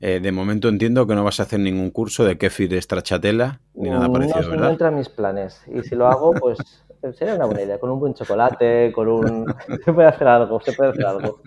[0.00, 3.88] Eh, de momento entiendo que no vas a hacer ningún curso de kefir stracciatella ni
[3.88, 4.64] nada parecido, no, ¿verdad?
[4.64, 5.62] No entra en mis planes.
[5.72, 6.58] Y si lo hago, pues
[7.16, 7.78] sería una buena idea.
[7.78, 9.46] Con un buen chocolate, con un...
[9.84, 11.40] se puede hacer algo, se puede hacer algo.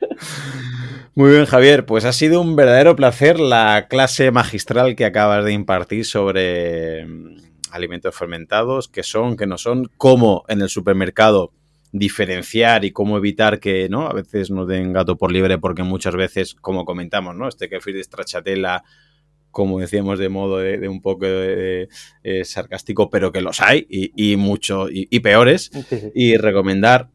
[1.16, 1.86] Muy bien, Javier.
[1.86, 7.36] Pues ha sido un verdadero placer la clase magistral que acabas de impartir sobre mm,
[7.70, 11.52] alimentos fermentados, qué son, qué no son, cómo en el supermercado
[11.92, 14.08] diferenciar y cómo evitar que, ¿no?
[14.08, 17.46] A veces nos den gato por libre porque muchas veces, como comentamos, ¿no?
[17.46, 18.82] Este kefir de stracciatella,
[19.52, 21.88] como decíamos de modo de, un poco de,
[22.42, 25.70] sarcástico, pero que los hay y, mucho y, peores.
[26.12, 27.10] Y recomendar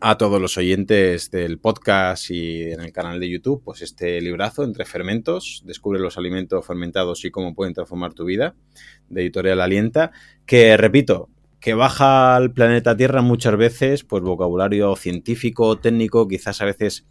[0.00, 4.62] a todos los oyentes del podcast y en el canal de YouTube, pues este librazo
[4.62, 8.54] entre fermentos, descubre los alimentos fermentados y cómo pueden transformar tu vida,
[9.08, 10.12] de Editorial Alienta,
[10.46, 16.66] que repito, que baja al planeta Tierra muchas veces, pues vocabulario científico, técnico, quizás a
[16.66, 17.06] veces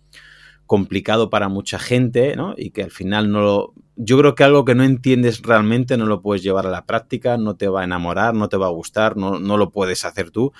[0.67, 2.53] complicado para mucha gente, ¿no?
[2.57, 3.73] Y que al final no lo...
[3.95, 7.37] Yo creo que algo que no entiendes realmente no lo puedes llevar a la práctica,
[7.37, 10.29] no te va a enamorar, no te va a gustar, no, no lo puedes hacer
[10.29, 10.51] tú,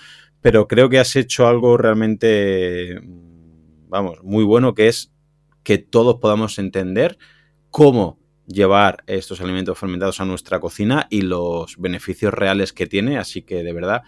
[0.47, 3.01] pero creo que has hecho algo realmente,
[3.89, 5.13] vamos, muy bueno, que es
[5.61, 7.17] que todos podamos entender
[7.69, 13.17] cómo llevar estos alimentos fermentados a nuestra cocina y los beneficios reales que tiene.
[13.17, 14.03] Así que de verdad,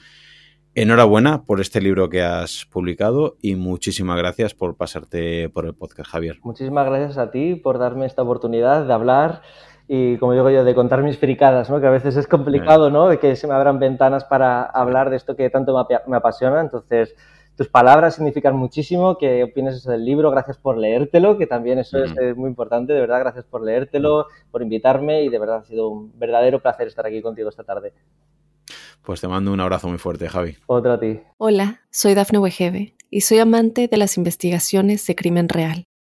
[0.76, 6.10] enhorabuena por este libro que has publicado y muchísimas gracias por pasarte por el podcast,
[6.10, 6.40] Javier.
[6.44, 9.42] Muchísimas gracias a ti por darme esta oportunidad de hablar
[9.92, 11.82] y, como digo yo, de contar mis fricadas, ¿no?
[11.82, 13.08] que a veces es complicado, ¿no?
[13.08, 15.76] de que se me abran ventanas para hablar de esto que tanto
[16.06, 16.62] me apasiona.
[16.62, 17.16] Entonces,
[17.56, 22.04] tus palabras significan muchísimo, que opines eso del libro, gracias por leértelo, que también eso
[22.04, 25.64] es eh, muy importante, de verdad, gracias por leértelo, por invitarme y de verdad ha
[25.64, 27.92] sido un verdadero placer estar aquí contigo esta tarde.
[29.02, 30.56] Pues te mando un abrazo muy fuerte, Javi.
[30.68, 31.20] Otro a ti.
[31.40, 35.89] Hola, soy Dafne Wegebe y soy amante de las investigaciones de crimen real.